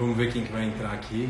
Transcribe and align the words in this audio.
Vamos 0.00 0.16
ver 0.16 0.32
quem 0.32 0.42
que 0.42 0.50
vai 0.50 0.64
entrar 0.64 0.94
aqui. 0.94 1.28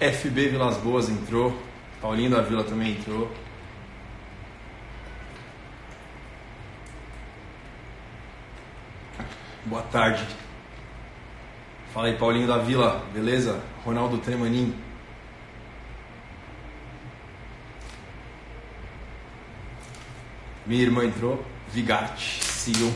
FB 0.00 0.48
Vilas 0.48 0.78
Boas 0.78 1.08
entrou. 1.08 1.56
Paulinho 2.00 2.30
da 2.30 2.42
Vila 2.42 2.64
também 2.64 2.94
entrou. 2.94 3.30
Boa 9.66 9.82
tarde. 9.82 10.26
Fala 11.94 12.08
aí, 12.08 12.16
Paulinho 12.16 12.48
da 12.48 12.58
Vila, 12.58 13.06
beleza? 13.14 13.62
Ronaldo 13.84 14.18
Tremanin. 14.18 14.74
Minha 20.66 20.82
irmã 20.82 21.04
entrou. 21.04 21.51
Vigarte, 21.72 22.44
sigam. 22.44 22.92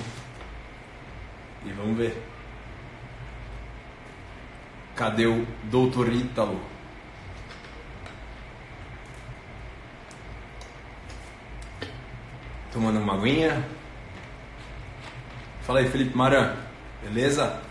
E 1.65 1.71
vamos 1.73 1.97
ver. 1.97 2.23
Cadê 4.95 5.27
o 5.27 5.47
Doutor 5.65 6.12
Ítalo? 6.12 6.61
Tomando 12.73 13.01
uma 13.01 13.15
aguinha. 13.15 13.66
Fala 15.63 15.80
aí, 15.80 15.88
Felipe 15.88 16.16
Maran. 16.16 16.55
Beleza? 17.02 17.66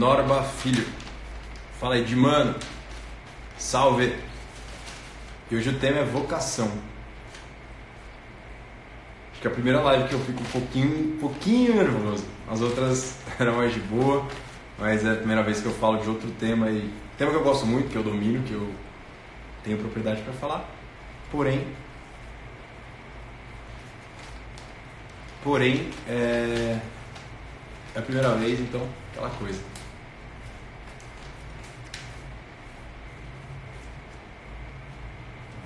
Norba 0.00 0.42
Filho. 0.42 0.86
Fala 1.78 1.96
aí 1.96 2.02
de 2.02 2.16
mano. 2.16 2.54
Salve. 3.58 4.16
E 5.50 5.54
hoje 5.54 5.68
o 5.68 5.78
tema 5.78 5.98
é 5.98 6.04
vocação. 6.04 6.72
Acho 9.30 9.42
que 9.42 9.46
é 9.46 9.50
a 9.50 9.52
primeira 9.52 9.78
live 9.82 10.08
que 10.08 10.14
eu 10.14 10.20
fico 10.20 10.40
um 10.40 10.46
pouquinho, 10.46 11.16
um 11.16 11.18
pouquinho 11.18 11.74
nervoso. 11.74 12.24
As 12.50 12.62
outras 12.62 13.18
eram 13.38 13.56
mais 13.56 13.74
de 13.74 13.80
boa, 13.80 14.26
mas 14.78 15.04
é 15.04 15.12
a 15.12 15.16
primeira 15.16 15.42
vez 15.42 15.60
que 15.60 15.66
eu 15.66 15.74
falo 15.74 15.98
de 15.98 16.08
outro 16.08 16.30
tema 16.30 16.70
e 16.70 16.90
tema 17.18 17.32
que 17.32 17.36
eu 17.36 17.44
gosto 17.44 17.66
muito, 17.66 17.90
que 17.90 17.96
eu 17.96 18.02
domino, 18.02 18.42
que 18.44 18.54
eu 18.54 18.72
tenho 19.62 19.76
propriedade 19.76 20.22
para 20.22 20.32
falar. 20.32 20.66
Porém, 21.30 21.66
porém 25.44 25.90
é, 26.08 26.80
é 27.94 27.98
a 27.98 28.02
primeira 28.02 28.34
vez, 28.36 28.58
então 28.60 28.88
aquela 29.12 29.28
coisa. 29.28 29.60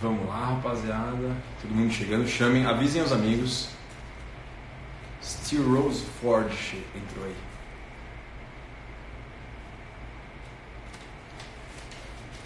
Vamos 0.05 0.29
lá, 0.29 0.57
rapaziada. 0.57 1.35
Todo 1.63 1.75
mundo 1.75 1.91
chegando. 1.91 2.29
Chamem, 2.29 2.67
avisem 2.67 3.01
os 3.01 3.11
amigos. 3.11 3.71
Steel 5.23 5.67
Rose 5.67 6.05
Ford 6.21 6.53
entrou 6.95 7.25
aí. 7.25 7.35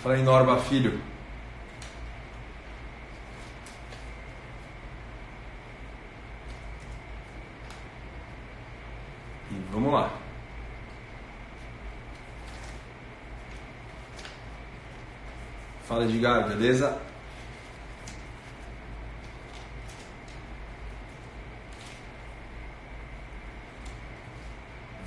Fala 0.01 0.15
aí, 0.15 0.23
Norba 0.23 0.57
Filho. 0.61 1.01
E 9.51 9.55
vamos 9.73 9.93
lá. 9.93 10.13
Fala, 15.89 16.05
Edgar, 16.05 16.47
beleza? 16.47 17.08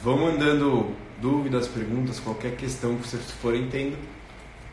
Vão 0.04 0.18
mandando 0.18 0.96
dúvidas, 1.22 1.68
perguntas, 1.68 2.20
qualquer 2.20 2.56
questão 2.56 2.96
que 2.96 3.08
vocês 3.08 3.30
forem 3.32 3.68
tendo, 3.70 3.96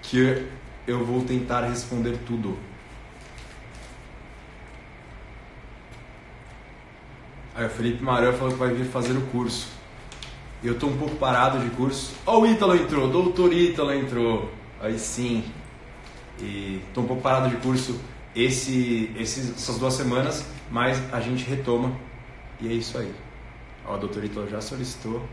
que 0.00 0.46
eu 0.86 1.04
vou 1.04 1.22
tentar 1.22 1.66
responder 1.66 2.18
tudo. 2.26 2.56
Aí 7.54 7.66
o 7.66 7.70
Felipe 7.70 8.02
Maran 8.02 8.32
falou 8.32 8.52
que 8.54 8.58
vai 8.58 8.72
vir 8.72 8.86
fazer 8.86 9.12
o 9.12 9.20
curso. 9.26 9.68
Eu 10.64 10.72
estou 10.72 10.88
um 10.88 10.96
pouco 10.96 11.16
parado 11.16 11.58
de 11.58 11.68
curso. 11.70 12.14
Ó, 12.24 12.38
oh, 12.38 12.40
o 12.42 12.46
Ítalo 12.46 12.74
entrou, 12.74 13.10
doutor 13.10 13.52
Ítalo 13.52 13.92
entrou. 13.92 14.50
Aí 14.80 14.98
sim. 14.98 15.44
E 16.40 16.80
estou 16.88 17.04
um 17.04 17.06
pouco 17.06 17.20
parado 17.20 17.50
de 17.50 17.56
curso 17.56 18.00
esse, 18.34 19.12
esses, 19.18 19.50
essas 19.50 19.78
duas 19.78 19.94
semanas, 19.94 20.46
mas 20.70 21.02
a 21.12 21.20
gente 21.20 21.44
retoma. 21.44 21.92
E 22.60 22.68
é 22.68 22.72
isso 22.72 22.96
aí. 22.96 23.12
Ó, 23.88 23.94
o 23.94 23.98
doutor 23.98 24.22
Ítalo 24.22 24.46
já 24.46 24.60
solicitou. 24.60 25.26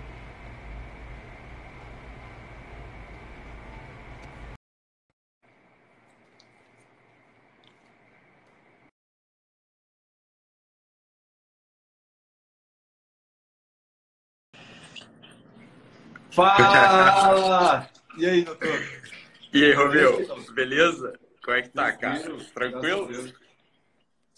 Fala! 16.32 17.90
E 18.18 18.26
aí, 18.26 18.44
doutor? 18.44 18.82
E 19.54 19.66
aí, 19.66 19.74
Romeu? 19.74 20.26
Beleza? 20.54 21.14
Como 21.44 21.58
é 21.58 21.62
que 21.62 21.70
tá, 21.70 21.92
cara? 21.92 22.38
Tranquilo? 22.54 23.10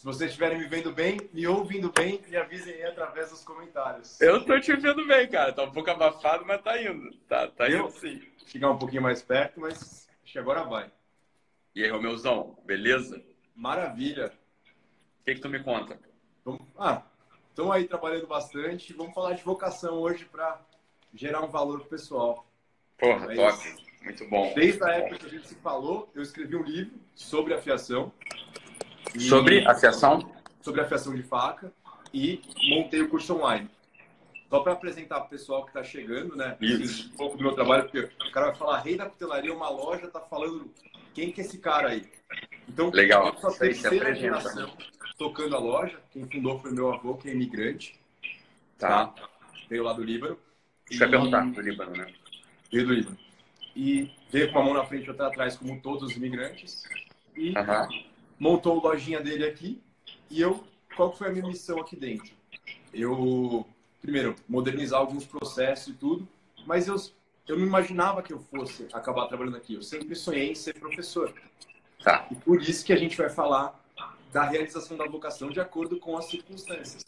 Se 0.07 0.13
vocês 0.13 0.29
estiverem 0.29 0.57
me 0.57 0.67
vendo 0.67 0.93
bem, 0.93 1.19
me 1.33 1.45
ouvindo 1.45 1.91
bem, 1.91 2.21
me 2.29 2.37
avisem 2.37 2.75
aí 2.75 2.85
através 2.85 3.29
dos 3.29 3.43
comentários. 3.43 4.21
Eu 4.21 4.45
tô 4.45 4.57
te 4.57 4.73
vendo 4.73 5.05
bem, 5.05 5.27
cara. 5.27 5.51
Tá 5.51 5.63
um 5.63 5.71
pouco 5.71 5.91
abafado, 5.91 6.45
mas 6.45 6.61
tá 6.61 6.81
indo. 6.81 7.13
Tá, 7.27 7.49
tá 7.49 7.69
indo 7.69 7.91
sim. 7.91 8.21
Chegar 8.45 8.71
um 8.71 8.77
pouquinho 8.77 9.01
mais 9.01 9.21
perto, 9.21 9.59
mas 9.59 10.07
acho 10.23 10.31
que 10.31 10.39
agora 10.39 10.63
vai. 10.63 10.89
E 11.75 11.83
aí, 11.83 11.89
Romeuzão, 11.89 12.57
beleza? 12.65 13.21
Maravilha. 13.53 14.31
O 15.19 15.25
que, 15.25 15.35
que 15.35 15.41
tu 15.41 15.49
me 15.49 15.61
conta? 15.61 15.99
Ah, 16.79 17.01
estamos 17.49 17.75
aí 17.75 17.85
trabalhando 17.85 18.27
bastante. 18.27 18.93
Vamos 18.93 19.13
falar 19.13 19.33
de 19.33 19.43
vocação 19.43 19.95
hoje 19.95 20.23
para 20.23 20.61
gerar 21.13 21.41
um 21.41 21.49
valor 21.49 21.81
pro 21.81 21.89
pessoal. 21.89 22.49
Porra, 22.97 23.33
é 23.33 23.35
top. 23.35 23.75
Muito 24.03 24.25
bom. 24.29 24.53
Desde 24.55 24.81
a 24.85 24.89
época 24.89 25.17
que 25.17 25.25
a 25.25 25.29
gente 25.29 25.49
se 25.49 25.55
falou, 25.55 26.09
eu 26.15 26.21
escrevi 26.21 26.55
um 26.55 26.63
livro 26.63 26.97
sobre 27.13 27.53
afiação. 29.07 29.29
Sobre 29.29 29.67
afiação? 29.67 30.31
Sobre 30.61 30.81
afiação 30.81 31.15
de 31.15 31.23
faca 31.23 31.71
e 32.13 32.41
montei 32.69 33.01
o 33.01 33.09
curso 33.09 33.35
online. 33.35 33.69
Só 34.49 34.61
para 34.61 34.73
apresentar 34.73 35.17
para 35.17 35.27
o 35.27 35.29
pessoal 35.29 35.63
que 35.63 35.69
está 35.69 35.83
chegando, 35.83 36.35
né? 36.35 36.55
Isso. 36.61 37.11
Um 37.13 37.17
pouco 37.17 37.37
do 37.37 37.43
meu 37.43 37.53
trabalho, 37.53 37.83
porque 37.83 37.99
o 37.99 38.31
cara 38.31 38.47
vai 38.47 38.55
falar 38.55 38.79
rei 38.79 38.95
da 38.95 39.05
cutelaria, 39.05 39.53
uma 39.53 39.69
loja, 39.69 40.07
tá 40.07 40.21
falando 40.21 40.71
quem 41.13 41.31
que 41.31 41.41
é 41.41 41.43
esse 41.43 41.57
cara 41.57 41.89
aí. 41.89 42.09
Então, 42.67 42.89
Legal. 42.89 43.27
a 43.27 43.51
terceira 43.51 44.13
geração 44.15 44.71
tocando 45.17 45.55
a 45.55 45.59
loja. 45.59 45.99
Quem 46.11 46.29
fundou 46.29 46.59
foi 46.59 46.71
meu 46.71 46.93
avô, 46.93 47.15
que 47.15 47.29
é 47.29 47.33
imigrante. 47.33 47.99
Tá. 48.77 49.07
tá? 49.07 49.29
Veio 49.69 49.83
lá 49.83 49.93
do 49.93 50.03
Líbano. 50.03 50.37
Deixa 50.87 51.05
eu 51.05 51.09
perguntar 51.09 51.45
do 51.51 51.61
Líbano, 51.61 51.91
né? 51.91 52.13
Veio 52.71 52.85
do 52.87 52.93
Líbano. 52.93 53.17
E 53.75 54.11
veio 54.31 54.51
com 54.51 54.59
uma 54.59 54.65
mão 54.65 54.73
na 54.75 54.85
frente 54.85 55.05
e 55.05 55.09
outra 55.09 55.27
atrás, 55.27 55.57
como 55.57 55.79
todos 55.81 56.03
os 56.03 56.15
imigrantes. 56.15 56.83
E 57.35 57.49
Uhum. 57.49 58.03
Montou 58.39 58.79
a 58.79 58.91
lojinha 58.91 59.21
dele 59.21 59.45
aqui. 59.45 59.81
E 60.29 60.41
eu, 60.41 60.63
qual 60.95 61.15
foi 61.15 61.27
a 61.27 61.31
minha 61.31 61.45
missão 61.45 61.79
aqui 61.79 61.95
dentro? 61.95 62.31
Eu, 62.93 63.65
primeiro, 64.01 64.35
modernizar 64.47 64.99
alguns 64.99 65.25
processos 65.25 65.87
e 65.87 65.93
tudo, 65.93 66.27
mas 66.65 66.87
eu, 66.87 66.95
eu 67.47 67.57
não 67.57 67.65
imaginava 67.65 68.21
que 68.21 68.33
eu 68.33 68.39
fosse 68.39 68.87
acabar 68.93 69.27
trabalhando 69.27 69.57
aqui. 69.57 69.75
Eu 69.75 69.81
sempre 69.81 70.15
sonhei 70.15 70.51
em 70.51 70.55
ser 70.55 70.73
professor. 70.79 71.33
Tá. 72.03 72.27
E 72.31 72.35
por 72.35 72.61
isso 72.61 72.85
que 72.85 72.93
a 72.93 72.97
gente 72.97 73.17
vai 73.17 73.29
falar 73.29 73.79
da 74.31 74.43
realização 74.43 74.97
da 74.97 75.05
vocação 75.05 75.49
de 75.49 75.59
acordo 75.59 75.97
com 75.99 76.17
as 76.17 76.25
circunstâncias. 76.25 77.03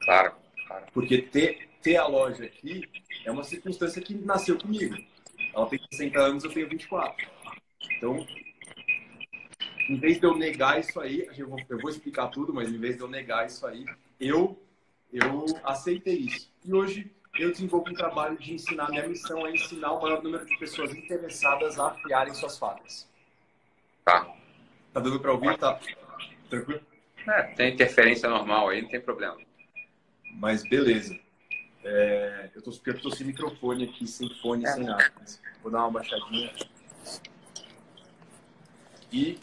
Claro, 0.00 0.34
claro. 0.66 0.86
Porque 0.92 1.22
ter, 1.22 1.68
ter 1.82 1.96
a 1.96 2.06
loja 2.06 2.44
aqui 2.44 2.88
é 3.24 3.30
uma 3.30 3.42
circunstância 3.42 4.00
que 4.00 4.14
nasceu 4.14 4.58
comigo. 4.58 4.96
Ela 5.54 5.66
tem 5.66 5.80
60 5.90 6.18
anos, 6.18 6.44
eu 6.44 6.52
tenho 6.52 6.68
24. 6.68 7.26
Então, 7.96 8.26
em 9.88 9.96
vez 9.96 10.20
de 10.20 10.26
eu 10.26 10.36
negar 10.36 10.78
isso 10.78 11.00
aí, 11.00 11.28
eu 11.36 11.48
vou, 11.48 11.58
eu 11.68 11.78
vou 11.78 11.90
explicar 11.90 12.28
tudo, 12.28 12.52
mas 12.52 12.68
em 12.68 12.78
vez 12.78 12.96
de 12.96 13.02
eu 13.02 13.08
negar 13.08 13.46
isso 13.46 13.66
aí, 13.66 13.86
eu, 14.20 14.60
eu 15.12 15.46
aceitei 15.64 16.18
isso. 16.18 16.52
E 16.64 16.74
hoje 16.74 17.10
eu 17.38 17.50
desenvolvo 17.50 17.90
um 17.90 17.94
trabalho 17.94 18.36
de 18.36 18.52
ensinar, 18.52 18.90
minha 18.90 19.08
missão 19.08 19.46
é 19.46 19.52
ensinar 19.52 19.92
o 19.92 20.02
maior 20.02 20.22
número 20.22 20.44
de 20.44 20.58
pessoas 20.58 20.94
interessadas 20.94 21.78
a 21.78 21.88
afiarem 21.88 22.34
suas 22.34 22.58
facas. 22.58 23.08
Tá. 24.04 24.26
Tá 24.92 25.00
dando 25.00 25.20
para 25.20 25.32
ouvir? 25.32 25.56
Tá 25.56 25.80
tranquilo? 26.50 26.80
É, 27.26 27.42
tem 27.54 27.72
interferência 27.72 28.28
normal 28.28 28.68
aí, 28.68 28.82
não 28.82 28.88
tem 28.88 29.00
problema. 29.00 29.36
Mas 30.34 30.62
beleza. 30.68 31.18
É, 31.84 32.50
eu, 32.54 32.62
tô, 32.62 32.72
eu 32.84 33.00
tô 33.00 33.10
sem 33.10 33.26
microfone 33.26 33.84
aqui, 33.84 34.06
sem 34.06 34.28
fone, 34.42 34.64
é. 34.66 34.72
sem 34.72 34.84
nada. 34.84 35.12
Vou 35.62 35.72
dar 35.72 35.80
uma 35.80 35.92
baixadinha. 35.92 36.52
E 39.10 39.38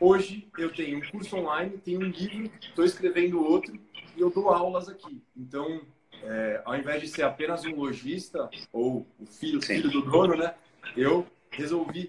hoje 0.00 0.48
eu 0.58 0.72
tenho 0.72 0.98
um 0.98 1.10
curso 1.10 1.36
online, 1.36 1.78
tenho 1.78 2.00
um 2.00 2.04
livro, 2.04 2.50
estou 2.60 2.84
escrevendo 2.84 3.42
outro 3.42 3.78
e 4.16 4.20
eu 4.20 4.30
dou 4.30 4.50
aulas 4.50 4.88
aqui. 4.88 5.22
Então, 5.36 5.82
é, 6.22 6.62
ao 6.64 6.76
invés 6.76 7.00
de 7.00 7.08
ser 7.08 7.22
apenas 7.22 7.64
um 7.64 7.74
lojista 7.74 8.48
ou 8.72 9.06
o 9.18 9.26
filho, 9.26 9.60
filho 9.60 9.90
do 9.90 10.02
dono, 10.02 10.36
né? 10.36 10.54
Eu 10.96 11.26
resolvi 11.50 12.08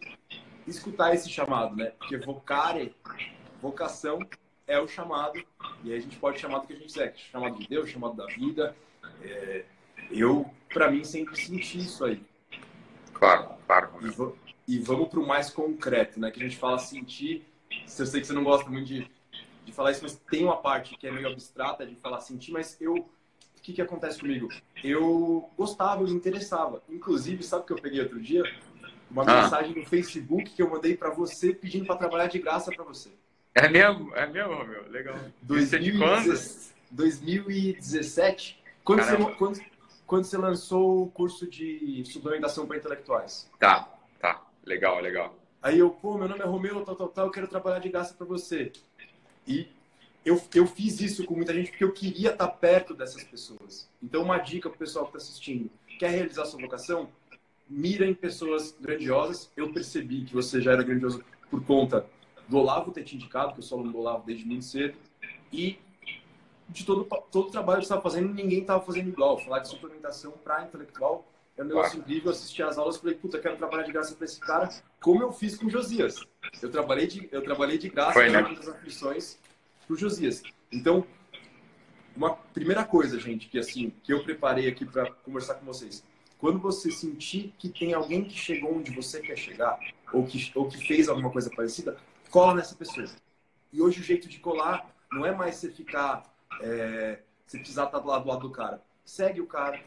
escutar 0.67 1.13
esse 1.13 1.29
chamado, 1.29 1.75
né? 1.75 1.91
Porque 1.97 2.17
vocare, 2.17 2.95
vocação 3.61 4.19
é 4.67 4.79
o 4.79 4.88
chamado 4.88 5.43
e 5.83 5.93
a 5.93 5.99
gente 5.99 6.17
pode 6.17 6.39
chamar 6.39 6.59
do 6.59 6.67
que 6.67 6.73
a 6.73 6.75
gente 6.75 6.88
quiser, 6.88 7.13
chamado 7.15 7.57
de 7.57 7.67
Deus, 7.67 7.89
chamado 7.89 8.15
da 8.15 8.25
vida. 8.25 8.75
É, 9.21 9.65
eu, 10.11 10.49
para 10.73 10.89
mim, 10.89 11.03
sempre 11.03 11.35
senti 11.35 11.79
isso 11.79 12.05
aí. 12.05 12.21
Claro, 13.13 13.49
claro. 13.65 14.35
E, 14.67 14.75
e 14.75 14.79
vamos 14.79 15.09
para 15.09 15.19
o 15.19 15.27
mais 15.27 15.49
concreto, 15.49 16.19
né? 16.19 16.31
Que 16.31 16.39
a 16.39 16.43
gente 16.43 16.57
fala 16.57 16.77
sentir. 16.77 17.45
Eu 17.98 18.06
sei 18.06 18.22
que 18.22 18.27
você 18.27 18.33
não 18.33 18.44
gosta 18.44 18.69
muito 18.69 18.88
de, 18.88 19.10
de 19.66 19.72
falar 19.72 19.92
isso, 19.92 20.01
mas 20.04 20.16
tem 20.30 20.44
uma 20.44 20.57
parte 20.57 20.98
que 20.98 21.07
é 21.07 21.12
meio 21.12 21.27
abstrata 21.27 21.86
de 21.86 21.95
falar 21.95 22.19
sentir, 22.19 22.51
mas 22.51 22.80
eu. 22.80 22.94
O 22.95 23.62
que, 23.66 23.74
que 23.74 23.81
acontece 23.81 24.19
comigo? 24.19 24.48
Eu 24.83 25.50
gostava, 25.57 26.04
eu 26.04 26.07
me 26.07 26.13
interessava. 26.13 26.83
Inclusive, 26.88 27.42
sabe 27.42 27.63
o 27.63 27.66
que 27.66 27.74
eu 27.74 27.81
peguei 27.81 28.00
outro 28.00 28.22
dia? 28.22 28.44
Uma 29.10 29.24
ah. 29.24 29.42
mensagem 29.42 29.75
no 29.75 29.83
Facebook 29.83 30.51
que 30.51 30.62
eu 30.62 30.69
mandei 30.69 30.95
para 30.95 31.10
você 31.10 31.51
pedindo 31.51 31.86
para 31.86 31.95
trabalhar 31.95 32.27
de 32.27 32.38
graça 32.38 32.72
para 32.72 32.83
você. 32.83 33.10
É 33.56 33.68
mesmo? 33.68 34.13
É 34.16 34.27
mesmo, 34.27 34.63
meu? 34.66 34.88
Legal. 34.89 35.16
2017? 36.92 38.62
Quando 38.83 39.01
você, 39.01 39.18
quando, 39.36 39.62
quando 40.06 40.24
você 40.25 40.38
lançou 40.38 41.04
o 41.04 41.07
curso 41.10 41.50
de 41.50 42.04
suplementação 42.06 42.68
para 42.68 42.77
intelectuais? 42.77 43.50
Tá, 43.57 43.89
tá. 44.19 44.42
Legal, 44.63 45.00
legal. 45.00 45.33
Aí 45.65 45.79
eu, 45.79 45.89
pô, 45.89 46.15
meu 46.15 46.27
nome 46.27 46.41
é 46.41 46.45
Romeu, 46.45 46.85
tal, 46.85 46.95
tal, 46.95 47.07
tal, 47.07 47.25
eu 47.25 47.31
quero 47.31 47.47
trabalhar 47.47 47.79
de 47.79 47.89
graça 47.89 48.13
para 48.13 48.27
você. 48.27 48.71
E 49.47 49.67
eu, 50.23 50.39
eu 50.53 50.67
fiz 50.67 51.01
isso 51.01 51.25
com 51.25 51.33
muita 51.33 51.56
gente 51.56 51.71
porque 51.71 51.83
eu 51.83 51.91
queria 51.91 52.33
estar 52.33 52.47
perto 52.50 52.94
dessas 52.94 53.23
pessoas. 53.23 53.89
Então, 54.01 54.21
uma 54.21 54.38
dica 54.38 54.69
para 54.69 54.75
o 54.75 54.77
pessoal 54.77 55.06
que 55.06 55.17
está 55.17 55.27
assistindo: 55.27 55.71
quer 55.97 56.12
realizar 56.12 56.45
sua 56.45 56.62
vocação? 56.62 57.09
Mira 57.67 58.06
em 58.06 58.13
pessoas 58.13 58.77
grandiosas. 58.79 59.51
Eu 59.57 59.73
percebi 59.73 60.23
que 60.23 60.35
você 60.35 60.62
já 60.62 60.71
era 60.71 60.83
grandioso 60.83 61.23
por 61.50 61.65
conta 61.65 62.06
do 62.47 62.57
Olavo 62.59 62.91
ter 62.91 63.03
te 63.03 63.15
indicado, 63.15 63.53
que 63.53 63.59
eu 63.59 63.63
sou 63.63 63.79
aluno 63.79 63.91
do 63.91 63.97
Olavo 63.97 64.23
desde 64.23 64.45
muito 64.45 64.65
cedo. 64.65 64.95
E 65.51 65.79
de 66.69 66.85
todo, 66.85 67.06
todo 67.31 67.47
o 67.47 67.51
trabalho 67.51 67.79
que 67.79 67.88
você 67.88 67.94
estava 67.94 68.03
fazendo, 68.03 68.31
ninguém 68.31 68.59
estava 68.59 68.85
fazendo 68.85 69.09
igual. 69.09 69.39
Falar 69.39 69.62
de 69.62 69.69
suplementação 69.69 70.33
para 70.44 70.63
intelectual 70.63 71.25
é 71.57 71.63
um 71.63 71.65
negócio 71.65 71.99
incrível. 71.99 72.25
Eu 72.25 72.31
assisti 72.31 72.61
as 72.61 72.77
aulas 72.77 72.97
falei, 72.97 73.15
puta, 73.15 73.39
quero 73.39 73.57
trabalhar 73.57 73.83
de 73.83 73.91
graça 73.91 74.15
para 74.15 74.25
esse 74.25 74.39
cara, 74.39 74.69
como 74.99 75.21
eu 75.21 75.31
fiz 75.31 75.57
com 75.57 75.67
o 75.67 75.69
Josias. 75.69 76.19
Eu 76.61 76.69
trabalhei 76.69 77.07
de, 77.07 77.29
eu 77.31 77.41
trabalhei 77.41 77.77
de 77.77 77.89
graça 77.89 78.13
Foi, 78.13 78.29
né? 78.29 78.39
as 78.39 78.67
aflições 78.67 79.37
para 79.85 79.93
o 79.93 79.97
Josias. 79.97 80.43
Então, 80.71 81.05
uma 82.15 82.31
primeira 82.35 82.83
coisa, 82.83 83.19
gente, 83.19 83.47
que 83.47 83.59
assim, 83.59 83.93
que 84.03 84.13
eu 84.13 84.23
preparei 84.23 84.67
aqui 84.67 84.85
para 84.85 85.11
conversar 85.11 85.55
com 85.55 85.65
vocês. 85.65 86.03
Quando 86.37 86.59
você 86.59 86.91
sentir 86.91 87.53
que 87.57 87.69
tem 87.69 87.93
alguém 87.93 88.23
que 88.25 88.37
chegou 88.37 88.75
onde 88.75 88.91
você 88.91 89.19
quer 89.19 89.37
chegar, 89.37 89.79
ou 90.11 90.25
que, 90.25 90.51
ou 90.53 90.67
que 90.67 90.85
fez 90.85 91.07
alguma 91.09 91.29
coisa 91.31 91.49
parecida, 91.49 91.97
cola 92.29 92.55
nessa 92.55 92.75
pessoa. 92.75 93.07
E 93.71 93.81
hoje 93.81 93.99
o 93.99 94.03
jeito 94.03 94.27
de 94.27 94.39
colar 94.39 94.89
não 95.11 95.25
é 95.25 95.33
mais 95.33 95.55
você 95.55 95.69
ficar 95.71 96.23
é, 96.61 97.19
se 97.45 97.57
precisar 97.57 97.85
estar 97.85 97.99
do 97.99 98.07
lado 98.07 98.39
do 98.39 98.49
cara, 98.49 98.81
segue 99.03 99.41
o 99.41 99.47
cara, 99.47 99.79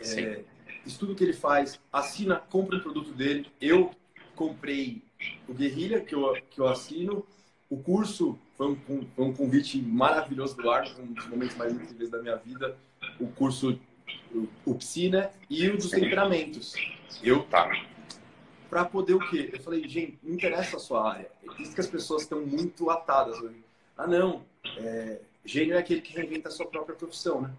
é, 0.00 0.44
estuda 0.84 1.12
o 1.12 1.14
que 1.14 1.24
ele 1.24 1.32
faz, 1.32 1.80
assina, 1.92 2.36
compra 2.36 2.78
o 2.78 2.80
produto 2.80 3.12
dele. 3.12 3.46
Eu 3.60 3.90
comprei 4.34 5.02
o 5.48 5.54
Guerrilha, 5.54 6.00
que 6.00 6.14
eu, 6.14 6.34
que 6.50 6.60
eu 6.60 6.68
assino. 6.68 7.26
O 7.68 7.78
curso 7.78 8.38
foi 8.56 8.68
um, 8.88 9.06
um 9.18 9.32
convite 9.32 9.80
maravilhoso 9.80 10.56
do 10.56 10.70
Arno, 10.70 11.02
um 11.02 11.12
dos 11.12 11.26
momentos 11.26 11.56
mais 11.56 11.72
incríveis 11.72 12.10
da 12.10 12.22
minha 12.22 12.36
vida. 12.36 12.76
O 13.18 13.26
curso, 13.28 13.78
o, 14.34 14.48
o 14.64 14.74
Psi, 14.76 15.10
né? 15.10 15.30
E 15.50 15.68
o 15.68 15.76
dos 15.76 15.90
temperamentos. 15.90 16.74
Eu, 17.22 17.42
tá. 17.44 17.68
Para 18.70 18.84
poder 18.84 19.14
o 19.14 19.30
quê? 19.30 19.50
Eu 19.52 19.60
falei, 19.60 19.86
gente, 19.88 20.18
não 20.22 20.34
interessa 20.34 20.76
a 20.76 20.80
sua 20.80 21.12
área. 21.12 21.30
É 21.42 21.62
isso 21.62 21.74
que 21.74 21.80
as 21.80 21.86
pessoas 21.86 22.22
estão 22.22 22.44
muito 22.44 22.90
atadas 22.90 23.40
hoje. 23.40 23.64
Ah, 23.96 24.06
não, 24.06 24.44
é, 24.76 25.20
Gênio 25.44 25.74
é 25.74 25.78
aquele 25.78 26.00
que 26.00 26.12
reinventa 26.12 26.48
a 26.48 26.50
sua 26.50 26.66
própria 26.66 26.94
profissão, 26.96 27.40
né? 27.40 27.50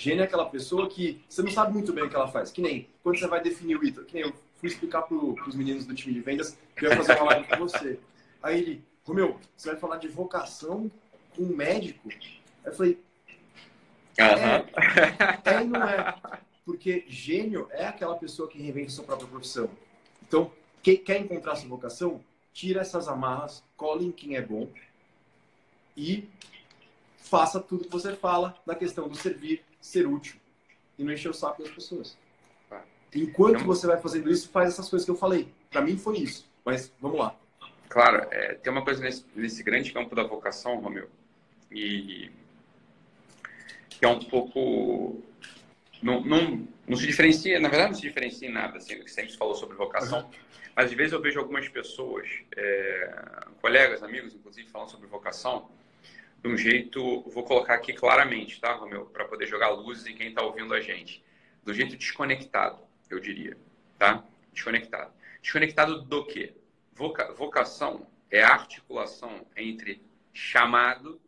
Gênio 0.00 0.22
é 0.22 0.24
aquela 0.24 0.46
pessoa 0.46 0.88
que 0.88 1.22
você 1.28 1.42
não 1.42 1.50
sabe 1.50 1.74
muito 1.74 1.92
bem 1.92 2.04
o 2.04 2.08
que 2.08 2.16
ela 2.16 2.26
faz. 2.26 2.50
Que 2.50 2.62
nem 2.62 2.88
quando 3.02 3.18
você 3.18 3.26
vai 3.26 3.42
definir 3.42 3.76
o 3.76 3.84
item. 3.84 4.02
Que 4.04 4.14
nem 4.14 4.22
eu 4.22 4.32
fui 4.56 4.70
explicar 4.70 5.02
para 5.02 5.14
os 5.14 5.54
meninos 5.54 5.84
do 5.84 5.94
time 5.94 6.14
de 6.14 6.20
vendas 6.20 6.56
que 6.74 6.86
eu 6.86 6.90
ia 6.90 6.96
fazer 6.96 7.20
uma 7.20 7.32
live 7.32 7.48
com 7.48 7.56
você. 7.58 8.00
Aí 8.42 8.58
ele, 8.58 8.84
Romeu, 9.04 9.38
você 9.54 9.72
vai 9.72 9.78
falar 9.78 9.98
de 9.98 10.08
vocação 10.08 10.90
com 11.36 11.42
um 11.42 11.54
médico? 11.54 12.08
Aí 12.08 12.16
eu 12.64 12.72
falei, 12.72 12.98
é, 14.16 14.24
é 15.50 15.62
e 15.62 15.66
não 15.66 15.86
é. 15.86 16.14
Porque 16.64 17.04
gênio 17.06 17.68
é 17.70 17.86
aquela 17.86 18.14
pessoa 18.16 18.48
que 18.48 18.56
reinventa 18.56 18.88
sua 18.88 19.04
própria 19.04 19.28
profissão. 19.28 19.68
Então, 20.26 20.50
quem 20.82 20.96
quer 20.96 21.20
encontrar 21.20 21.56
sua 21.56 21.68
vocação, 21.68 22.24
tira 22.54 22.80
essas 22.80 23.06
amarras, 23.06 23.62
cola 23.76 24.02
em 24.02 24.10
quem 24.10 24.36
é 24.36 24.40
bom, 24.40 24.66
e 25.94 26.26
faça 27.18 27.60
tudo 27.60 27.84
que 27.84 27.90
você 27.90 28.16
fala 28.16 28.56
da 28.64 28.74
questão 28.74 29.06
do 29.06 29.14
servir, 29.14 29.62
ser 29.80 30.06
útil 30.06 30.36
e 30.98 31.04
não 31.04 31.12
encher 31.12 31.30
o 31.30 31.34
saco 31.34 31.62
das 31.62 31.72
pessoas. 31.72 32.16
Enquanto 33.14 33.64
você 33.64 33.86
vai 33.86 34.00
fazendo 34.00 34.30
isso, 34.30 34.48
faz 34.50 34.68
essas 34.70 34.88
coisas 34.88 35.04
que 35.04 35.10
eu 35.10 35.16
falei. 35.16 35.48
Para 35.68 35.80
mim 35.80 35.96
foi 35.96 36.18
isso, 36.18 36.48
mas 36.64 36.92
vamos 37.00 37.18
lá. 37.18 37.34
Claro, 37.88 38.28
é, 38.30 38.54
tem 38.54 38.72
uma 38.72 38.84
coisa 38.84 39.02
nesse, 39.02 39.24
nesse, 39.34 39.62
grande 39.64 39.92
campo 39.92 40.14
da 40.14 40.22
vocação, 40.22 40.78
Romeu, 40.78 41.08
e 41.72 42.30
que 43.88 44.04
é 44.04 44.08
um 44.08 44.20
pouco 44.20 45.20
não, 46.00 46.20
não, 46.20 46.68
não 46.86 46.96
se 46.96 47.04
diferencia, 47.04 47.58
na 47.58 47.68
verdade 47.68 47.90
não 47.90 47.96
se 47.96 48.02
diferencia 48.06 48.48
em 48.48 48.52
nada, 48.52 48.78
assim, 48.78 49.02
que 49.02 49.10
sempre 49.10 49.36
falou 49.36 49.56
sobre 49.56 49.76
vocação, 49.76 50.20
uhum. 50.20 50.30
mas 50.76 50.86
às 50.86 50.92
vezes 50.92 51.12
eu 51.12 51.20
vejo 51.20 51.40
algumas 51.40 51.68
pessoas, 51.68 52.28
é, 52.56 53.44
colegas, 53.60 54.04
amigos, 54.04 54.34
inclusive, 54.34 54.68
falando 54.70 54.90
sobre 54.90 55.08
vocação, 55.08 55.68
de 56.42 56.48
um 56.48 56.56
jeito, 56.56 57.22
vou 57.28 57.44
colocar 57.44 57.74
aqui 57.74 57.92
claramente, 57.92 58.60
tá, 58.60 58.72
Romeu, 58.72 59.06
para 59.06 59.26
poder 59.26 59.46
jogar 59.46 59.68
luzes 59.68 60.06
em 60.06 60.14
quem 60.14 60.28
está 60.28 60.42
ouvindo 60.42 60.72
a 60.72 60.80
gente. 60.80 61.22
Do 61.62 61.74
jeito 61.74 61.96
desconectado, 61.96 62.82
eu 63.10 63.20
diria, 63.20 63.58
tá? 63.98 64.24
Desconectado. 64.52 65.12
Desconectado 65.42 66.00
do 66.02 66.24
quê? 66.24 66.54
Voca, 66.94 67.32
vocação 67.34 68.06
é 68.30 68.42
a 68.42 68.52
articulação 68.52 69.46
entre 69.54 70.02
chamado 70.32 71.20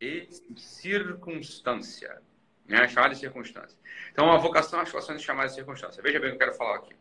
e 0.00 0.28
circunstância. 0.56 2.20
Né? 2.66 2.86
E 2.86 3.16
circunstância. 3.16 3.78
Então, 4.12 4.30
a 4.32 4.38
vocação 4.38 4.78
é 4.78 4.80
a 4.80 4.82
articulação 4.82 5.14
entre 5.14 5.26
chamado 5.26 5.50
e 5.50 5.54
circunstância. 5.54 6.02
Veja 6.02 6.18
bem 6.18 6.28
o 6.28 6.32
que 6.32 6.36
eu 6.36 6.46
quero 6.46 6.56
falar 6.56 6.76
aqui. 6.76 6.94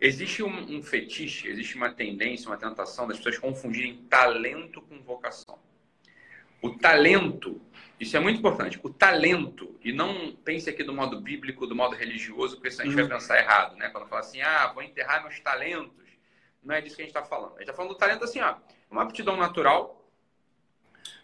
Existe 0.00 0.42
um, 0.42 0.76
um 0.76 0.82
fetiche, 0.82 1.48
existe 1.48 1.76
uma 1.76 1.90
tendência, 1.90 2.48
uma 2.48 2.56
tentação 2.56 3.06
das 3.06 3.16
pessoas 3.16 3.38
confundirem 3.38 4.04
talento 4.08 4.82
com 4.82 5.00
vocação. 5.02 5.58
O 6.64 6.78
talento, 6.78 7.60
isso 8.00 8.16
é 8.16 8.20
muito 8.20 8.38
importante, 8.38 8.80
o 8.82 8.88
talento, 8.88 9.78
e 9.84 9.92
não 9.92 10.34
pense 10.34 10.70
aqui 10.70 10.82
do 10.82 10.94
modo 10.94 11.20
bíblico, 11.20 11.66
do 11.66 11.76
modo 11.76 11.94
religioso, 11.94 12.56
porque 12.56 12.70
senão 12.70 12.84
a 12.84 12.86
gente 12.86 12.94
vai 12.94 13.04
uhum. 13.04 13.10
pensar 13.10 13.38
errado, 13.38 13.76
né? 13.76 13.90
Quando 13.90 14.08
fala 14.08 14.22
assim, 14.22 14.40
ah, 14.40 14.72
vou 14.72 14.82
enterrar 14.82 15.20
meus 15.20 15.38
talentos. 15.40 16.08
Não 16.62 16.74
é 16.74 16.80
disso 16.80 16.96
que 16.96 17.02
a 17.02 17.04
gente 17.04 17.14
está 17.14 17.22
falando. 17.22 17.50
A 17.50 17.58
gente 17.58 17.64
está 17.64 17.74
falando 17.74 17.92
do 17.92 17.98
talento 17.98 18.24
assim, 18.24 18.40
ó, 18.40 18.56
uma 18.90 19.02
aptidão 19.02 19.36
natural, 19.36 20.10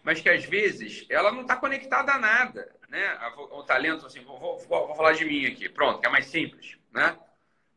mas 0.03 0.21
que 0.21 0.29
às 0.29 0.45
vezes 0.45 1.07
ela 1.09 1.31
não 1.31 1.41
está 1.41 1.55
conectada 1.55 2.11
a 2.11 2.19
nada, 2.19 2.75
né? 2.87 3.17
O 3.49 3.63
talento, 3.63 4.05
assim, 4.05 4.23
vou, 4.23 4.37
vou, 4.39 4.59
vou, 4.59 4.95
falar 4.95 5.13
de 5.13 5.25
mim 5.25 5.47
aqui, 5.47 5.67
pronto, 5.69 6.01
que 6.01 6.05
é 6.05 6.11
mais 6.11 6.27
simples, 6.27 6.77
né? 6.91 7.17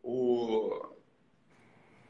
O... 0.02 0.86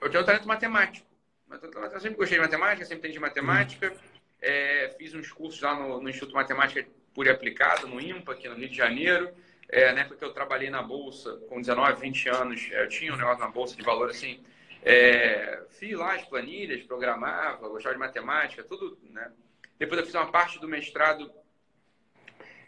Eu 0.01 0.11
tenho 0.11 0.25
o 0.25 0.27
talento 0.27 0.49
matemático. 0.49 1.07
Eu 1.49 2.01
sempre 2.01 2.17
gostei 2.17 2.39
de 2.39 2.45
matemática, 2.45 2.85
sempre 2.85 3.07
entendi 3.07 3.21
matemática. 3.21 3.93
Uhum 3.93 4.13
é, 4.45 4.95
fiz 4.99 5.15
uns 5.15 5.33
cursos 5.33 5.61
lá 5.63 5.75
no, 5.75 6.01
no, 6.01 6.09
Instituto 6.09 6.35
Matemática 6.35 6.87
Pura 7.15 7.31
e 7.31 7.33
Aplicada, 7.33 7.87
no 7.87 8.01
IMPA, 8.01 8.33
aqui 8.33 8.49
no 8.49 8.55
Rio 8.55 8.69
de 8.69 8.77
Janeiro. 8.77 9.35
É, 9.69 9.91
na 9.93 10.03
época 10.03 10.17
que 10.17 10.25
eu 10.25 10.35
trabalhei 10.35 10.69
na 10.69 10.83
Bolsa, 10.83 11.37
com 11.49 11.61
19, 11.61 12.01
20 12.01 12.29
anos, 12.29 12.69
é, 12.71 12.83
eu 12.85 12.89
tinha 12.89 13.13
um 13.13 13.17
negócio 13.17 13.41
na 13.41 13.49
Bolsa 13.49 13.75
de 13.75 13.83
valor 13.83 14.11
assim. 14.11 14.45
É, 14.83 15.63
fiz 15.71 15.97
lá 15.97 16.15
as 16.15 16.25
planilhas, 16.25 16.83
programava, 16.83 17.69
gostava 17.69 17.95
de 17.95 17.99
matemática, 17.99 18.63
tudo. 18.63 18.99
Né? 19.11 19.33
Depois 19.79 19.99
eu 19.99 20.05
fiz 20.05 20.15
uma 20.15 20.31
parte 20.31 20.61
do 20.61 20.69
mestrado 20.69 21.33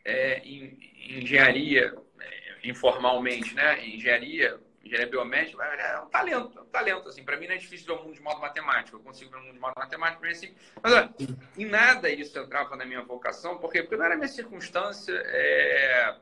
é, 0.02 0.38
em, 0.38 0.78
em 0.97 1.23
engenharia, 1.23 1.95
é, 2.18 2.68
informalmente, 2.68 3.54
né? 3.54 3.87
Engenharia, 3.87 4.59
engenharia 4.87 5.11
biomédica, 5.11 5.62
é 5.62 6.00
um 6.00 6.09
talento, 6.09 6.59
é 6.59 6.62
um 6.62 6.66
talento. 6.66 7.09
Assim, 7.09 7.25
para 7.25 7.37
mim 7.37 7.47
não 7.47 7.55
é 7.55 7.59
difícil 7.59 7.87
ver 7.87 8.00
o 8.00 8.05
mundo 8.05 8.14
de 8.14 8.23
modo 8.23 8.40
matemático, 8.40 8.97
eu 8.97 9.00
consigo 9.00 9.31
ver 9.31 9.38
o 9.38 9.40
mundo 9.43 9.55
de 9.55 9.61
modo 9.61 9.75
matemático, 9.76 10.23
mim 10.23 10.31
assim. 10.31 10.55
Mas 10.83 10.93
olha, 10.93 11.14
em 11.57 11.64
nada 11.64 12.11
isso 12.11 12.38
entrava 12.38 12.76
na 12.76 12.85
minha 12.85 13.02
vocação, 13.02 13.59
porque, 13.59 13.83
porque 13.83 13.97
não 13.97 14.05
era 14.05 14.16
minha 14.16 14.28
circunstância, 14.28 15.12
é... 15.12 16.16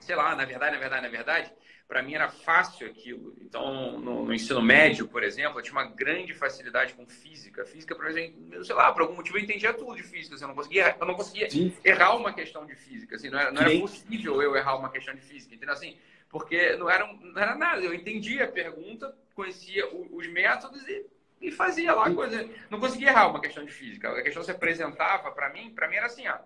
sei 0.00 0.14
lá, 0.14 0.34
na 0.34 0.44
verdade, 0.44 0.72
na 0.74 0.80
verdade, 0.80 1.02
na 1.02 1.08
verdade, 1.08 1.52
para 1.90 2.04
mim 2.04 2.14
era 2.14 2.28
fácil 2.28 2.86
aquilo. 2.86 3.34
Então, 3.40 3.98
no, 3.98 4.24
no, 4.24 4.32
ensino 4.32 4.62
médio, 4.62 5.08
por 5.08 5.24
exemplo, 5.24 5.58
eu 5.58 5.62
tinha 5.64 5.72
uma 5.72 5.86
grande 5.86 6.32
facilidade 6.32 6.94
com 6.94 7.04
física. 7.04 7.66
Física, 7.66 7.96
por 7.96 8.06
exemplo, 8.06 8.64
sei 8.64 8.76
lá, 8.76 8.92
por 8.92 9.02
algum 9.02 9.16
motivo 9.16 9.36
eu 9.36 9.42
entendia 9.42 9.74
tudo 9.74 9.96
de 9.96 10.04
física. 10.04 10.36
Assim, 10.36 10.44
eu 10.44 10.48
não 10.48 10.54
conseguia, 10.54 10.96
eu 11.00 11.04
não 11.04 11.14
conseguia 11.16 11.48
errar 11.82 12.14
uma 12.14 12.32
questão 12.32 12.64
de 12.64 12.76
física. 12.76 13.16
Assim, 13.16 13.28
não 13.28 13.40
era, 13.40 13.50
não 13.50 13.60
era 13.60 13.76
possível 13.80 14.40
eu 14.40 14.54
errar 14.54 14.76
uma 14.76 14.88
questão 14.88 15.12
de 15.12 15.20
física. 15.20 15.52
Entendeu? 15.52 15.74
Assim, 15.74 15.98
porque 16.30 16.76
não 16.76 16.88
era, 16.88 17.06
não 17.12 17.42
era 17.42 17.54
nada. 17.56 17.82
Eu 17.82 17.92
entendia 17.92 18.44
a 18.44 18.48
pergunta, 18.48 19.14
conhecia 19.34 19.86
os 19.92 20.26
métodos 20.28 20.86
e, 20.88 21.04
e 21.42 21.50
fazia 21.50 21.92
lá 21.92 22.06
a 22.06 22.14
coisa. 22.14 22.48
Não 22.70 22.80
conseguia 22.80 23.08
errar 23.08 23.28
uma 23.28 23.40
questão 23.40 23.64
de 23.64 23.72
física. 23.72 24.08
A 24.10 24.22
questão 24.22 24.42
se 24.42 24.50
apresentava 24.50 25.30
para 25.32 25.50
mim, 25.50 25.74
para 25.74 25.88
mim 25.88 25.96
era 25.96 26.06
assim, 26.06 26.26
ó. 26.28 26.38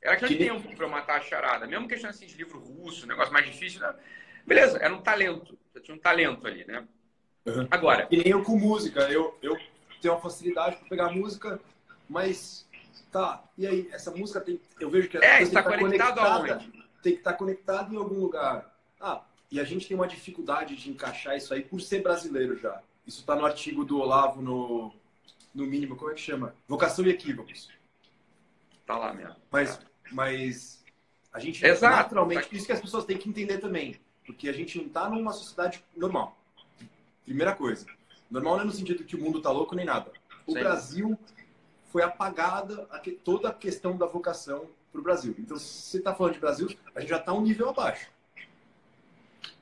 Era 0.00 0.14
aquele 0.14 0.36
que... 0.36 0.44
tempo 0.44 0.74
para 0.76 0.86
eu 0.86 0.90
matar 0.90 1.16
a 1.18 1.20
charada. 1.20 1.66
Mesmo 1.66 1.88
questão 1.88 2.08
assim 2.08 2.26
de 2.26 2.36
livro 2.36 2.60
russo, 2.60 3.06
negócio 3.06 3.32
mais 3.32 3.44
difícil, 3.44 3.80
né? 3.80 3.92
Beleza, 4.46 4.78
era 4.78 4.94
um 4.94 5.02
talento. 5.02 5.58
Você 5.72 5.80
tinha 5.80 5.96
um 5.96 6.00
talento 6.00 6.46
ali, 6.46 6.64
né? 6.64 6.86
Uhum. 7.44 7.66
Agora. 7.70 8.06
E 8.10 8.16
nem 8.16 8.28
eu 8.28 8.42
com 8.44 8.56
música. 8.56 9.00
Eu, 9.10 9.36
eu 9.42 9.58
tenho 10.00 10.14
uma 10.14 10.20
facilidade 10.20 10.76
para 10.76 10.88
pegar 10.88 11.10
música, 11.10 11.60
mas. 12.08 12.66
Tá, 13.10 13.42
e 13.56 13.66
aí? 13.66 13.88
Essa 13.92 14.12
música 14.12 14.40
tem. 14.40 14.60
Eu 14.78 14.88
vejo 14.88 15.08
que. 15.08 15.18
É, 15.18 15.42
está 15.42 15.62
conectado 15.62 16.20
aonde? 16.20 16.70
Tem 17.02 17.12
que 17.12 17.18
estar 17.18 17.32
conectado 17.32 17.92
em 17.92 17.96
algum 17.96 18.20
lugar. 18.20 18.77
Ah, 19.00 19.22
e 19.50 19.58
a 19.58 19.64
gente 19.64 19.86
tem 19.86 19.96
uma 19.96 20.06
dificuldade 20.06 20.76
de 20.76 20.90
encaixar 20.90 21.36
isso 21.36 21.52
aí 21.54 21.62
por 21.62 21.80
ser 21.80 22.02
brasileiro 22.02 22.58
já. 22.58 22.82
Isso 23.06 23.20
está 23.20 23.34
no 23.34 23.46
artigo 23.46 23.84
do 23.84 23.98
Olavo, 23.98 24.42
no, 24.42 24.92
no 25.54 25.66
mínimo, 25.66 25.96
como 25.96 26.10
é 26.10 26.14
que 26.14 26.20
chama? 26.20 26.54
Vocação 26.66 27.04
e 27.06 27.10
equívocos. 27.10 27.70
Tá 28.86 28.98
lá 28.98 29.12
mesmo. 29.12 29.36
Mas, 29.50 29.76
é. 29.76 29.78
mas 30.12 30.84
a 31.32 31.38
gente 31.38 31.64
Exato. 31.64 31.96
naturalmente, 31.96 32.54
isso 32.54 32.66
que 32.66 32.72
as 32.72 32.80
pessoas 32.80 33.04
têm 33.04 33.16
que 33.16 33.28
entender 33.28 33.58
também. 33.58 33.96
Porque 34.26 34.48
a 34.48 34.52
gente 34.52 34.76
não 34.76 34.86
está 34.86 35.08
numa 35.08 35.32
sociedade 35.32 35.82
normal. 35.96 36.36
Primeira 37.24 37.54
coisa. 37.54 37.86
Normal 38.30 38.56
não 38.56 38.62
é 38.62 38.66
no 38.66 38.72
sentido 38.72 39.04
que 39.04 39.16
o 39.16 39.20
mundo 39.20 39.38
está 39.38 39.50
louco 39.50 39.74
nem 39.74 39.86
nada. 39.86 40.12
O 40.46 40.52
Sim. 40.52 40.58
Brasil 40.58 41.18
foi 41.90 42.02
apagada 42.02 42.86
toda 43.24 43.48
a 43.48 43.54
questão 43.54 43.96
da 43.96 44.04
vocação 44.04 44.68
para 44.92 45.00
o 45.00 45.04
Brasil. 45.04 45.34
Então, 45.38 45.58
se 45.58 45.64
você 45.64 45.98
está 45.98 46.14
falando 46.14 46.34
de 46.34 46.40
Brasil, 46.40 46.68
a 46.94 47.00
gente 47.00 47.08
já 47.08 47.16
está 47.16 47.32
um 47.32 47.40
nível 47.40 47.70
abaixo. 47.70 48.10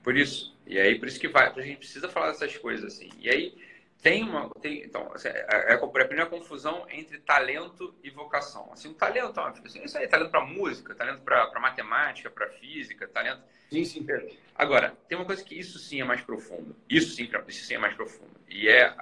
Por 0.07 0.17
isso. 0.17 0.57
E 0.65 0.79
aí, 0.79 0.97
por 1.01 1.09
isso 1.09 1.19
que 1.19 1.27
vai, 1.27 1.49
a 1.49 1.61
gente 1.63 1.79
precisa 1.79 2.09
falar 2.09 2.29
dessas 2.29 2.57
coisas 2.57 2.95
assim. 2.95 3.11
E 3.19 3.29
aí, 3.29 3.53
tem 4.01 4.23
uma. 4.23 4.49
Tem, 4.51 4.85
então, 4.85 5.13
assim, 5.13 5.27
é, 5.27 5.47
é, 5.51 5.73
a 5.73 5.89
primeira 5.89 6.27
confusão 6.27 6.87
entre 6.89 7.19
talento 7.19 7.93
e 8.05 8.11
vocação. 8.11 8.73
Assim, 8.73 8.87
o 8.91 8.95
talento, 8.95 9.41
assim, 9.41 9.83
isso 9.83 9.99
aí, 9.99 10.07
talento 10.07 10.31
para 10.31 10.47
música, 10.47 10.95
talento 10.95 11.23
para 11.23 11.59
matemática, 11.59 12.31
para 12.31 12.49
física, 12.51 13.09
talento. 13.09 13.43
Sim, 13.69 13.85
sim. 13.85 14.07
Agora, 14.55 14.97
tem 15.09 15.19
uma 15.19 15.25
coisa 15.25 15.43
que 15.43 15.59
isso 15.59 15.77
sim 15.81 16.01
é 16.01 16.05
mais 16.05 16.21
profundo. 16.21 16.77
Isso 16.89 17.17
sim, 17.17 17.29
isso 17.49 17.65
sim 17.65 17.75
é 17.75 17.79
mais 17.79 17.97
profundo. 17.97 18.31
E 18.49 18.69
é 18.69 18.95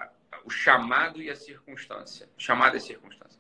o 0.43 0.49
chamado 0.49 1.21
e 1.21 1.29
a 1.29 1.37
circunstância. 1.37 2.31
Chamado 2.39 2.79
e 2.79 2.81
circunstância. 2.81 3.39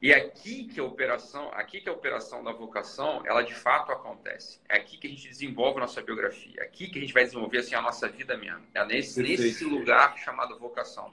E 0.00 0.14
aqui 0.14 0.64
que 0.64 0.80
a 0.80 0.84
operação, 0.84 1.50
aqui 1.52 1.78
que 1.78 1.88
a 1.88 1.92
operação 1.92 2.42
da 2.42 2.52
vocação, 2.52 3.22
ela 3.26 3.42
de 3.42 3.54
fato 3.54 3.92
acontece. 3.92 4.58
É 4.66 4.76
aqui 4.76 4.96
que 4.96 5.06
a 5.06 5.10
gente 5.10 5.28
desenvolve 5.28 5.76
a 5.76 5.82
nossa 5.82 6.00
biografia. 6.00 6.62
É 6.62 6.64
aqui 6.64 6.88
que 6.88 6.98
a 6.98 7.02
gente 7.02 7.12
vai 7.12 7.24
desenvolver 7.24 7.58
assim 7.58 7.74
a 7.74 7.82
nossa 7.82 8.08
vida 8.08 8.34
mesmo. 8.34 8.66
É 8.74 8.82
nesse, 8.86 9.22
nesse 9.22 9.62
lugar 9.64 10.16
chamado 10.16 10.58
vocação. 10.58 11.12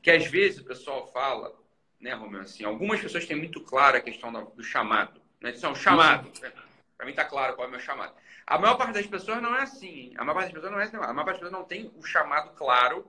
Que 0.00 0.08
às 0.08 0.24
vezes 0.26 0.60
o 0.60 0.64
pessoal 0.64 1.10
fala, 1.12 1.52
né, 2.00 2.14
Romeu, 2.14 2.42
assim, 2.42 2.62
algumas 2.64 3.00
pessoas 3.00 3.26
têm 3.26 3.36
muito 3.36 3.60
clara 3.60 3.98
a 3.98 4.00
questão 4.00 4.32
do 4.32 4.62
chamado. 4.62 5.20
Né? 5.40 5.50
Isso 5.50 5.66
é 5.66 5.68
um 5.68 5.74
chamado. 5.74 6.30
Né? 6.40 6.52
Para 6.96 7.06
mim 7.06 7.12
está 7.12 7.24
claro 7.24 7.56
qual 7.56 7.64
é 7.64 7.68
o 7.68 7.70
meu 7.72 7.80
chamado. 7.80 8.14
A 8.46 8.56
maior 8.56 8.76
parte 8.76 8.92
das 8.92 9.06
pessoas 9.06 9.42
não 9.42 9.56
é 9.56 9.62
assim. 9.62 10.12
A 10.16 10.24
maior 10.24 10.34
parte 10.34 10.52
das 10.52 10.54
pessoas 10.54 10.72
não 10.72 10.80
é 10.80 10.84
assim. 10.84 10.96
A 10.96 11.12
maior 11.12 11.24
parte 11.24 11.40
das 11.40 11.48
pessoas 11.48 11.52
não 11.52 11.64
tem 11.64 11.92
o 11.96 12.04
chamado 12.04 12.50
claro 12.54 13.04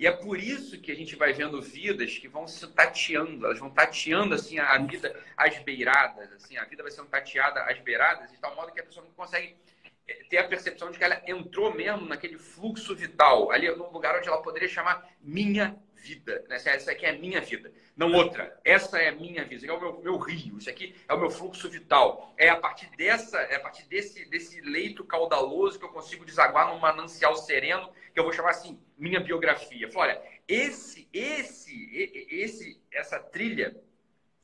e 0.00 0.06
é 0.06 0.10
por 0.10 0.38
isso 0.38 0.80
que 0.80 0.90
a 0.90 0.96
gente 0.96 1.14
vai 1.14 1.34
vendo 1.34 1.60
vidas 1.60 2.16
que 2.16 2.26
vão 2.26 2.48
se 2.48 2.66
tateando, 2.68 3.44
elas 3.44 3.58
vão 3.58 3.68
tateando 3.68 4.34
assim 4.34 4.58
a 4.58 4.78
vida 4.78 5.14
às 5.36 5.58
beiradas, 5.58 6.32
assim, 6.32 6.56
a 6.56 6.64
vida 6.64 6.82
vai 6.82 6.90
sendo 6.90 7.08
tateada 7.08 7.64
às 7.64 7.78
beiradas, 7.80 8.30
de 8.30 8.38
tal 8.38 8.56
modo 8.56 8.72
que 8.72 8.80
a 8.80 8.82
pessoa 8.82 9.04
não 9.04 9.12
consegue 9.12 9.54
eh, 10.08 10.24
ter 10.30 10.38
a 10.38 10.48
percepção 10.48 10.90
de 10.90 10.96
que 10.96 11.04
ela 11.04 11.20
entrou 11.26 11.74
mesmo 11.74 12.06
naquele 12.06 12.38
fluxo 12.38 12.96
vital, 12.96 13.50
ali 13.50 13.70
no 13.76 13.92
lugar 13.92 14.16
onde 14.16 14.26
ela 14.26 14.40
poderia 14.40 14.70
chamar 14.70 15.06
minha 15.20 15.78
vida. 16.00 16.44
Né? 16.48 16.56
Essa 16.56 16.92
aqui 16.92 17.06
é 17.06 17.10
a 17.10 17.18
minha 17.18 17.40
vida, 17.40 17.72
não 17.96 18.12
outra. 18.12 18.58
Essa 18.64 18.98
é 18.98 19.08
a 19.08 19.12
minha 19.12 19.44
vida, 19.44 19.66
é 19.66 19.72
o 19.72 19.80
meu, 19.80 20.00
meu 20.00 20.18
rio, 20.18 20.58
isso 20.58 20.70
aqui 20.70 20.94
é 21.08 21.14
o 21.14 21.20
meu 21.20 21.30
fluxo 21.30 21.68
vital. 21.68 22.34
É 22.36 22.48
a 22.48 22.56
partir 22.56 22.90
dessa, 22.96 23.38
é 23.38 23.56
a 23.56 23.60
partir 23.60 23.86
desse, 23.86 24.24
desse 24.26 24.60
leito 24.60 25.04
caudaloso 25.04 25.78
que 25.78 25.84
eu 25.84 25.90
consigo 25.90 26.24
desaguar 26.24 26.68
num 26.68 26.78
manancial 26.78 27.36
sereno, 27.36 27.92
que 28.12 28.18
eu 28.18 28.24
vou 28.24 28.32
chamar 28.32 28.50
assim, 28.50 28.80
minha 28.98 29.20
biografia. 29.20 29.88
Olha, 29.94 30.20
esse, 30.48 31.08
esse, 31.12 32.26
esse, 32.28 32.80
essa 32.92 33.18
trilha 33.18 33.76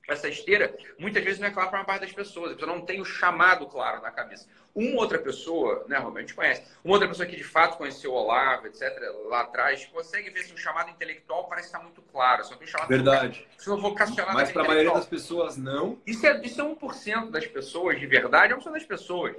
essa 0.09 0.29
esteira, 0.29 0.75
muitas 0.99 1.23
vezes 1.25 1.41
não 1.41 1.49
é 1.49 1.51
claro 1.51 1.69
para 1.69 1.81
uma 1.81 1.85
parte 1.85 2.03
das 2.03 2.13
pessoas. 2.13 2.53
A 2.53 2.55
pessoa 2.55 2.73
não 2.73 2.85
tem 2.85 3.01
o 3.01 3.05
chamado 3.05 3.67
claro 3.67 4.01
na 4.03 4.11
cabeça. 4.11 4.49
Uma 4.75 5.01
outra 5.01 5.19
pessoa, 5.19 5.85
né, 5.89 5.97
Romero, 5.97 6.19
a 6.19 6.21
gente 6.21 6.35
conhece, 6.35 6.63
uma 6.85 6.95
outra 6.95 7.09
pessoa 7.09 7.27
que 7.27 7.35
de 7.35 7.43
fato 7.43 7.79
conheceu 7.79 8.13
o 8.13 8.15
Olavo, 8.15 8.67
etc., 8.67 8.83
lá 9.27 9.41
atrás, 9.41 9.85
consegue 9.87 10.31
ver 10.31 10.45
se 10.45 10.53
o 10.53 10.59
chamado 10.59 10.91
intelectual 10.91 11.49
parece 11.49 11.69
estar 11.69 11.81
muito 11.81 12.03
claro. 12.03 12.45
Só 12.45 12.55
tem 12.55 12.67
um 12.67 12.71
chamado 12.71 12.89
Verdade. 12.89 13.49
Se 13.59 13.69
eu 13.69 13.79
vocacionado 13.79 14.35
Mas 14.35 14.53
para 14.53 14.63
a 14.63 14.67
maioria 14.67 14.93
das 14.93 15.07
pessoas, 15.07 15.57
não. 15.57 15.99
Isso 16.07 16.27
é, 16.27 16.41
isso 16.45 16.61
é 16.61 16.65
1% 16.65 17.31
das 17.31 17.47
pessoas, 17.47 17.99
de 17.99 18.07
verdade, 18.07 18.53
é 18.53 18.57
1% 18.57 18.71
das 18.71 18.85
pessoas. 18.85 19.35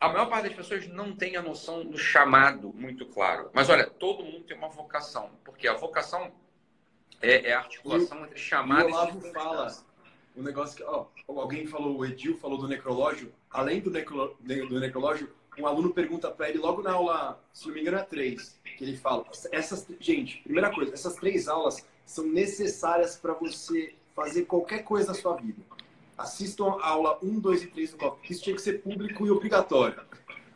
A 0.00 0.08
maior 0.08 0.26
parte 0.26 0.48
das 0.48 0.56
pessoas 0.56 0.86
não 0.86 1.16
tem 1.16 1.34
a 1.34 1.42
noção 1.42 1.84
do 1.84 1.98
chamado 1.98 2.72
muito 2.72 3.04
claro. 3.06 3.50
Mas 3.52 3.68
olha, 3.68 3.84
todo 3.84 4.22
mundo 4.22 4.44
tem 4.44 4.56
uma 4.56 4.68
vocação, 4.68 5.30
porque 5.44 5.66
a 5.66 5.74
vocação 5.74 6.30
é, 7.20 7.48
é 7.48 7.54
a 7.54 7.58
articulação 7.58 8.20
e, 8.20 8.24
entre 8.24 8.38
chamado 8.38 8.88
e, 8.88 8.92
o 8.92 8.94
Olavo 8.94 9.20
fala 9.32 9.87
o 10.38 10.42
negócio 10.42 10.76
que, 10.76 10.84
ó, 10.84 11.06
alguém 11.26 11.66
falou, 11.66 11.98
o 11.98 12.06
Edil 12.06 12.36
falou 12.38 12.56
do 12.56 12.68
necrológio, 12.68 13.32
além 13.50 13.80
do, 13.80 13.90
necro, 13.90 14.36
do 14.40 14.80
necrológio, 14.80 15.28
um 15.58 15.66
aluno 15.66 15.90
pergunta 15.90 16.30
para 16.30 16.48
ele 16.48 16.58
logo 16.58 16.80
na 16.80 16.92
aula, 16.92 17.42
se 17.52 17.66
não 17.66 17.74
me 17.74 17.80
engano, 17.80 17.98
é 17.98 18.02
três, 18.02 18.58
que 18.76 18.84
ele 18.84 18.96
fala, 18.96 19.26
essas, 19.50 19.86
gente, 19.98 20.40
primeira 20.42 20.72
coisa, 20.72 20.94
essas 20.94 21.16
três 21.16 21.48
aulas 21.48 21.84
são 22.06 22.24
necessárias 22.24 23.16
para 23.16 23.34
você 23.34 23.94
fazer 24.14 24.44
qualquer 24.44 24.84
coisa 24.84 25.08
na 25.08 25.14
sua 25.14 25.34
vida. 25.34 25.60
Assistam 26.16 26.78
a 26.80 26.88
aula 26.88 27.18
1, 27.22 27.40
2 27.40 27.62
e 27.64 27.66
3 27.66 27.90
do 27.92 27.96
COF. 27.96 28.32
Isso 28.32 28.42
tinha 28.42 28.54
que 28.56 28.62
ser 28.62 28.82
público 28.82 29.26
e 29.26 29.30
obrigatório. 29.30 30.00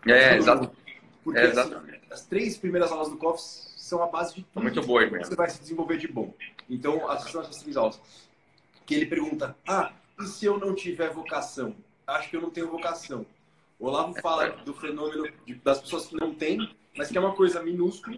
É, 0.06 0.36
exato. 0.36 0.70
Porque 1.22 1.38
é, 1.38 1.46
assim, 1.46 1.74
as 2.10 2.24
três 2.26 2.58
primeiras 2.58 2.90
aulas 2.90 3.08
do 3.08 3.16
COF 3.16 3.40
são 3.40 4.02
a 4.02 4.08
base 4.08 4.34
de 4.34 4.42
tudo. 4.42 4.62
Muito 4.62 4.80
mesmo. 4.84 5.24
Você 5.24 5.36
vai 5.36 5.50
se 5.50 5.60
desenvolver 5.60 5.98
de 5.98 6.08
bom. 6.08 6.34
Então, 6.68 7.08
assistam 7.08 7.42
essas 7.42 7.58
três 7.58 7.76
aulas 7.76 8.00
que 8.86 8.94
ele 8.94 9.06
pergunta: 9.06 9.56
Ah, 9.66 9.92
e 10.20 10.26
se 10.26 10.46
eu 10.46 10.58
não 10.58 10.74
tiver 10.74 11.10
vocação? 11.10 11.74
Acho 12.06 12.30
que 12.30 12.36
eu 12.36 12.40
não 12.40 12.50
tenho 12.50 12.70
vocação. 12.70 13.24
O 13.78 13.86
Olavo 13.86 14.14
fala 14.20 14.48
do 14.48 14.74
fenômeno 14.74 15.28
de, 15.44 15.54
das 15.56 15.80
pessoas 15.80 16.06
que 16.06 16.16
não 16.16 16.34
têm, 16.34 16.74
mas 16.96 17.08
que 17.08 17.18
é 17.18 17.20
uma 17.20 17.34
coisa 17.34 17.62
minúscula, 17.62 18.16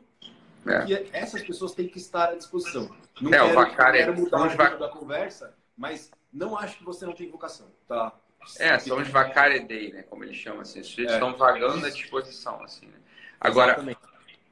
é. 0.67 0.85
que 0.85 1.09
essas 1.13 1.43
pessoas 1.43 1.73
têm 1.73 1.89
que 1.89 1.99
estar 1.99 2.31
à 2.31 2.35
disposição. 2.35 2.95
Não 3.21 3.33
é, 3.33 3.39
quero, 3.39 3.55
não 3.55 3.75
quero 3.75 4.15
mudar 4.15 4.47
o 4.47 4.51
vac... 4.51 4.79
da 4.79 4.89
conversa, 4.89 5.55
mas 5.77 6.11
não 6.33 6.59
acho 6.59 6.79
que 6.79 6.85
você 6.85 7.07
não 7.07 7.15
tem 7.15 7.31
vocação, 7.31 7.67
tá? 7.89 8.13
É, 8.59 8.79
são 8.79 8.99
os 8.99 9.09
vacaredei, 9.09 9.93
né? 9.93 10.03
Como 10.03 10.23
eles 10.23 10.37
chamam 10.37 10.61
assim. 10.61 10.81
Os 10.81 10.99
é. 10.99 11.03
estão 11.05 11.35
vagando 11.35 11.87
à 11.87 11.91
disposição, 11.91 12.63
assim, 12.63 12.87
né? 12.87 12.99
Agora, 13.41 13.73
Exatamente. 13.73 14.01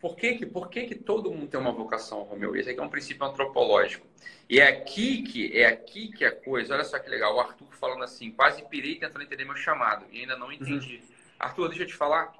Por 0.02 0.16
que, 0.16 0.34
que, 0.34 0.44
por 0.44 0.68
que, 0.68 0.84
que 0.84 0.96
todo 0.96 1.30
mundo 1.30 1.46
tem 1.46 1.60
uma 1.60 1.70
vocação, 1.70 2.24
Romeu? 2.24 2.56
Esse 2.56 2.70
aqui 2.70 2.80
é 2.80 2.82
um 2.82 2.88
princípio 2.88 3.24
antropológico. 3.24 4.04
E 4.50 4.58
é 4.58 4.66
aqui 4.66 5.22
que 5.22 5.56
é 5.56 5.66
aqui 5.66 6.08
que 6.08 6.24
é 6.24 6.26
a 6.28 6.34
coisa. 6.34 6.74
Olha 6.74 6.82
só 6.82 6.98
que 6.98 7.08
legal. 7.08 7.36
O 7.36 7.40
Arthur 7.40 7.68
falando 7.76 8.02
assim, 8.02 8.32
quase 8.32 8.68
pirei 8.68 8.96
tentando 8.96 9.22
entender 9.22 9.44
meu 9.44 9.54
chamado 9.54 10.04
e 10.10 10.22
ainda 10.22 10.36
não 10.36 10.48
uhum. 10.48 10.54
entendi. 10.54 10.96
Uhum. 10.96 11.14
Arthur, 11.38 11.68
deixa 11.68 11.84
eu 11.84 11.86
te 11.86 11.94
falar. 11.94 12.32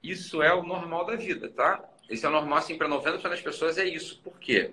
Isso 0.00 0.40
é 0.40 0.54
o 0.54 0.62
normal 0.62 1.04
da 1.04 1.16
vida, 1.16 1.50
tá? 1.50 1.84
Esse 2.08 2.24
é 2.24 2.28
o 2.28 2.32
normal, 2.32 2.58
assim, 2.58 2.78
para 2.78 2.88
90% 2.88 3.22
das 3.22 3.42
pessoas 3.42 3.76
é 3.76 3.84
isso. 3.84 4.20
Por 4.22 4.38
quê? 4.38 4.72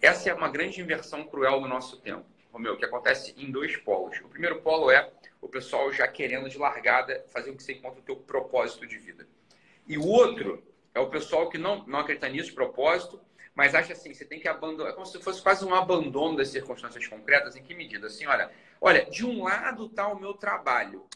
Essa 0.00 0.30
é 0.30 0.34
uma 0.34 0.48
grande 0.48 0.80
inversão 0.80 1.22
cruel 1.24 1.60
do 1.60 1.68
nosso 1.68 1.98
tempo, 1.98 2.24
Romeu, 2.50 2.78
que 2.78 2.84
acontece 2.86 3.34
em 3.36 3.50
dois 3.50 3.76
polos. 3.76 4.18
O 4.22 4.28
primeiro 4.28 4.62
polo 4.62 4.90
é 4.90 5.10
o 5.38 5.48
pessoal 5.48 5.92
já 5.92 6.08
querendo 6.08 6.48
de 6.48 6.56
largada 6.56 7.22
fazer 7.28 7.50
o 7.50 7.56
que 7.56 7.62
você 7.62 7.74
encontra 7.74 8.00
o 8.00 8.02
teu 8.02 8.16
propósito 8.16 8.86
de 8.86 8.96
vida. 8.96 9.28
E 9.86 9.98
o 9.98 10.06
outro 10.06 10.62
é 10.94 11.00
o 11.00 11.08
pessoal 11.08 11.50
que 11.50 11.58
não, 11.58 11.84
não 11.86 11.98
acredita 11.98 12.28
nisso, 12.28 12.50
de 12.50 12.54
propósito, 12.54 13.20
mas 13.54 13.74
acha 13.74 13.92
assim, 13.92 14.14
você 14.14 14.24
tem 14.24 14.40
que 14.40 14.48
abandonar, 14.48 14.92
é 14.92 14.94
como 14.94 15.06
se 15.06 15.20
fosse 15.20 15.42
quase 15.42 15.64
um 15.64 15.74
abandono 15.74 16.36
das 16.36 16.48
circunstâncias 16.48 17.06
concretas, 17.06 17.56
em 17.56 17.62
que 17.62 17.74
medida? 17.74 18.06
Assim, 18.06 18.26
olha, 18.26 18.50
olha, 18.80 19.04
de 19.06 19.26
um 19.26 19.42
lado 19.44 19.86
está 19.86 20.08
o 20.08 20.18
meu 20.18 20.34
trabalho, 20.34 21.06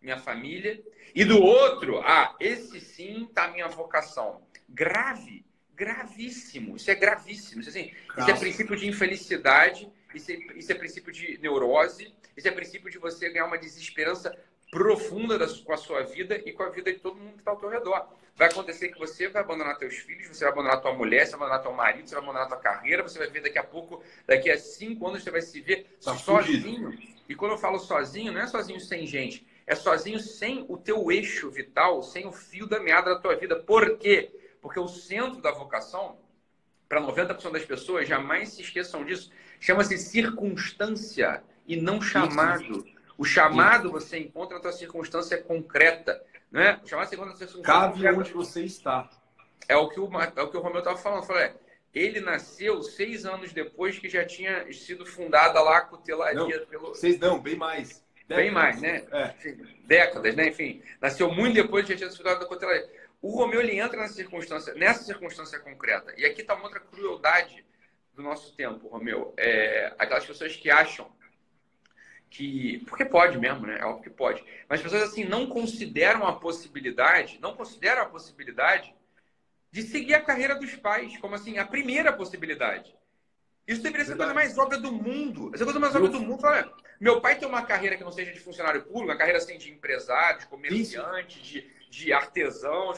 minha 0.00 0.18
família. 0.18 0.82
E 1.14 1.24
do 1.24 1.40
outro, 1.42 2.00
ah, 2.00 2.34
esse 2.40 2.80
sim 2.80 3.28
tá 3.34 3.48
minha 3.48 3.68
vocação. 3.68 4.42
Grave, 4.68 5.44
gravíssimo. 5.74 6.76
Isso 6.76 6.90
é 6.90 6.94
gravíssimo. 6.94 7.60
Isso, 7.60 7.70
assim, 7.70 7.92
isso 8.18 8.30
é 8.30 8.34
princípio 8.34 8.76
de 8.76 8.86
infelicidade, 8.86 9.90
isso 10.14 10.32
é, 10.32 10.34
isso 10.56 10.72
é 10.72 10.74
princípio 10.74 11.12
de 11.12 11.38
neurose, 11.38 12.14
isso 12.36 12.48
é 12.48 12.50
princípio 12.50 12.90
de 12.90 12.98
você 12.98 13.30
ganhar 13.30 13.46
uma 13.46 13.58
desesperança 13.58 14.36
profunda 14.70 15.36
da, 15.38 15.46
com 15.48 15.72
a 15.72 15.76
sua 15.76 16.02
vida 16.02 16.40
e 16.44 16.52
com 16.52 16.62
a 16.62 16.68
vida 16.68 16.92
de 16.92 17.00
todo 17.00 17.16
mundo 17.16 17.32
que 17.32 17.38
está 17.40 17.50
ao 17.50 17.56
teu 17.56 17.68
redor. 17.68 18.08
Vai 18.36 18.48
acontecer 18.48 18.88
que 18.88 18.98
você 18.98 19.28
vai 19.28 19.42
abandonar 19.42 19.76
teus 19.76 19.96
filhos, 19.96 20.28
você 20.28 20.44
vai 20.44 20.52
abandonar 20.52 20.80
tua 20.80 20.94
mulher, 20.94 21.26
você 21.26 21.32
vai 21.32 21.40
abandonar 21.40 21.62
teu 21.62 21.72
marido, 21.72 22.08
você 22.08 22.14
vai 22.14 22.24
abandonar 22.24 22.48
tua 22.48 22.56
carreira, 22.56 23.02
você 23.02 23.18
vai 23.18 23.28
ver 23.28 23.42
daqui 23.42 23.58
a 23.58 23.64
pouco, 23.64 24.02
daqui 24.26 24.50
a 24.50 24.56
cinco 24.56 25.08
anos, 25.08 25.22
você 25.22 25.30
vai 25.30 25.42
se 25.42 25.60
ver 25.60 25.98
tá 26.02 26.14
sozinho. 26.14 26.92
Fugido. 26.92 27.10
E 27.28 27.34
quando 27.34 27.52
eu 27.52 27.58
falo 27.58 27.78
sozinho, 27.78 28.32
não 28.32 28.40
é 28.40 28.46
sozinho 28.46 28.80
sem 28.80 29.06
gente, 29.06 29.46
é 29.66 29.74
sozinho 29.74 30.18
sem 30.18 30.64
o 30.68 30.76
teu 30.76 31.12
eixo 31.12 31.50
vital, 31.50 32.02
sem 32.02 32.26
o 32.26 32.32
fio 32.32 32.66
da 32.66 32.80
meada 32.80 33.14
da 33.14 33.20
tua 33.20 33.36
vida. 33.36 33.56
Por 33.56 33.98
quê? 33.98 34.30
Porque 34.60 34.80
o 34.80 34.88
centro 34.88 35.40
da 35.40 35.52
vocação, 35.52 36.18
para 36.88 37.00
90% 37.00 37.52
das 37.52 37.64
pessoas, 37.64 38.08
jamais 38.08 38.50
se 38.50 38.62
esqueçam 38.62 39.04
disso, 39.04 39.30
chama-se 39.60 39.96
circunstância 39.98 41.42
e 41.66 41.76
não 41.76 42.00
chamado. 42.00 42.84
O 43.20 43.24
chamado 43.26 43.90
você 43.90 44.18
encontra 44.18 44.56
na 44.56 44.62
tua 44.62 44.72
circunstância 44.72 45.36
concreta. 45.36 46.24
Né? 46.50 46.80
O 46.82 46.88
chamado 46.88 47.06
você 47.06 47.16
encontra 47.16 47.32
na 47.32 47.36
circunstância 47.36 47.70
Cabe 47.70 47.92
concreta. 47.92 48.18
onde 48.18 48.32
você 48.32 48.64
está. 48.64 49.10
É 49.68 49.76
o 49.76 49.90
que 49.90 50.00
o, 50.00 50.10
é 50.18 50.42
o, 50.42 50.48
que 50.48 50.56
o 50.56 50.60
Romeu 50.60 50.78
estava 50.78 50.96
falando. 50.96 51.26
Falei, 51.26 51.42
é, 51.42 51.54
ele 51.92 52.20
nasceu 52.20 52.82
seis 52.82 53.26
anos 53.26 53.52
depois 53.52 53.98
que 53.98 54.08
já 54.08 54.24
tinha 54.24 54.72
sido 54.72 55.04
fundada 55.04 55.60
lá 55.60 55.76
a 55.76 55.80
cutelaria. 55.82 56.60
Não, 56.60 56.66
pelo... 56.66 56.94
Seis 56.94 57.18
não, 57.18 57.38
bem 57.38 57.56
mais. 57.56 58.02
Décadas. 58.26 58.36
Bem 58.42 58.50
mais, 58.50 58.80
né? 58.80 59.04
É. 59.12 59.34
Décadas, 59.84 60.34
né? 60.34 60.48
Enfim, 60.48 60.82
nasceu 60.98 61.30
muito 61.30 61.56
depois 61.56 61.84
que 61.84 61.92
já 61.92 61.98
tinha 61.98 62.10
sido 62.10 62.22
fundada 62.22 62.42
a 62.42 62.48
cutelaria. 62.48 62.88
O 63.20 63.36
Romeu 63.36 63.60
ele 63.60 63.78
entra 63.78 64.00
nessa 64.00 64.14
circunstância, 64.14 64.72
nessa 64.72 65.04
circunstância 65.04 65.58
concreta. 65.58 66.14
E 66.16 66.24
aqui 66.24 66.40
está 66.40 66.54
uma 66.54 66.64
outra 66.64 66.80
crueldade 66.80 67.66
do 68.14 68.22
nosso 68.22 68.56
tempo, 68.56 68.88
Romeu. 68.88 69.34
É, 69.36 69.92
aquelas 69.98 70.24
pessoas 70.24 70.56
que 70.56 70.70
acham 70.70 71.19
que. 72.30 72.78
Porque 72.86 73.04
pode 73.04 73.36
mesmo, 73.36 73.66
né? 73.66 73.78
É 73.80 73.84
óbvio 73.84 74.04
que 74.04 74.10
pode. 74.10 74.42
Mas 74.68 74.78
as 74.78 74.84
pessoas 74.84 75.02
assim 75.02 75.24
não 75.24 75.46
consideram 75.46 76.26
a 76.26 76.32
possibilidade, 76.32 77.38
não 77.42 77.54
consideram 77.54 78.02
a 78.02 78.06
possibilidade 78.06 78.94
de 79.72 79.82
seguir 79.82 80.14
a 80.14 80.22
carreira 80.22 80.54
dos 80.54 80.74
pais, 80.76 81.16
como 81.18 81.34
assim, 81.34 81.58
a 81.58 81.66
primeira 81.66 82.12
possibilidade. 82.12 82.94
Isso 83.66 83.82
deveria 83.82 84.04
ser 84.04 84.14
a 84.14 84.16
coisa 84.16 84.34
mais 84.34 84.56
óbvia 84.56 84.78
do 84.78 84.90
mundo. 84.90 85.50
Essa 85.54 85.62
é 85.62 85.64
coisa 85.64 85.78
mais 85.78 85.94
óbvia 85.94 86.10
do 86.10 86.20
mundo. 86.20 86.44
Olha, 86.44 86.72
meu 86.98 87.20
pai 87.20 87.38
tem 87.38 87.46
uma 87.46 87.62
carreira 87.62 87.96
que 87.96 88.02
não 88.02 88.10
seja 88.10 88.32
de 88.32 88.40
funcionário 88.40 88.82
público, 88.82 89.04
uma 89.04 89.16
carreira 89.16 89.38
assim, 89.38 89.58
de 89.58 89.70
empresário, 89.70 90.40
de 90.40 90.46
comerciante, 90.46 91.40
de, 91.40 91.68
de 91.88 92.12
artesão, 92.12 92.92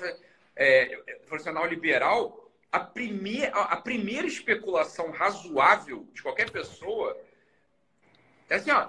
é, 0.56 0.96
profissional 1.26 1.66
liberal. 1.66 2.50
A, 2.70 2.80
primeir, 2.80 3.50
a 3.52 3.76
primeira 3.76 4.26
especulação 4.26 5.10
razoável 5.10 6.08
de 6.14 6.22
qualquer 6.22 6.50
pessoa 6.50 7.20
é 8.48 8.54
assim, 8.54 8.70
ó, 8.70 8.88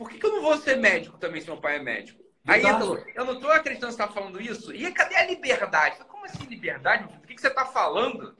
por 0.00 0.08
que, 0.08 0.18
que 0.18 0.24
eu 0.24 0.32
não 0.32 0.40
vou 0.40 0.56
ser 0.56 0.78
médico 0.78 1.18
também 1.18 1.42
se 1.42 1.46
meu 1.46 1.58
pai 1.58 1.76
é 1.76 1.78
médico? 1.78 2.24
Aí, 2.46 2.62
Ítalo, 2.62 3.04
eu 3.14 3.22
não 3.22 3.34
estou 3.34 3.52
acreditando 3.52 3.92
que 3.92 3.98
você 3.98 4.02
está 4.02 4.08
falando 4.08 4.40
isso. 4.40 4.74
E 4.74 4.90
cadê 4.92 5.14
a 5.14 5.26
liberdade? 5.26 5.98
Como 6.08 6.24
assim 6.24 6.46
liberdade? 6.46 7.04
Do 7.04 7.26
que, 7.26 7.34
que 7.34 7.40
você 7.42 7.48
está 7.48 7.66
falando? 7.66 8.34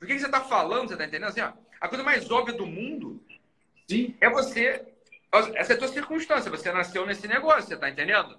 Do 0.00 0.06
que, 0.06 0.14
que 0.14 0.18
você 0.20 0.24
está 0.24 0.40
falando? 0.40 0.88
Você 0.88 0.94
está 0.94 1.04
entendendo? 1.04 1.28
Assim, 1.28 1.42
ó, 1.42 1.52
a 1.78 1.86
coisa 1.86 2.02
mais 2.02 2.30
óbvia 2.30 2.54
do 2.54 2.66
mundo 2.66 3.22
Sim. 3.86 4.16
é 4.22 4.30
você. 4.30 4.86
Essa 5.54 5.74
é 5.74 5.76
a 5.76 5.78
tua 5.78 5.88
circunstância. 5.88 6.50
Você 6.50 6.72
nasceu 6.72 7.04
nesse 7.04 7.28
negócio, 7.28 7.68
você 7.68 7.74
está 7.74 7.90
entendendo? 7.90 8.38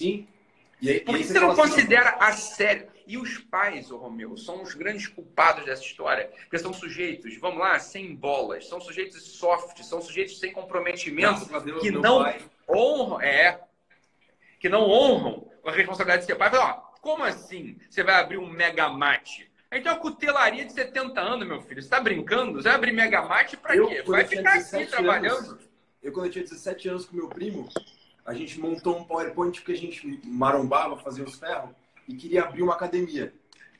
Sim. 0.00 0.28
Aí, 0.82 1.00
Por 1.00 1.16
que 1.16 1.24
você, 1.24 1.32
você 1.32 1.40
não 1.40 1.50
assim, 1.50 1.62
considera 1.62 2.10
a 2.20 2.32
sério? 2.32 2.88
E 3.06 3.16
os 3.16 3.38
pais, 3.38 3.90
ô 3.90 3.98
Romeu, 3.98 4.36
são 4.36 4.62
os 4.62 4.74
grandes 4.74 5.06
culpados 5.06 5.64
dessa 5.64 5.82
história. 5.82 6.30
Porque 6.40 6.58
são 6.58 6.72
sujeitos, 6.72 7.36
vamos 7.38 7.60
lá, 7.60 7.78
sem 7.78 8.14
bolas, 8.14 8.68
são 8.68 8.80
sujeitos 8.80 9.22
soft, 9.22 9.80
são 9.82 10.02
sujeitos 10.02 10.38
sem 10.38 10.52
comprometimento, 10.52 11.46
Deus, 11.60 11.80
que 11.80 11.90
não 11.92 12.24
pai. 12.24 12.40
honram, 12.68 13.20
é, 13.20 13.60
que 14.58 14.68
não 14.68 14.82
honram 14.82 15.48
a 15.64 15.70
responsabilidade 15.70 16.22
de 16.22 16.26
ser 16.26 16.36
pai. 16.36 16.50
Fala, 16.50 16.64
ó, 16.64 16.72
como 17.00 17.22
assim 17.22 17.78
você 17.88 18.02
vai 18.02 18.16
abrir 18.16 18.38
um 18.38 18.48
megamate? 18.48 19.50
Então 19.70 19.92
a 19.92 19.96
cutelaria 19.96 20.64
de 20.64 20.72
70 20.72 21.20
anos, 21.20 21.46
meu 21.46 21.60
filho. 21.60 21.82
Você 21.82 21.88
tá 21.88 22.00
brincando? 22.00 22.54
Você 22.54 22.68
vai 22.68 22.76
abrir 22.76 22.92
megamate 22.92 23.56
pra 23.56 23.76
eu, 23.76 23.86
quê? 23.86 24.02
Vai 24.06 24.24
ficar 24.24 24.54
aqui 24.54 24.76
anos, 24.76 24.90
trabalhando. 24.90 25.58
Eu, 26.02 26.12
quando 26.12 26.26
eu 26.26 26.32
tinha 26.32 26.44
17 26.44 26.88
anos 26.88 27.06
com 27.06 27.16
meu 27.16 27.28
primo, 27.28 27.68
a 28.26 28.34
gente 28.34 28.60
montou 28.60 28.98
um 28.98 29.04
PowerPoint 29.04 29.60
porque 29.60 29.72
a 29.72 29.76
gente 29.76 30.20
marombava, 30.24 30.96
fazia 30.96 31.24
os 31.24 31.36
ferros 31.36 31.70
e 32.08 32.14
queria 32.14 32.42
abrir 32.42 32.62
uma 32.62 32.74
academia. 32.74 33.32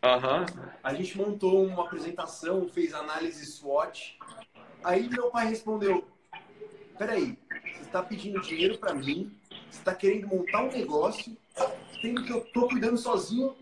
Uhum. 0.04 0.68
A 0.82 0.94
gente 0.94 1.18
montou 1.18 1.64
uma 1.66 1.84
apresentação, 1.84 2.68
fez 2.68 2.94
análise 2.94 3.44
SWOT. 3.44 4.18
Aí 4.84 5.08
meu 5.08 5.30
pai 5.30 5.48
respondeu: 5.48 6.06
Peraí, 6.96 7.36
você 7.50 7.82
está 7.82 8.02
pedindo 8.02 8.40
dinheiro 8.40 8.78
para 8.78 8.94
mim, 8.94 9.36
você 9.68 9.78
está 9.78 9.94
querendo 9.94 10.28
montar 10.28 10.62
um 10.62 10.70
negócio, 10.70 11.36
tendo 12.00 12.22
que 12.22 12.32
eu 12.32 12.40
tô 12.52 12.68
cuidando 12.68 12.96
sozinho. 12.96 13.56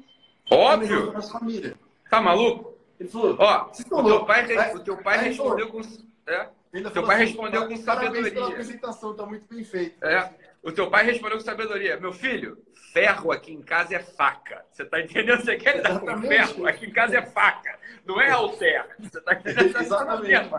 Óbvio! 0.51 1.13
Da 1.13 1.23
família. 1.23 1.79
Tá 2.11 2.21
maluco? 2.21 2.75
Ele 3.01 3.09
falou: 3.09 3.37
Ó, 3.39 3.71
o 3.71 4.05
teu 4.05 4.27
pai, 4.27 4.75
o 4.75 4.81
teu 4.81 4.97
pai 4.99 5.19
respondeu 5.25 5.71
com. 5.71 5.81
É? 6.27 6.49
Teu 6.93 7.05
pai 7.05 7.23
assim, 7.23 7.25
respondeu 7.27 7.69
com 7.69 7.77
sabedoria. 7.77 8.33
Pela 8.33 8.49
apresentação, 8.49 9.15
tá 9.15 9.25
muito 9.25 9.47
bem 9.49 9.65
feito. 9.65 10.05
É. 10.05 10.44
O 10.65 10.73
teu 10.73 10.91
pai 10.91 11.05
respondeu 11.05 11.37
com 11.37 11.45
sabedoria. 11.45 12.01
Meu 12.01 12.11
filho, 12.11 12.57
ferro 12.91 13.31
aqui 13.31 13.53
em 13.53 13.61
casa 13.61 13.97
é 13.97 13.99
faca. 13.99 14.65
Você 14.73 14.83
tá 14.83 14.99
entendendo? 14.99 15.45
Você 15.45 15.57
quer 15.59 15.77
lidar 15.77 16.01
com 16.01 16.23
ferro? 16.23 16.67
Aqui 16.67 16.87
em 16.87 16.91
casa 16.91 17.19
é 17.19 17.23
faca. 17.23 17.79
Não 18.07 18.19
é 18.19 18.31
alter. 18.31 18.97
Você 18.99 19.21
tá 19.21 19.35
entendendo? 19.35 19.77
Exatamente. 19.77 20.51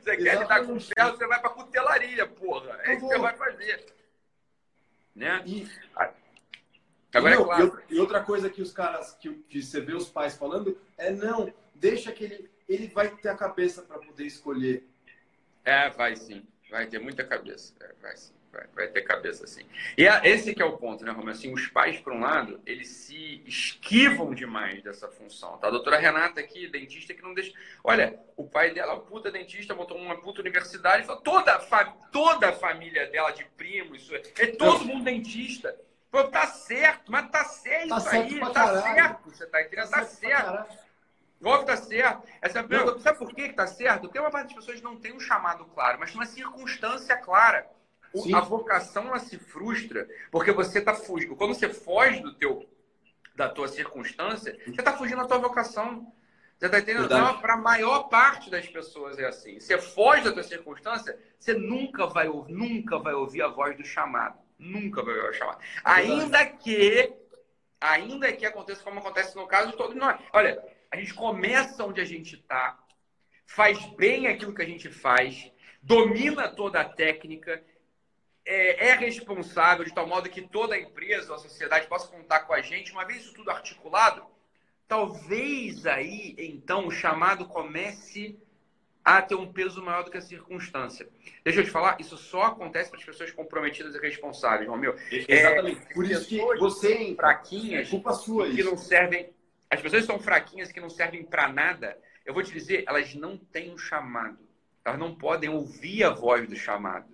Você 0.00 0.16
quer 0.16 0.38
lidar 0.38 0.64
com 0.64 0.78
ferro, 0.78 1.16
você 1.16 1.26
vai 1.26 1.40
pra 1.40 1.50
cutelaria, 1.50 2.24
porra. 2.24 2.78
É 2.84 2.94
isso 2.94 3.00
que 3.00 3.12
você 3.12 3.18
vai 3.18 3.36
fazer. 3.36 3.84
Né? 5.16 5.42
E... 5.44 5.68
Agora 7.12 7.34
é 7.34 7.36
claro. 7.36 7.82
E 7.90 7.98
outra 7.98 8.22
coisa 8.22 8.48
que 8.48 8.62
os 8.62 8.72
caras, 8.72 9.14
que, 9.14 9.34
que 9.48 9.60
você 9.60 9.80
vê 9.80 9.92
os 9.92 10.08
pais 10.08 10.36
falando, 10.36 10.80
é 10.96 11.10
não, 11.10 11.52
deixa 11.74 12.12
que 12.12 12.22
ele, 12.22 12.50
ele 12.68 12.86
vai 12.86 13.08
ter 13.08 13.28
a 13.28 13.36
cabeça 13.36 13.82
para 13.82 13.98
poder 13.98 14.24
escolher. 14.24 14.86
É, 15.64 15.90
vai 15.90 16.14
sim. 16.14 16.46
Vai 16.70 16.86
ter 16.86 17.00
muita 17.00 17.24
cabeça. 17.24 17.74
É, 17.80 17.92
vai 18.00 18.16
sim. 18.16 18.39
Vai, 18.52 18.66
vai, 18.74 18.88
ter 18.88 19.02
cabeça 19.02 19.44
assim. 19.44 19.64
E 19.96 20.06
é, 20.06 20.28
esse 20.28 20.52
que 20.54 20.60
é 20.60 20.64
o 20.64 20.76
ponto, 20.76 21.04
né, 21.04 21.12
Romero? 21.12 21.30
Assim, 21.30 21.52
os 21.52 21.68
pais, 21.68 22.00
por 22.00 22.12
um 22.12 22.20
lado, 22.20 22.60
eles 22.66 22.88
se 22.88 23.42
esquivam 23.46 24.34
demais 24.34 24.82
dessa 24.82 25.06
função. 25.06 25.56
Tá? 25.58 25.68
A 25.68 25.70
doutora 25.70 25.98
Renata 25.98 26.40
aqui, 26.40 26.66
dentista, 26.66 27.14
que 27.14 27.22
não 27.22 27.32
deixa... 27.32 27.52
Olha, 27.84 28.18
o 28.36 28.44
pai 28.44 28.72
dela, 28.72 28.94
o 28.94 29.02
puta 29.02 29.30
dentista, 29.30 29.72
montou 29.72 29.96
uma 29.96 30.20
puta 30.20 30.40
universidade, 30.40 31.06
falou, 31.06 31.22
toda, 31.22 31.54
a 31.54 31.60
fa... 31.60 31.84
toda 32.10 32.48
a 32.48 32.52
família 32.52 33.06
dela 33.06 33.30
de 33.30 33.44
primos, 33.56 34.10
é 34.36 34.46
todo 34.48 34.84
mundo 34.84 35.04
dentista. 35.04 35.78
Pô, 36.10 36.24
tá 36.24 36.46
certo, 36.48 37.12
mas 37.12 37.30
tá 37.30 37.44
certo 37.44 37.88
tá 37.88 37.96
isso 37.98 38.10
certo 38.10 38.34
aí, 38.34 38.40
tá 38.40 38.50
caralho. 38.52 38.82
certo. 38.82 39.30
Você 39.30 39.46
tá 39.46 39.62
entendendo? 39.62 39.90
Tá, 39.90 39.98
tá 40.00 40.04
certo. 40.04 40.50
certo. 40.50 40.90
Óbvio 41.42 41.60
que 41.60 41.66
tá 41.66 41.76
certo. 41.76 42.28
Essa 42.42 42.58
é 42.58 42.62
pergunta, 42.64 42.98
sabe 42.98 43.18
por 43.18 43.32
que, 43.32 43.48
que 43.48 43.54
tá 43.54 43.66
certo? 43.66 44.02
Porque 44.02 44.18
uma 44.18 44.30
parte 44.30 44.54
das 44.54 44.64
pessoas 44.64 44.82
não 44.82 44.96
tem 44.96 45.12
um 45.12 45.20
chamado 45.20 45.64
claro, 45.66 45.98
mas 46.00 46.14
uma 46.14 46.26
circunstância 46.26 47.16
clara. 47.16 47.66
Sim. 48.14 48.34
A 48.34 48.40
vocação 48.40 49.06
ela 49.06 49.18
se 49.18 49.38
frustra 49.38 50.08
porque 50.30 50.52
você 50.52 50.80
está 50.80 50.94
fugindo. 50.94 51.36
Quando 51.36 51.54
você 51.54 51.68
foge 51.68 52.20
do 52.20 52.34
teu, 52.34 52.68
da 53.36 53.48
tua 53.48 53.68
circunstância, 53.68 54.58
você 54.64 54.80
está 54.80 54.96
fugindo 54.96 55.22
da 55.22 55.28
tua 55.28 55.38
vocação. 55.38 56.12
Você 56.58 56.66
está 56.66 56.78
entendendo? 56.78 57.06
Então, 57.06 57.40
para 57.40 57.54
a 57.54 57.56
maior 57.56 58.08
parte 58.10 58.50
das 58.50 58.66
pessoas 58.66 59.18
é 59.18 59.24
assim. 59.24 59.58
Você 59.58 59.78
foge 59.78 60.24
da 60.24 60.32
tua 60.32 60.42
circunstância, 60.42 61.18
você 61.38 61.54
nunca 61.54 62.06
vai, 62.06 62.28
nunca 62.48 62.98
vai 62.98 63.14
ouvir 63.14 63.40
a 63.40 63.48
voz 63.48 63.76
do 63.76 63.84
chamado. 63.84 64.38
Nunca 64.58 65.02
vai 65.02 65.14
ouvir 65.14 65.30
o 65.30 65.32
chamado. 65.32 65.58
É 65.62 65.80
ainda 65.84 66.44
que, 66.44 67.14
ainda 67.80 68.30
que 68.32 68.44
aconteça 68.44 68.82
como 68.82 68.98
acontece 68.98 69.34
no 69.36 69.46
caso 69.46 69.70
de 69.70 69.76
todos 69.76 69.96
nós. 69.96 70.20
Olha, 70.34 70.62
a 70.90 70.96
gente 70.96 71.14
começa 71.14 71.82
onde 71.82 72.00
a 72.00 72.04
gente 72.04 72.34
está, 72.34 72.78
faz 73.46 73.78
bem 73.96 74.26
aquilo 74.26 74.54
que 74.54 74.62
a 74.62 74.66
gente 74.66 74.90
faz, 74.90 75.50
domina 75.82 76.46
toda 76.48 76.80
a 76.80 76.84
técnica, 76.84 77.64
é, 78.50 78.88
é, 78.88 78.94
responsável 78.96 79.84
de 79.84 79.94
tal 79.94 80.08
modo 80.08 80.28
que 80.28 80.42
toda 80.42 80.74
a 80.74 80.80
empresa, 80.80 81.32
a 81.32 81.38
sociedade 81.38 81.86
possa 81.86 82.08
contar 82.08 82.40
com 82.40 82.52
a 82.52 82.60
gente, 82.60 82.90
uma 82.90 83.04
vez 83.04 83.20
isso 83.20 83.32
tudo 83.32 83.48
articulado, 83.48 84.26
talvez 84.88 85.86
aí, 85.86 86.34
então, 86.36 86.88
o 86.88 86.90
chamado 86.90 87.46
comece 87.46 88.36
a 89.04 89.22
ter 89.22 89.36
um 89.36 89.52
peso 89.52 89.80
maior 89.80 90.02
do 90.02 90.10
que 90.10 90.18
a 90.18 90.20
circunstância. 90.20 91.08
Deixa 91.44 91.60
eu 91.60 91.64
te 91.64 91.70
falar, 91.70 91.96
isso 92.00 92.18
só 92.18 92.42
acontece 92.42 92.90
para 92.90 92.98
as 92.98 93.04
pessoas 93.04 93.30
comprometidas 93.30 93.94
e 93.94 93.98
responsáveis, 94.00 94.68
Romeu. 94.68 94.96
Exatamente. 95.10 95.80
É, 95.88 95.94
Por 95.94 96.04
isso 96.04 96.28
que 96.28 96.38
você 96.58 97.14
fraquinhas, 97.14 97.86
é 97.86 97.90
culpa 97.90 98.12
sua 98.14 98.46
que 98.50 98.60
isso. 98.60 98.68
não 98.68 98.76
servem. 98.76 99.30
As 99.70 99.80
pessoas 99.80 100.04
são 100.04 100.18
fraquinhas 100.18 100.72
que 100.72 100.80
não 100.80 100.90
servem 100.90 101.22
para 101.22 101.48
nada. 101.48 101.96
Eu 102.26 102.34
vou 102.34 102.42
te 102.42 102.52
dizer, 102.52 102.82
elas 102.88 103.14
não 103.14 103.38
têm 103.38 103.72
um 103.72 103.78
chamado. 103.78 104.40
Elas 104.84 104.98
não 104.98 105.14
podem 105.14 105.48
ouvir 105.48 106.02
a 106.02 106.10
voz 106.10 106.48
do 106.48 106.56
chamado. 106.56 107.06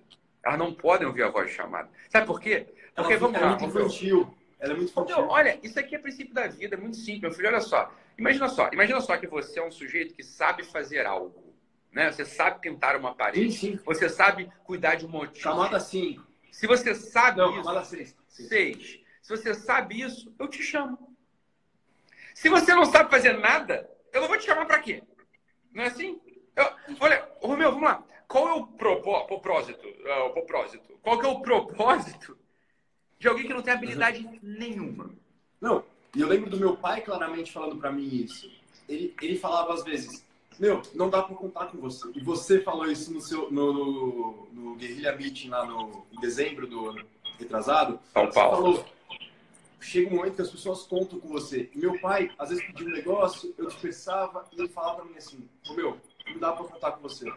Elas 0.47 0.61
não 0.61 0.73
podem 0.73 1.09
ouvir 1.09 1.25
a 1.25 1.29
voz 1.29 1.51
chamada. 1.51 1.91
Sabe 2.09 2.25
por 2.25 2.41
quê? 2.41 2.69
Porque, 2.95 3.15
ela, 3.15 3.21
vamos 3.21 3.37
ela 3.37 3.47
lá, 3.47 3.57
é 3.57 3.59
muito 3.59 3.77
infantil. 3.77 4.39
Ela 4.61 4.73
é 4.73 4.77
muito 4.77 4.91
infantil. 4.91 5.17
Meu, 5.17 5.29
olha, 5.29 5.59
isso 5.61 5.81
aqui 5.81 5.97
é 5.97 5.99
princípio 5.99 6.33
da 6.33 6.47
vida, 6.47 6.77
é 6.77 6.79
muito 6.79 6.97
simples. 6.97 7.21
Meu 7.21 7.33
filho, 7.33 7.49
olha 7.49 7.61
só. 7.61 7.93
Imagina 8.17 8.49
só, 8.49 8.71
imagina 8.73 9.01
só 9.01 9.17
que 9.17 9.27
você 9.27 9.59
é 9.59 9.67
um 9.67 9.73
sujeito 9.73 10.15
que 10.15 10.23
sabe 10.23 10.63
fazer 10.63 11.05
algo. 11.05 11.53
Né? 11.91 12.13
Você 12.13 12.25
sabe 12.25 12.61
pintar 12.61 12.95
uma 12.95 13.13
parede. 13.13 13.51
Sim, 13.51 13.73
sim. 13.73 13.81
Você 13.85 14.09
sabe 14.09 14.49
cuidar 14.63 14.95
de 14.95 15.05
um 15.05 15.09
motivo. 15.09 15.43
Camada 15.43 15.81
5. 15.81 16.25
Se 16.53 16.69
você 16.69 16.95
sabe 16.95 17.39
Não, 17.39 17.51
isso. 17.51 17.65
camada 17.65 17.85
6. 17.85 18.17
6. 18.29 19.01
Se 19.23 19.37
você 19.37 19.53
sabe 19.53 20.01
isso, 20.01 20.33
eu 20.39 20.47
te 20.47 20.63
chamo. 20.63 21.13
Se 22.35 22.49
você 22.49 22.73
não 22.73 22.85
sabe 22.85 23.11
fazer 23.11 23.33
nada, 23.33 23.91
eu 24.13 24.21
não 24.21 24.29
vou 24.29 24.39
te 24.39 24.45
chamar 24.45 24.67
para 24.67 24.79
quê? 24.79 25.03
Não 25.73 25.83
é 25.83 25.89
assim? 25.89 26.21
Eu, 26.55 26.71
olha, 27.01 27.29
Romeu, 27.41 27.73
vamos 27.73 27.89
lá. 27.89 28.05
Qual 28.29 28.49
é 28.49 28.53
o 28.55 28.67
propó- 28.67 29.25
propósito? 29.25 29.87
é, 30.05 30.19
o 30.25 30.31
propósito? 30.31 30.93
Qual 31.03 31.19
que 31.19 31.27
é 31.27 31.29
o 31.29 31.41
propósito 31.41 32.37
de 33.19 33.29
alguém 33.29 33.47
que 33.47 33.55
não 33.55 33.63
tem 33.63 33.73
habilidade 33.73 34.29
nenhuma? 34.43 35.11
Não, 35.61 35.85
e 36.15 36.21
eu 36.21 36.29
lembro 36.29 36.51
do 36.51 36.59
meu 36.59 36.77
pai 36.77 37.01
claramente 37.01 37.53
falando 37.53 37.77
pra 37.77 37.93
mim 37.93 38.07
isso. 38.09 38.51
Ele, 38.89 39.15
ele 39.23 39.39
falava 39.39 39.73
às 39.75 39.85
vezes, 39.85 40.25
meu, 40.59 40.83
não 40.95 41.09
dá 41.09 41.23
pra 41.23 41.35
contar 41.37 41.67
com 41.67 41.79
você. 41.79 42.09
E 42.15 42.21
você 42.21 42.61
falou 42.61 42.87
isso 42.91 43.13
no 43.13 43.21
seu 43.21 43.51
no, 43.51 43.73
no, 43.73 44.49
no 44.53 44.75
Guerrilha 44.77 45.15
Meeting 45.17 45.49
lá 45.49 45.65
no, 45.65 46.05
em 46.13 46.21
dezembro 46.21 46.67
do 46.67 46.89
ano 46.91 47.07
retrasado. 47.39 47.99
São 48.13 48.27
Você 48.27 48.35
Paulo. 48.35 48.57
falou, 48.77 48.87
chega 49.81 50.11
um 50.13 50.17
momento 50.17 50.37
que 50.37 50.43
as 50.43 50.51
pessoas 50.51 50.83
contam 50.83 51.21
com 51.21 51.29
você. 51.29 51.71
E 51.75 51.79
meu 51.79 51.99
pai, 52.01 52.31
às 52.39 52.49
vezes, 52.49 52.65
pedia 52.65 52.87
um 52.87 52.91
negócio, 52.91 53.55
eu 53.57 53.67
dispensava 53.67 54.47
e 54.53 54.59
ele 54.61 54.69
falava 54.69 54.97
pra 54.97 55.05
mim 55.05 55.17
assim, 55.17 55.49
ô 55.69 55.75
meu, 55.75 55.97
não 56.29 56.39
dá 56.39 56.53
pra 56.53 56.65
contar 56.65 56.93
com 56.93 57.03
você. 57.03 57.31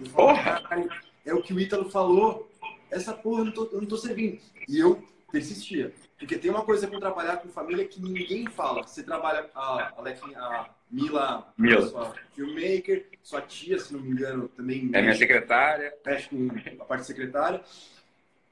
Eu! 0.00 0.14
"Caralho, 0.14 0.90
é 1.24 1.34
o 1.34 1.42
que 1.42 1.52
o 1.54 1.60
Ítalo 1.60 1.90
falou. 1.90 2.50
Essa 2.90 3.12
porra 3.12 3.40
eu 3.40 3.44
não 3.46 3.52
tô, 3.52 3.64
eu 3.72 3.80
não 3.80 3.88
tô 3.88 3.96
servindo. 3.96 4.40
E 4.68 4.78
eu 4.78 5.02
persistia. 5.30 5.92
Porque 6.18 6.38
tem 6.38 6.50
uma 6.50 6.64
coisa 6.64 6.86
com 6.86 6.98
trabalhar 6.98 7.38
com 7.38 7.48
família 7.48 7.86
que 7.86 8.00
ninguém 8.00 8.46
fala. 8.46 8.82
Você 8.82 9.02
trabalha 9.02 9.50
a, 9.54 9.92
a, 9.98 10.02
a 10.36 10.70
Mila, 10.90 11.52
Mila. 11.58 11.86
sua 11.88 12.14
filmmaker, 12.34 13.06
sua 13.22 13.42
tia, 13.42 13.78
se 13.78 13.92
não 13.92 14.00
me 14.00 14.10
engano, 14.10 14.48
também 14.48 14.88
É 14.92 15.02
minha 15.02 15.14
secretária. 15.14 15.92
mexe 16.06 16.28
com 16.30 16.48
a 16.82 16.84
parte 16.86 17.04
secretária. 17.04 17.60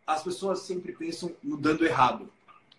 As 0.07 0.23
pessoas 0.23 0.61
sempre 0.61 0.93
pensam 0.93 1.35
no 1.43 1.57
dando 1.57 1.87
errado. 1.87 2.29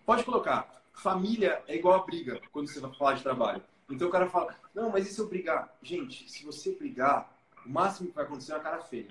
Pode 0.04 0.22
colocar, 0.22 0.80
família 0.92 1.60
é 1.66 1.74
igual 1.74 1.94
a 2.00 2.04
briga 2.04 2.40
quando 2.52 2.68
você 2.68 2.78
vai 2.78 2.92
falar 2.94 3.14
de 3.14 3.22
trabalho. 3.22 3.62
Então 3.90 4.06
o 4.08 4.10
cara 4.10 4.28
fala, 4.28 4.54
não, 4.74 4.90
mas 4.90 5.08
e 5.10 5.12
se 5.12 5.20
eu 5.20 5.26
brigar? 5.28 5.74
Gente, 5.82 6.30
se 6.30 6.44
você 6.44 6.72
brigar, 6.72 7.28
o 7.66 7.70
máximo 7.70 8.08
que 8.08 8.14
vai 8.14 8.24
acontecer 8.24 8.52
é 8.52 8.54
uma 8.56 8.62
cara 8.62 8.80
feia. 8.80 9.08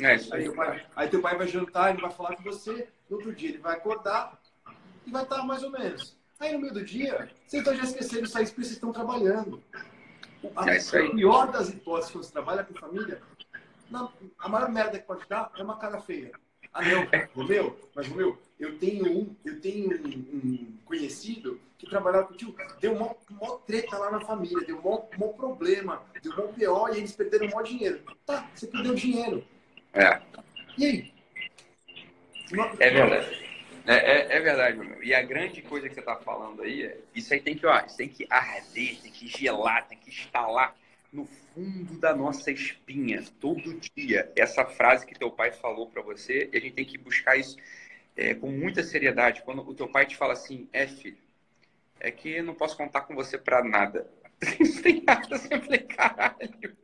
É 0.00 0.14
isso 0.16 0.32
Aí 0.34 0.40
aí. 0.40 0.46
teu, 0.46 0.54
pai, 0.54 0.86
aí 0.96 1.08
teu 1.08 1.20
pai 1.22 1.36
vai 1.36 1.46
jantar, 1.46 1.90
ele 1.92 2.00
vai 2.00 2.10
falar 2.10 2.34
com 2.36 2.42
você, 2.42 2.88
no 3.10 3.16
outro 3.16 3.34
dia 3.34 3.50
ele 3.50 3.58
vai 3.58 3.76
acordar 3.76 4.40
e 5.06 5.10
vai 5.10 5.22
estar 5.22 5.42
mais 5.44 5.62
ou 5.62 5.70
menos. 5.70 6.16
Aí 6.40 6.52
no 6.52 6.58
meio 6.60 6.72
do 6.72 6.84
dia, 6.84 7.30
vocês 7.46 7.62
estão 7.62 7.74
já 7.76 7.84
esquecendo 7.84 8.24
isso 8.24 8.36
aí 8.38 8.44
porque 8.46 8.62
vocês 8.62 8.72
estão 8.74 8.92
trabalhando. 8.92 9.62
A, 10.56 10.70
É 10.70 10.76
isso 10.78 10.96
aí. 10.96 11.06
a 11.06 11.10
pior 11.14 11.52
das 11.52 11.68
hipóteses 11.68 12.10
quando 12.10 12.24
você 12.24 12.32
trabalha 12.32 12.64
com 12.64 12.74
família, 12.74 13.22
na- 13.90 14.08
a 14.38 14.48
maior 14.48 14.68
merda 14.70 14.98
que 14.98 15.06
pode 15.06 15.28
dar 15.28 15.52
é 15.56 15.62
uma 15.62 15.76
cara 15.76 16.00
feia. 16.00 16.32
Ah 16.72 16.80
não, 16.82 17.06
Romeu, 17.36 17.90
mas 17.94 18.08
Romeu, 18.08 18.40
eu 18.62 18.78
tenho 18.78 19.10
um, 19.10 19.36
eu 19.44 19.60
tenho 19.60 19.90
um, 19.90 20.38
um 20.38 20.78
conhecido 20.84 21.60
que 21.76 21.90
trabalhava 21.90 22.28
contigo, 22.28 22.56
deu 22.80 22.94
mó, 22.96 23.12
mó 23.28 23.56
treta 23.66 23.98
lá 23.98 24.12
na 24.12 24.20
família, 24.20 24.64
deu 24.64 24.80
mó 24.80 24.98
problema, 25.32 26.00
deu 26.22 26.36
mó 26.36 26.42
pior 26.44 26.94
e 26.94 26.98
eles 26.98 27.10
perderam 27.10 27.48
mó 27.48 27.60
dinheiro. 27.60 28.00
Tá, 28.24 28.48
você 28.54 28.68
perdeu 28.68 28.94
dinheiro. 28.94 29.44
É. 29.92 30.20
E 30.78 30.86
aí? 30.86 31.12
É 32.78 32.90
verdade. 32.90 33.52
É, 33.84 33.94
é, 33.94 34.36
é 34.36 34.40
verdade, 34.40 34.78
meu. 34.78 35.02
E 35.02 35.12
a 35.12 35.22
grande 35.22 35.60
coisa 35.60 35.88
que 35.88 35.94
você 35.94 36.00
está 36.00 36.14
falando 36.14 36.62
aí 36.62 36.84
é 36.84 36.98
isso 37.16 37.34
aí 37.34 37.40
tem 37.40 37.56
que, 37.56 37.66
ó, 37.66 37.80
tem 37.80 38.08
que 38.08 38.24
arder, 38.30 39.00
tem 39.00 39.10
que 39.10 39.26
gelar, 39.26 39.88
tem 39.88 39.98
que 39.98 40.08
instalar 40.08 40.76
no 41.12 41.26
fundo 41.26 41.98
da 41.98 42.14
nossa 42.14 42.52
espinha 42.52 43.24
todo 43.40 43.80
dia. 43.96 44.30
Essa 44.36 44.64
frase 44.64 45.04
que 45.04 45.18
teu 45.18 45.32
pai 45.32 45.50
falou 45.50 45.88
para 45.88 46.00
você, 46.00 46.48
e 46.52 46.56
a 46.56 46.60
gente 46.60 46.74
tem 46.74 46.84
que 46.84 46.96
buscar 46.96 47.36
isso 47.36 47.56
é, 48.16 48.34
com 48.34 48.50
muita 48.50 48.82
seriedade. 48.82 49.42
Quando 49.42 49.62
o 49.68 49.74
teu 49.74 49.88
pai 49.88 50.06
te 50.06 50.16
fala 50.16 50.32
assim, 50.32 50.68
é 50.72 50.86
filho, 50.86 51.18
é 52.00 52.10
que 52.10 52.36
eu 52.36 52.44
não 52.44 52.54
posso 52.54 52.76
contar 52.76 53.02
com 53.02 53.14
você 53.14 53.38
para 53.38 53.62
nada. 53.62 54.06
Tem 54.82 55.02
nada, 55.02 55.40
eu 55.50 55.60
falei, 55.62 55.80
caralho. 55.80 56.76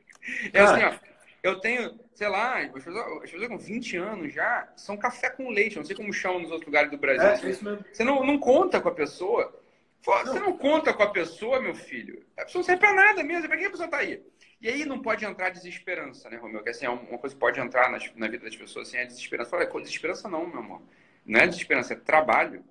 É 0.53 0.61
assim, 0.61 0.83
ó, 0.83 0.95
eu 1.43 1.59
tenho, 1.61 1.99
sei 2.14 2.29
lá, 2.29 2.59
as 2.61 2.71
pessoas, 2.71 2.97
as 3.25 3.31
pessoas 3.31 3.49
com 3.49 3.59
20 3.59 3.97
anos 3.97 4.33
já 4.33 4.69
são 4.77 4.97
café 4.97 5.31
com 5.31 5.49
leite, 5.51 5.77
eu 5.77 5.81
não 5.81 5.87
sei 5.87 5.97
como 5.97 6.12
chamam 6.12 6.41
nos 6.41 6.51
outros 6.51 6.67
lugares 6.67 6.91
do 6.91 6.99
Brasil. 6.99 7.27
É, 7.29 7.43
mesmo. 7.43 7.85
Você 7.93 8.05
não, 8.05 8.25
não 8.25 8.38
conta 8.38 8.81
com 8.81 8.88
a 8.88 8.95
pessoa. 8.95 9.55
Você 10.01 10.38
não 10.38 10.57
conta 10.57 10.95
com 10.95 11.03
a 11.03 11.11
pessoa, 11.11 11.61
meu 11.61 11.75
filho. 11.75 12.25
A 12.37 12.45
pessoa 12.45 12.61
não 12.61 12.64
serve 12.67 12.81
pra 12.81 12.95
nada 12.95 13.23
mesmo. 13.23 13.49
Pra 13.49 13.57
que 13.57 13.64
a 13.64 13.71
pessoa 13.71 13.88
tá 13.88 13.99
aí? 13.99 14.23
E 14.61 14.69
aí 14.69 14.85
não 14.85 15.01
pode 15.03 15.25
entrar 15.25 15.51
desesperança, 15.51 16.31
né, 16.31 16.37
Romeu? 16.37 16.62
Que 16.62 16.71
assim, 16.71 16.87
é 16.87 16.88
uma 16.91 17.19
coisa 17.19 17.35
que 17.35 17.41
pode 17.41 17.61
entrar 17.61 17.91
nas- 17.91 18.11
na 18.14 18.29
vida 18.29 18.45
das 18.45 18.57
pessoas 18.57 18.88
assim, 18.88 18.97
é 18.97 19.05
desesperança. 19.05 19.51
Fala, 19.51 19.67
"Pô, 19.67 19.81
desesperança 19.81 20.29
não, 20.29 20.47
meu 20.47 20.59
amor. 20.61 20.83
Não 21.29 21.41
é 21.41 21.47
desesperança, 21.47 21.93
é 21.93 21.97
trabalho, 21.97 22.64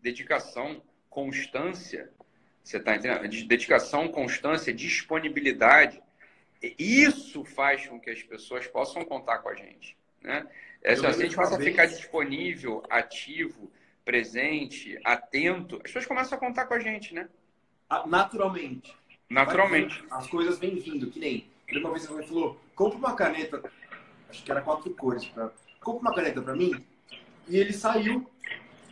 dedicação, 0.00 0.82
constância. 1.08 2.10
Você 2.62 2.78
tá 2.80 2.96
entendendo? 2.96 3.28
De- 3.28 3.44
Dedicação, 3.44 4.08
constância, 4.08 4.72
disponibilidade. 4.74 6.02
Isso 6.78 7.44
faz 7.44 7.86
com 7.86 7.98
que 8.00 8.10
as 8.10 8.22
pessoas 8.22 8.66
possam 8.66 9.04
contar 9.04 9.38
com 9.38 9.48
a 9.48 9.54
gente, 9.54 9.96
né? 10.20 10.46
É, 10.82 10.96
se 10.96 11.06
a 11.06 11.12
gente 11.12 11.36
passa 11.36 11.54
a 11.56 11.58
ficar 11.60 11.86
disponível, 11.86 12.82
ativo, 12.90 13.70
presente, 14.04 14.98
atento, 15.04 15.76
as 15.76 15.82
pessoas 15.82 16.06
começam 16.06 16.36
a 16.36 16.40
contar 16.40 16.66
com 16.66 16.74
a 16.74 16.80
gente, 16.80 17.14
né? 17.14 17.28
Ah, 17.88 18.04
Naturalmente. 18.06 18.94
Naturalmente. 19.30 20.04
As 20.10 20.26
coisas 20.26 20.58
vêm 20.58 20.76
vindo, 20.76 21.10
que 21.10 21.18
nem. 21.18 21.46
Uma 21.72 21.92
vez 21.92 22.06
a 22.08 22.12
mãe 22.12 22.26
falou, 22.26 22.60
compra 22.74 22.98
uma 22.98 23.14
caneta, 23.16 23.62
acho 24.28 24.42
que 24.44 24.50
era 24.50 24.60
quatro 24.60 24.90
cores, 24.94 25.24
pra... 25.26 25.50
compra 25.80 26.00
uma 26.02 26.14
caneta 26.14 26.42
pra 26.42 26.54
mim. 26.54 26.84
E 27.48 27.56
ele 27.56 27.72
saiu, 27.72 28.30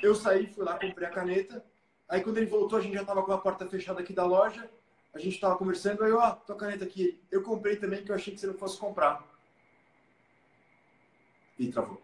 eu 0.03 0.15
saí, 0.15 0.47
fui 0.53 0.65
lá, 0.65 0.79
comprei 0.79 1.07
a 1.07 1.11
caneta. 1.11 1.65
Aí 2.09 2.21
quando 2.23 2.39
ele 2.39 2.47
voltou, 2.47 2.79
a 2.79 2.83
gente 2.83 2.95
já 2.95 3.05
tava 3.05 3.23
com 3.23 3.33
a 3.33 3.39
porta 3.39 3.67
fechada 3.67 4.01
aqui 4.01 4.13
da 4.13 4.25
loja. 4.25 4.69
A 5.13 5.19
gente 5.19 5.41
tava 5.41 5.57
conversando, 5.57 6.05
aí, 6.05 6.13
ó, 6.13 6.33
tua 6.33 6.57
caneta 6.57 6.85
aqui. 6.85 7.21
Eu 7.31 7.43
comprei 7.43 7.77
também, 7.77 8.05
que 8.05 8.11
eu 8.11 8.15
achei 8.15 8.33
que 8.35 8.41
você 8.41 8.47
não 8.47 8.55
fosse 8.55 8.79
comprar. 8.79 9.25
E 11.59 11.71
travou. 11.71 12.01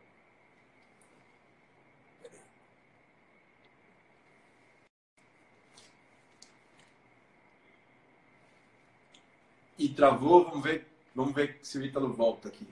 E 9.78 9.88
travou, 9.90 10.44
vamos 10.44 10.64
ver, 10.64 10.86
vamos 11.14 11.34
ver 11.34 11.58
se 11.62 11.78
o 11.78 11.84
Ítalo 11.84 12.12
volta 12.12 12.48
aqui. 12.48 12.66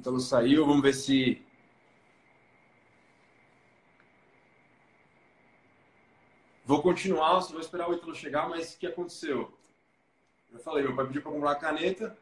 Ítalo 0.00 0.18
saiu, 0.18 0.64
vamos 0.64 0.80
ver 0.80 0.94
se. 0.94 1.42
Vou 6.64 6.80
continuar, 6.80 7.38
vou 7.40 7.60
esperar 7.60 7.90
o 7.90 7.92
Ítalo 7.92 8.14
chegar, 8.14 8.48
mas 8.48 8.72
o 8.72 8.78
que 8.78 8.86
aconteceu? 8.86 9.52
Eu 10.50 10.58
falei, 10.60 10.84
meu 10.84 10.96
pai 10.96 11.06
pediu 11.06 11.20
para 11.20 11.32
comprar 11.32 11.50
a 11.50 11.56
caneta. 11.56 12.16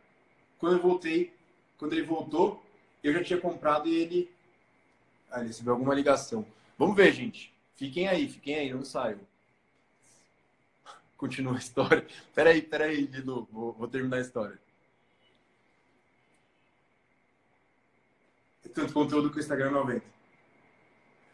Quando 0.59 0.73
eu 0.73 0.83
voltei, 0.83 1.33
quando 1.79 1.93
ele 1.93 2.03
voltou, 2.03 2.61
eu 3.01 3.13
já 3.13 3.23
tinha 3.23 3.41
comprado 3.41 3.89
e 3.89 3.95
ele. 3.95 4.33
Ah, 5.31 5.39
ele 5.39 5.49
recebeu 5.49 5.75
alguma 5.75 5.95
ligação. 5.95 6.45
Vamos 6.77 6.97
ver, 6.97 7.13
gente. 7.13 7.55
Fiquem 7.77 8.09
aí, 8.09 8.29
fiquem 8.29 8.57
aí, 8.57 8.75
não 8.75 8.85
saiam. 8.85 9.21
Continua 11.17 11.55
a 11.55 11.59
história. 11.59 12.05
Peraí, 12.35 12.61
peraí, 12.61 13.07
Dilu, 13.07 13.47
vou, 13.53 13.73
vou 13.73 13.87
terminar 13.87 14.17
a 14.17 14.23
história. 14.23 14.59
Tanto 18.79 18.93
conteúdo 18.93 19.29
que 19.29 19.39
o 19.39 19.41
Instagram 19.41 19.73
não 19.73 19.81
aguenta. 19.81 20.07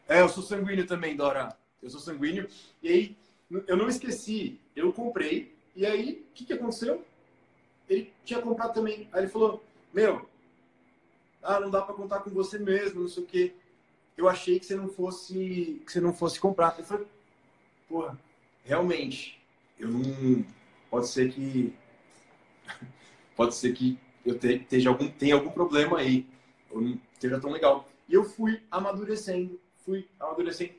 É, 0.08 0.22
eu 0.22 0.30
sou 0.30 0.42
sanguíneo 0.42 0.86
também, 0.86 1.14
Dora. 1.14 1.54
Eu 1.82 1.90
sou 1.90 2.00
sanguíneo. 2.00 2.48
E 2.82 2.88
aí, 2.88 3.16
eu 3.66 3.76
não 3.76 3.86
esqueci. 3.86 4.58
Eu 4.74 4.90
comprei. 4.94 5.54
E 5.76 5.84
aí, 5.84 6.24
o 6.30 6.32
que, 6.32 6.46
que 6.46 6.54
aconteceu? 6.54 7.04
Ele 7.86 8.10
tinha 8.24 8.40
comprado 8.40 8.72
também. 8.72 9.10
Aí 9.12 9.20
ele 9.24 9.28
falou: 9.28 9.62
Meu, 9.92 10.26
ah, 11.42 11.60
não 11.60 11.68
dá 11.68 11.82
para 11.82 11.94
contar 11.94 12.20
com 12.20 12.30
você 12.30 12.58
mesmo, 12.58 13.02
não 13.02 13.08
sei 13.08 13.22
o 13.22 13.26
quê. 13.26 13.52
Eu 14.16 14.26
achei 14.26 14.58
que 14.58 14.64
você 14.64 14.74
não 14.74 14.88
fosse, 14.88 15.82
que 15.84 15.92
você 15.92 16.00
não 16.00 16.14
fosse 16.14 16.40
comprar. 16.40 16.74
Eu 16.78 16.84
falei: 16.86 17.06
Porra, 17.86 18.18
realmente, 18.64 19.38
eu 19.78 19.88
não. 19.88 20.46
Pode 20.88 21.08
ser 21.08 21.30
que. 21.30 21.74
Pode 23.36 23.54
ser 23.54 23.74
que 23.74 23.98
eu 24.24 24.38
te- 24.38 24.62
esteja 24.62 24.88
algum, 24.88 25.10
tenha 25.10 25.34
algum 25.34 25.50
problema 25.50 25.98
aí. 25.98 26.26
Eu 26.74 26.80
não 26.80 27.00
esteja 27.12 27.40
tão 27.40 27.50
legal. 27.50 27.88
E 28.08 28.14
eu 28.14 28.24
fui 28.24 28.62
amadurecendo, 28.70 29.58
fui 29.84 30.08
amadurecendo, 30.20 30.74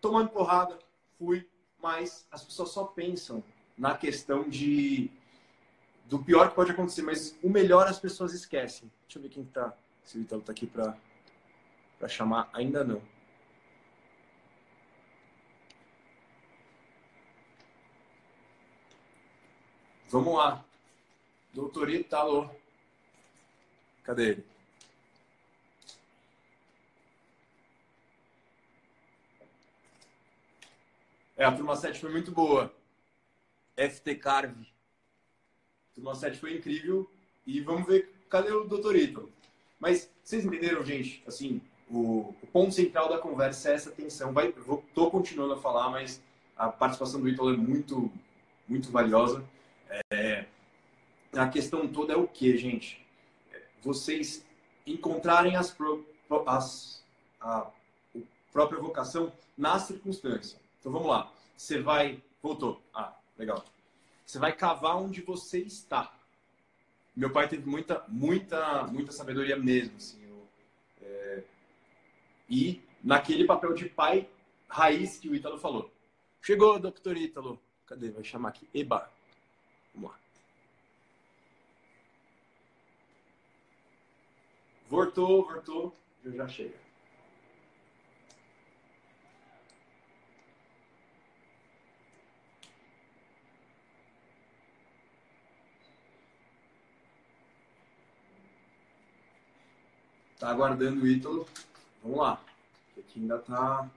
tomando 0.00 0.30
porrada, 0.30 0.78
fui 1.18 1.46
mas 1.84 2.26
as 2.30 2.42
pessoas 2.42 2.70
só 2.70 2.84
pensam 2.84 3.44
na 3.76 3.94
questão 3.94 4.48
de 4.48 5.10
do 6.06 6.18
pior 6.18 6.48
que 6.48 6.54
pode 6.54 6.70
acontecer, 6.70 7.02
mas 7.02 7.36
o 7.42 7.50
melhor 7.50 7.86
as 7.86 7.98
pessoas 7.98 8.32
esquecem. 8.32 8.90
Deixa 9.02 9.18
eu 9.18 9.22
ver 9.22 9.28
quem 9.28 9.44
tá. 9.44 9.76
Se 10.02 10.16
o 10.16 10.22
Ítalo 10.22 10.40
tá 10.40 10.52
aqui 10.52 10.66
para 10.66 10.96
para 11.98 12.08
chamar, 12.08 12.48
ainda 12.54 12.82
não. 12.82 13.02
Vamos 20.08 20.34
lá. 20.34 20.64
Doutor 21.52 21.90
Italo. 21.90 22.50
Cadê 24.02 24.30
ele? 24.30 24.53
É, 31.36 31.44
a 31.44 31.52
turma 31.52 31.74
7 31.74 32.00
foi 32.00 32.10
muito 32.10 32.30
boa. 32.30 32.72
FT 33.76 34.14
Carve. 34.16 34.68
A 35.90 35.94
turma 35.94 36.14
7 36.14 36.38
foi 36.38 36.56
incrível. 36.56 37.10
E 37.46 37.60
vamos 37.60 37.86
ver, 37.86 38.14
cadê 38.28 38.52
o 38.52 38.64
doutor 38.64 38.96
Ítalo? 38.96 39.30
Mas 39.80 40.10
vocês 40.22 40.44
entenderam, 40.44 40.84
gente? 40.84 41.22
Assim, 41.26 41.60
o, 41.90 42.34
o, 42.42 42.46
ponto 42.52 42.72
central 42.72 43.08
da 43.08 43.18
conversa 43.18 43.70
é 43.70 43.74
essa 43.74 43.90
tensão. 43.90 44.32
Vai, 44.32 44.52
vou, 44.52 44.84
tô 44.94 45.10
continuando 45.10 45.54
a 45.54 45.60
falar, 45.60 45.90
mas 45.90 46.22
a 46.56 46.68
participação 46.68 47.20
do 47.20 47.28
Ítalo 47.28 47.52
é 47.52 47.56
muito, 47.56 48.10
muito 48.68 48.90
valiosa. 48.90 49.44
É, 50.10 50.46
a 51.32 51.48
questão 51.48 51.86
toda 51.88 52.12
é 52.12 52.16
o 52.16 52.28
que, 52.28 52.56
gente? 52.56 53.04
Vocês 53.82 54.44
encontrarem 54.86 55.56
as, 55.56 55.76
as, 56.46 57.04
a, 57.40 57.58
a 57.58 57.70
própria 58.52 58.80
vocação 58.80 59.32
na 59.58 59.78
circunstância. 59.78 60.63
Então 60.84 60.92
vamos 60.92 61.08
lá. 61.08 61.32
Você 61.56 61.80
vai. 61.80 62.22
Voltou. 62.42 62.78
Ah, 62.92 63.16
legal. 63.38 63.64
Você 64.26 64.38
vai 64.38 64.54
cavar 64.54 64.98
onde 64.98 65.22
você 65.22 65.60
está. 65.60 66.14
Meu 67.16 67.32
pai 67.32 67.48
teve 67.48 67.66
muita, 67.66 68.04
muita, 68.06 68.86
muita 68.88 69.10
sabedoria 69.10 69.56
mesmo. 69.56 69.96
Assim, 69.96 70.22
eu, 70.26 70.46
é... 71.00 71.44
E 72.50 72.82
naquele 73.02 73.46
papel 73.46 73.72
de 73.72 73.88
pai 73.88 74.28
raiz 74.68 75.18
que 75.18 75.26
o 75.26 75.34
Ítalo 75.34 75.58
falou. 75.58 75.90
Chegou, 76.42 76.78
doutor 76.78 77.16
Ítalo. 77.16 77.58
Cadê? 77.86 78.10
Vai 78.10 78.22
chamar 78.22 78.50
aqui. 78.50 78.68
Eba. 78.74 79.10
Vamos 79.94 80.10
lá. 80.10 80.18
Voltou, 84.90 85.46
voltou. 85.46 85.96
Eu 86.22 86.32
já 86.34 86.46
chega. 86.46 86.83
Tá 100.38 100.48
aguardando 100.50 101.02
o 101.02 101.06
Ítalo. 101.06 101.46
Vamos 102.02 102.18
lá. 102.18 102.40
Aqui 102.98 103.20
ainda 103.20 103.38
tá. 103.38 103.90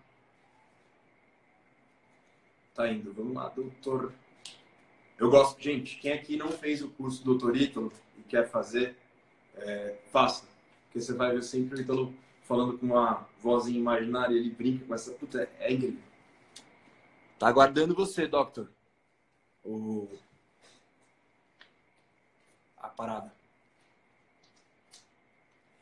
Tá 2.74 2.92
indo. 2.92 3.14
Vamos 3.14 3.34
lá, 3.34 3.50
doutor. 3.50 4.14
Eu 5.18 5.30
gosto. 5.30 5.62
Gente, 5.62 5.98
quem 5.98 6.14
aqui 6.14 6.38
não 6.38 6.52
fez 6.52 6.82
o 6.82 6.90
curso 6.90 7.24
doutor 7.24 7.58
Ítalo 7.58 7.92
e 8.18 8.22
quer 8.22 8.50
fazer, 8.50 8.96
é, 9.56 9.98
faça. 10.12 10.46
Porque 10.86 11.02
você 11.02 11.14
vai 11.14 11.34
ver 11.34 11.44
sempre 11.44 11.80
o 11.80 11.82
Ítalo 11.82 12.14
falando 12.44 12.78
com 12.78 12.86
uma 12.86 13.28
vozinha 13.40 13.80
imaginária, 13.80 14.36
ele 14.36 14.52
brinca 14.52 14.86
com 14.86 14.94
essa. 14.94 15.12
Puta, 15.12 15.50
é 15.60 15.74
incrível. 15.74 16.02
Tá 17.38 17.48
aguardando 17.48 17.94
você, 17.94 18.28
Doctor. 18.28 18.70
O... 19.64 20.08
A 22.78 22.88
parada. 22.88 23.37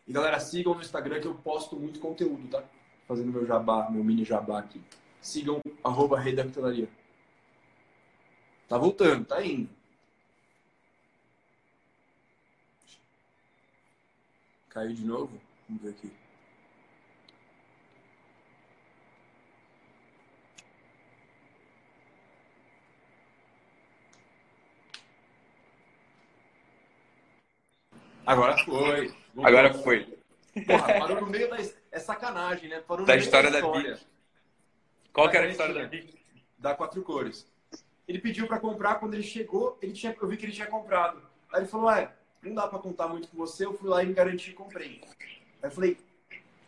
E 0.07 0.13
galera, 0.13 0.39
sigam 0.39 0.75
no 0.75 0.81
Instagram 0.81 1.19
que 1.19 1.27
eu 1.27 1.35
posto 1.35 1.75
muito 1.75 1.99
conteúdo, 1.99 2.47
tá? 2.49 2.63
Fazendo 3.07 3.31
meu 3.31 3.45
jabá, 3.45 3.89
meu 3.89 4.03
mini 4.03 4.23
jabá 4.23 4.59
aqui. 4.59 4.81
Sigam 5.21 5.59
arroba 5.83 6.19
Redactelaria. 6.19 6.87
Tá 8.67 8.77
voltando, 8.77 9.25
tá 9.25 9.43
indo. 9.43 9.69
Caiu 14.69 14.93
de 14.93 15.05
novo? 15.05 15.41
Vamos 15.67 15.83
ver 15.83 15.89
aqui. 15.91 16.11
Agora 28.25 28.57
foi. 28.65 29.24
Agora 29.43 29.73
foi. 29.73 30.17
Porra, 30.65 30.99
parou 30.99 31.21
no 31.21 31.27
meio 31.27 31.49
da. 31.49 31.57
É 31.91 31.99
sacanagem, 31.99 32.69
né? 32.69 32.81
Parou 32.81 33.05
da 33.05 33.15
história 33.15 33.51
da, 33.51 33.59
história. 33.59 33.99
Qual 35.11 35.29
que 35.29 35.37
era 35.37 35.47
a 35.47 35.49
história 35.49 35.73
da 35.73 35.85
Bic? 35.85 36.13
Da 36.57 36.75
Quatro 36.75 37.01
Cores. 37.01 37.47
Ele 38.07 38.19
pediu 38.19 38.47
para 38.47 38.59
comprar, 38.59 38.95
quando 38.95 39.13
ele 39.13 39.23
chegou, 39.23 39.77
ele 39.81 39.93
tinha, 39.93 40.15
eu 40.19 40.27
vi 40.27 40.37
que 40.37 40.45
ele 40.45 40.51
tinha 40.51 40.67
comprado. 40.67 41.21
Aí 41.51 41.61
ele 41.61 41.67
falou, 41.67 41.87
ué, 41.87 42.11
não 42.43 42.53
dá 42.53 42.67
para 42.67 42.79
contar 42.79 43.07
muito 43.07 43.27
com 43.27 43.37
você, 43.37 43.65
eu 43.65 43.73
fui 43.73 43.89
lá 43.89 44.03
e 44.03 44.07
me 44.07 44.13
garanti 44.13 44.51
e 44.51 44.53
comprei. 44.53 45.01
Aí 45.63 45.69
eu 45.69 45.71
falei, 45.71 45.97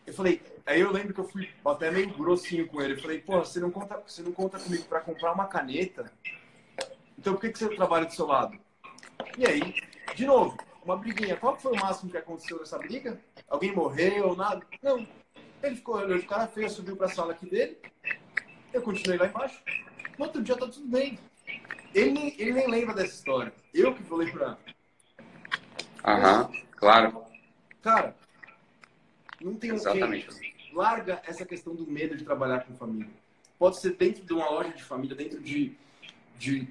eu 0.05 0.13
falei, 0.13 0.41
aí 0.65 0.81
eu 0.81 0.91
lembro 0.91 1.13
que 1.13 1.19
eu 1.19 1.27
fui 1.27 1.49
até 1.63 1.91
meio 1.91 2.09
grossinho 2.13 2.67
com 2.67 2.81
ele. 2.81 2.93
Eu 2.93 3.01
falei, 3.01 3.19
pô, 3.19 3.39
você 3.39 3.59
não 3.59 3.69
conta, 3.69 4.01
você 4.05 4.21
não 4.21 4.31
conta 4.31 4.59
comigo 4.59 4.85
para 4.85 5.01
comprar 5.01 5.33
uma 5.33 5.45
caneta? 5.45 6.11
Então 7.17 7.33
por 7.33 7.41
que, 7.41 7.49
que 7.49 7.59
você 7.59 7.69
trabalha 7.75 8.05
do 8.05 8.13
seu 8.13 8.25
lado? 8.25 8.57
E 9.37 9.45
aí, 9.45 9.75
de 10.15 10.25
novo, 10.25 10.57
uma 10.87 10.97
briguinha. 10.97 11.35
Qual 11.35 11.57
foi 11.59 11.73
o 11.73 11.79
máximo 11.79 12.09
que 12.09 12.17
aconteceu 12.17 12.57
nessa 12.59 12.77
briga? 12.77 13.19
Alguém 13.49 13.75
morreu, 13.75 14.35
nada? 14.35 14.65
Não. 14.81 15.05
Ele 15.61 15.75
ficou 15.75 15.95
olhando 15.95 16.19
de 16.19 16.25
cara 16.25 16.47
feia, 16.47 16.69
subiu 16.69 16.95
para 16.95 17.07
a 17.07 17.09
sala 17.09 17.33
aqui 17.33 17.49
dele. 17.49 17.77
Eu 18.71 18.81
continuei 18.81 19.19
lá 19.19 19.27
embaixo. 19.27 19.61
No 20.17 20.25
outro 20.25 20.41
dia 20.41 20.55
tá 20.55 20.67
tudo 20.67 20.87
bem. 20.87 21.19
Ele 21.93 22.11
nem, 22.11 22.35
ele 22.39 22.53
nem 22.53 22.69
lembra 22.69 22.95
dessa 22.95 23.15
história. 23.15 23.53
Eu 23.73 23.93
que 23.93 24.03
falei 24.03 24.31
pra. 24.31 24.57
Aham, 26.05 26.51
claro. 26.71 27.25
Cara, 27.81 28.15
não 29.41 29.55
tem 29.55 29.71
Exatamente. 29.71 30.29
um. 30.29 30.77
Larga 30.77 31.21
essa 31.25 31.45
questão 31.45 31.73
do 31.75 31.87
medo 31.87 32.15
de 32.15 32.23
trabalhar 32.23 32.65
com 32.65 32.75
família. 32.75 33.09
Pode 33.57 33.81
ser 33.81 33.95
dentro 33.95 34.23
de 34.23 34.33
uma 34.33 34.49
loja 34.49 34.71
de 34.71 34.83
família, 34.83 35.15
dentro 35.15 35.41
de, 35.41 35.75
de 36.37 36.67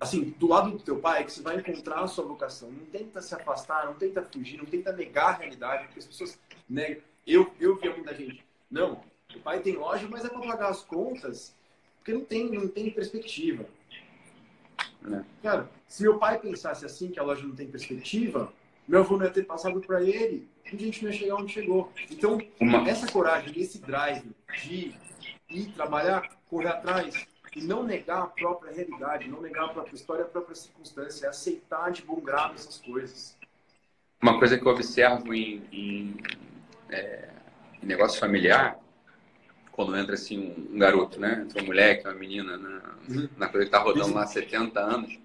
assim, 0.00 0.34
do 0.38 0.48
lado 0.48 0.70
do 0.70 0.78
teu 0.78 0.98
pai, 0.98 1.20
é 1.20 1.24
que 1.24 1.32
você 1.32 1.42
vai 1.42 1.56
encontrar 1.56 2.00
a 2.00 2.06
sua 2.06 2.24
vocação. 2.24 2.70
Não 2.70 2.86
tenta 2.86 3.20
se 3.20 3.34
afastar, 3.34 3.86
não 3.86 3.94
tenta 3.94 4.22
fugir, 4.22 4.58
não 4.58 4.64
tenta 4.64 4.92
negar 4.92 5.30
a 5.30 5.38
realidade, 5.38 5.84
porque 5.84 5.98
as 5.98 6.06
pessoas 6.06 6.38
negam. 6.68 7.02
Eu, 7.26 7.52
eu 7.60 7.76
via 7.76 7.92
muita 7.92 8.14
gente. 8.14 8.44
Não, 8.70 9.02
o 9.34 9.40
pai 9.40 9.60
tem 9.60 9.76
loja, 9.76 10.06
mas 10.08 10.24
é 10.24 10.28
para 10.28 10.40
pagar 10.40 10.68
as 10.68 10.82
contas, 10.82 11.54
porque 11.98 12.12
não 12.12 12.24
tem, 12.24 12.50
não 12.50 12.68
tem 12.68 12.90
perspectiva. 12.90 13.66
É. 15.06 15.22
Cara, 15.42 15.70
se 15.86 16.02
meu 16.02 16.18
pai 16.18 16.38
pensasse 16.38 16.84
assim, 16.84 17.10
que 17.10 17.18
a 17.18 17.22
loja 17.22 17.46
não 17.46 17.54
tem 17.54 17.66
perspectiva, 17.66 18.52
meu 18.86 19.00
avô 19.00 19.16
não 19.16 19.26
ia 19.26 19.30
ter 19.30 19.44
passado 19.44 19.80
para 19.80 20.02
ele, 20.02 20.48
a 20.64 20.70
gente 20.70 21.02
não 21.02 21.10
ia 21.10 21.18
chegar 21.18 21.34
onde 21.36 21.52
chegou. 21.52 21.92
Então, 22.10 22.38
essa 22.86 23.10
coragem, 23.10 23.52
esse 23.60 23.78
drive 23.78 24.30
de 24.64 24.94
ir 25.50 25.72
trabalhar, 25.72 26.28
correr 26.48 26.68
atrás, 26.68 27.26
e 27.54 27.62
não 27.62 27.82
negar 27.82 28.22
a 28.22 28.26
própria 28.26 28.72
realidade, 28.72 29.28
não 29.28 29.40
negar 29.40 29.66
a 29.66 29.68
própria 29.68 29.94
história, 29.94 30.24
a 30.24 30.28
própria 30.28 30.54
circunstância, 30.54 31.26
é 31.26 31.28
aceitar 31.28 31.90
de 31.90 32.02
bom 32.02 32.20
grado 32.20 32.54
essas 32.54 32.78
coisas. 32.78 33.36
Uma 34.20 34.38
coisa 34.38 34.58
que 34.58 34.66
eu 34.66 34.72
observo 34.72 35.32
em, 35.32 35.62
em, 35.72 36.16
é, 36.90 37.28
em 37.82 37.86
negócio 37.86 38.18
familiar, 38.18 38.78
quando 39.72 39.96
entra 39.96 40.14
assim 40.14 40.38
um, 40.38 40.74
um, 40.74 40.78
garoto, 40.78 41.20
né? 41.20 41.42
Entra 41.42 41.60
uma 41.60 41.66
moleque, 41.66 42.06
uma 42.06 42.14
menina 42.14 42.56
na, 42.56 42.96
na 43.36 43.48
coisa 43.48 43.68
que 43.68 43.74
está 43.74 43.78
rodando 43.78 44.12
lá 44.12 44.24
há 44.24 44.26
70 44.26 44.80
anos, 44.80 45.18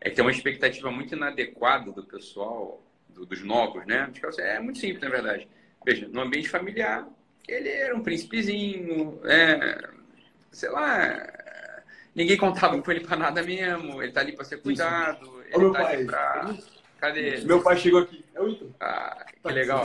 é 0.00 0.10
que 0.10 0.16
tem 0.16 0.24
uma 0.24 0.32
expectativa 0.32 0.90
muito 0.90 1.14
inadequada 1.14 1.92
do 1.92 2.02
pessoal, 2.02 2.82
do, 3.08 3.24
dos 3.24 3.40
novos, 3.42 3.86
né? 3.86 4.12
É 4.38 4.58
muito 4.58 4.80
simples, 4.80 5.00
na 5.00 5.08
verdade. 5.08 5.48
Veja, 5.84 6.08
no 6.08 6.20
ambiente 6.20 6.48
familiar, 6.48 7.08
ele 7.46 7.68
era 7.68 7.94
um 7.94 8.02
príncipezinho, 8.02 9.20
é, 9.24 9.90
sei 10.52 10.70
lá, 10.70 11.26
ninguém 12.14 12.36
contava 12.36 12.80
com 12.80 12.90
ele 12.90 13.00
pra 13.00 13.16
nada 13.16 13.42
mesmo. 13.42 14.02
Ele 14.02 14.12
tá 14.12 14.20
ali 14.20 14.32
pra 14.32 14.44
ser 14.44 14.58
cuidado. 14.58 15.42
Ele 15.46 15.58
meu 15.58 15.72
tá 15.72 15.82
pai. 15.82 16.04
pra. 16.04 16.54
Cadê 16.98 17.20
ele? 17.20 17.46
Meu 17.46 17.62
pai 17.62 17.76
chegou 17.76 18.00
aqui. 18.00 18.24
É 18.34 18.40
o 18.40 18.48
Ito. 18.48 18.74
Ah, 18.80 19.26
que 19.42 19.52
legal. 19.52 19.82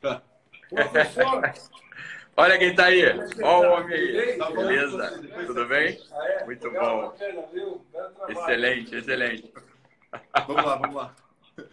Tá. 0.00 0.22
Olha 2.36 2.58
quem 2.58 2.74
tá 2.74 2.86
aí. 2.86 3.04
Olha 3.42 3.70
o 3.70 3.72
homem 3.72 3.96
aí. 3.96 4.36
Tá 4.36 4.50
Beleza? 4.50 5.22
Tudo 5.46 5.66
bem? 5.66 6.00
Ah, 6.12 6.28
é? 6.28 6.44
Muito 6.44 6.70
bom. 6.70 7.16
Excelente, 8.28 8.96
excelente. 8.96 9.52
Vamos 10.46 10.64
lá, 10.64 10.76
vamos 10.76 10.96
lá. 10.96 11.14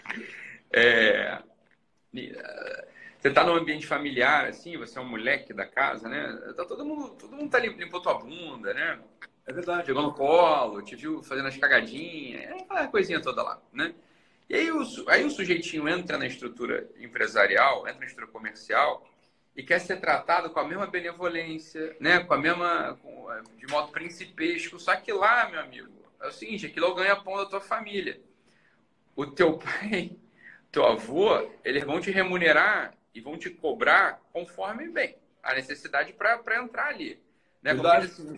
É... 0.74 1.38
você 3.22 3.30
tá 3.30 3.44
no 3.44 3.54
ambiente 3.54 3.86
familiar, 3.86 4.48
assim, 4.48 4.76
você 4.78 4.98
é 4.98 5.02
um 5.02 5.08
moleque 5.08 5.54
da 5.54 5.64
casa, 5.64 6.10
né? 6.10 6.36
Tá 6.58 6.66
todo 6.66 6.84
mundo, 6.84 7.10
todo 7.12 7.36
mundo 7.36 7.52
tá 7.52 7.60
limpando 7.60 8.02
tua 8.02 8.16
bunda, 8.16 8.74
né? 8.74 9.00
É 9.46 9.54
verdade. 9.54 9.86
Chegou 9.86 10.02
no 10.02 10.12
colo, 10.12 10.82
te 10.82 10.96
viu 10.96 11.22
fazendo 11.22 11.48
as 11.48 11.56
cagadinhas, 11.56 12.42
é 12.42 12.54
aquela 12.54 12.88
coisinha 12.88 13.22
toda 13.22 13.44
lá, 13.44 13.62
né? 13.72 13.94
E 14.50 14.56
aí 14.56 14.72
o, 14.72 14.82
aí 15.08 15.24
o 15.24 15.30
sujeitinho 15.30 15.88
entra 15.88 16.18
na 16.18 16.26
estrutura 16.26 16.90
empresarial, 17.00 17.88
entra 17.88 18.00
na 18.00 18.06
estrutura 18.08 18.32
comercial 18.32 19.08
e 19.56 19.62
quer 19.62 19.78
ser 19.78 19.98
tratado 19.98 20.50
com 20.50 20.60
a 20.60 20.68
mesma 20.68 20.88
benevolência, 20.88 21.96
né? 22.00 22.24
Com 22.24 22.34
a 22.34 22.38
mesma, 22.40 22.98
com, 23.04 23.28
de 23.56 23.68
modo 23.68 23.92
principesco. 23.92 24.80
Só 24.80 24.96
que 24.96 25.14
lá, 25.14 25.48
meu 25.48 25.60
amigo, 25.60 25.92
é 26.20 26.28
o 26.28 26.32
seguinte, 26.32 26.66
aquilo 26.66 26.88
é 26.88 26.90
o 26.90 26.96
ganha-pão 26.96 27.38
da 27.38 27.46
tua 27.46 27.62
família. 27.62 28.20
O 29.16 29.28
teu 29.28 29.60
pai, 29.60 30.18
teu 30.72 30.88
avô, 30.88 31.48
eles 31.64 31.84
vão 31.84 32.02
te 32.02 32.10
remunerar 32.10 33.00
e 33.14 33.20
vão 33.20 33.38
te 33.38 33.50
cobrar 33.50 34.22
conforme 34.32 34.90
bem 34.90 35.16
a 35.44 35.54
necessidade 35.54 36.14
para 36.14 36.62
entrar 36.62 36.88
ali. 36.88 37.20
Né? 37.62 37.74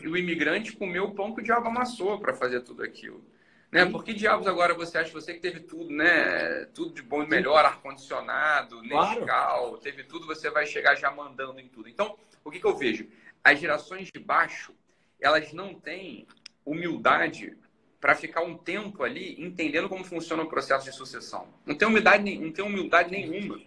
O 0.05 0.17
imigrante 0.17 0.73
comeu 0.73 1.05
o 1.05 1.15
pão 1.15 1.33
que 1.33 1.41
o 1.41 1.43
diabo 1.43 1.67
amassou 1.67 2.19
para 2.19 2.33
fazer 2.33 2.62
tudo 2.62 2.83
aquilo. 2.83 3.23
Né? 3.71 3.86
Por 3.86 4.03
que 4.03 4.13
diabos 4.13 4.45
agora 4.45 4.73
você 4.73 4.99
acha 4.99 5.12
você 5.12 5.33
que 5.33 5.39
teve 5.39 5.62
tudo, 5.62 5.89
né? 5.89 6.65
Tudo 6.75 6.93
de 6.93 7.01
bom 7.01 7.23
e 7.23 7.27
melhor, 7.27 7.65
ar-condicionado, 7.65 8.81
Nescau, 8.83 9.25
claro. 9.25 9.77
teve 9.77 10.03
tudo, 10.03 10.27
você 10.27 10.49
vai 10.51 10.65
chegar 10.65 10.95
já 10.95 11.09
mandando 11.09 11.59
em 11.59 11.67
tudo. 11.67 11.89
Então, 11.89 12.15
o 12.43 12.51
que, 12.51 12.59
que 12.59 12.65
eu 12.67 12.77
vejo? 12.77 13.07
As 13.43 13.59
gerações 13.59 14.09
de 14.13 14.19
baixo, 14.19 14.75
elas 15.19 15.51
não 15.53 15.73
têm 15.73 16.27
humildade 16.63 17.57
para 17.99 18.13
ficar 18.13 18.41
um 18.41 18.55
tempo 18.55 19.03
ali 19.03 19.41
entendendo 19.41 19.89
como 19.89 20.03
funciona 20.03 20.43
o 20.43 20.49
processo 20.49 20.86
de 20.86 20.95
sucessão. 20.95 21.47
Não 21.65 21.73
tem 21.73 21.88
humildade, 21.88 22.38
não 22.38 22.51
tem 22.51 22.63
humildade 22.63 23.09
nenhuma 23.09 23.59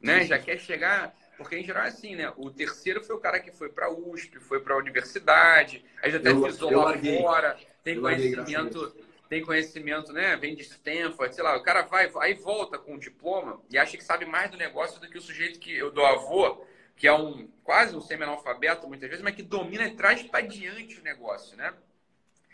né? 0.00 0.24
Já 0.24 0.38
quer 0.38 0.58
chegar, 0.58 1.14
porque 1.36 1.56
em 1.56 1.64
geral 1.64 1.84
é 1.84 1.88
assim, 1.88 2.16
né? 2.16 2.32
O 2.36 2.50
terceiro 2.50 3.02
foi 3.02 3.14
o 3.14 3.20
cara 3.20 3.40
que 3.40 3.52
foi 3.52 3.68
para 3.68 3.86
a 3.86 3.90
USP, 3.90 4.40
foi 4.40 4.60
para 4.60 4.74
a 4.74 4.78
universidade, 4.78 5.84
aí 6.02 6.10
já 6.10 6.18
até 6.18 6.32
pisou 6.32 6.70
lá 6.70 6.98
fora, 6.98 7.58
tem 7.82 7.96
eu 7.96 8.02
conhecimento, 8.02 8.96
tem 9.28 9.42
conhecimento, 9.42 10.12
né? 10.12 10.36
Vem 10.36 10.54
de 10.54 10.62
Stanford, 10.62 11.34
sei 11.34 11.44
lá, 11.44 11.56
o 11.56 11.62
cara 11.62 11.82
vai, 11.82 12.10
aí 12.20 12.34
volta 12.34 12.78
com 12.78 12.94
o 12.94 12.98
diploma 12.98 13.60
e 13.70 13.78
acha 13.78 13.96
que 13.96 14.04
sabe 14.04 14.24
mais 14.24 14.50
do 14.50 14.56
negócio 14.56 15.00
do 15.00 15.08
que 15.08 15.18
o 15.18 15.22
sujeito 15.22 15.58
que 15.60 15.76
eu 15.76 15.90
do 15.90 16.04
avô, 16.04 16.64
que 16.96 17.06
é 17.06 17.12
um 17.12 17.48
quase 17.62 17.96
um 17.96 18.00
semi-analfabeto 18.00 18.88
muitas 18.88 19.08
vezes, 19.08 19.22
mas 19.22 19.34
que 19.34 19.42
domina 19.42 19.86
e 19.86 19.94
traz 19.94 20.22
para 20.22 20.46
diante 20.46 21.00
o 21.00 21.02
negócio, 21.02 21.56
né? 21.56 21.72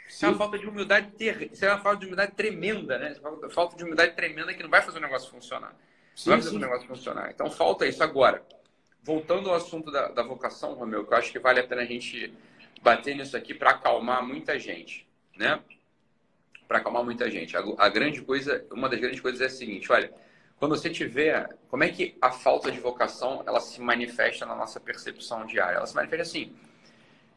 Isso 0.08 0.24
é 0.24 0.28
uma 0.28 0.38
falta 0.38 0.58
de 0.58 0.68
humildade 0.68 1.10
ter... 1.12 1.50
Isso 1.52 1.64
é 1.64 1.68
uma 1.68 1.80
falta 1.80 1.98
de 1.98 2.06
humildade 2.06 2.32
tremenda, 2.32 2.96
né? 2.98 3.16
É 3.42 3.48
falta 3.48 3.76
de 3.76 3.82
humildade 3.82 4.14
tremenda 4.14 4.54
que 4.54 4.62
não 4.62 4.70
vai 4.70 4.82
fazer 4.82 4.98
o 4.98 5.00
negócio 5.00 5.30
funcionar. 5.30 5.74
Sim, 6.16 6.30
vai 6.30 6.40
fazer 6.40 6.56
o 6.56 6.58
negócio 6.58 6.88
funcionar. 6.88 7.30
Então 7.30 7.50
falta 7.50 7.86
isso 7.86 8.02
agora. 8.02 8.42
Voltando 9.02 9.50
ao 9.50 9.56
assunto 9.56 9.90
da, 9.92 10.08
da 10.08 10.22
vocação, 10.22 10.72
Romeu, 10.72 11.04
que 11.04 11.12
eu 11.12 11.18
acho 11.18 11.30
que 11.30 11.38
vale 11.38 11.60
a 11.60 11.66
pena 11.66 11.82
a 11.82 11.84
gente 11.84 12.32
bater 12.82 13.14
nisso 13.14 13.36
aqui 13.36 13.54
para 13.54 13.70
acalmar 13.70 14.26
muita 14.26 14.58
gente, 14.58 15.06
né? 15.36 15.60
Para 16.66 16.78
acalmar 16.78 17.04
muita 17.04 17.30
gente. 17.30 17.54
A, 17.54 17.62
a, 17.78 17.88
grande 17.90 18.22
coisa, 18.22 18.64
uma 18.72 18.88
das 18.88 18.98
grandes 18.98 19.20
coisas 19.20 19.40
é 19.42 19.44
a 19.44 19.50
seguinte, 19.50 19.92
olha, 19.92 20.10
quando 20.58 20.74
você 20.74 20.88
tiver, 20.88 21.54
como 21.68 21.84
é 21.84 21.90
que 21.90 22.16
a 22.20 22.32
falta 22.32 22.72
de 22.72 22.80
vocação 22.80 23.44
ela 23.46 23.60
se 23.60 23.80
manifesta 23.80 24.46
na 24.46 24.56
nossa 24.56 24.80
percepção 24.80 25.44
diária? 25.44 25.76
Ela 25.76 25.86
se 25.86 25.94
manifesta 25.94 26.22
assim. 26.22 26.56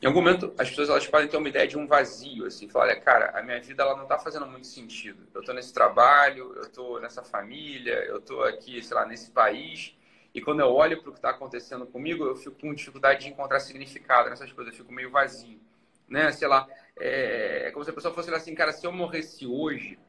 Em 0.02 0.08
algum 0.08 0.22
momento, 0.22 0.54
as 0.58 0.70
pessoas 0.70 0.90
elas 0.90 1.08
podem 1.08 1.28
ter 1.28 1.36
uma 1.36 1.50
ideia 1.50 1.68
de 1.68 1.78
um 1.78 1.86
vazio, 1.86 2.46
assim, 2.46 2.70
falar, 2.70 2.86
olha, 2.86 3.02
cara, 3.02 3.38
a 3.38 3.44
minha 3.44 3.60
vida 3.60 3.84
ela 3.84 3.98
não 3.98 4.04
está 4.04 4.18
fazendo 4.18 4.46
muito 4.46 4.66
sentido. 4.66 5.28
Eu 5.34 5.42
estou 5.42 5.54
nesse 5.54 5.74
trabalho, 5.74 6.54
eu 6.56 6.62
estou 6.62 7.02
nessa 7.02 7.22
família, 7.22 8.06
eu 8.06 8.20
estou 8.20 8.44
aqui, 8.46 8.82
sei 8.82 8.96
lá, 8.96 9.06
nesse 9.06 9.30
país, 9.30 9.94
e 10.34 10.40
quando 10.40 10.62
eu 10.62 10.74
olho 10.74 11.02
para 11.02 11.10
o 11.10 11.12
que 11.12 11.20
está 11.20 11.32
acontecendo 11.32 11.86
comigo, 11.86 12.24
eu 12.24 12.36
fico 12.38 12.56
com 12.56 12.74
dificuldade 12.74 13.26
de 13.26 13.32
encontrar 13.32 13.60
significado 13.60 14.30
nessas 14.30 14.54
coisas, 14.54 14.74
eu 14.74 14.78
fico 14.78 14.94
meio 14.94 15.12
vazio, 15.12 15.60
né? 16.08 16.32
Sei 16.32 16.48
lá, 16.48 16.66
é, 16.98 17.68
é 17.68 17.72
como 17.72 17.84
se 17.84 17.92
a 17.92 17.94
pessoa 17.94 18.14
fosse 18.14 18.34
assim, 18.34 18.56
cara, 18.56 18.72
se 18.72 18.88
eu 18.88 18.94
morresse 18.94 19.46
hoje, 19.46 20.00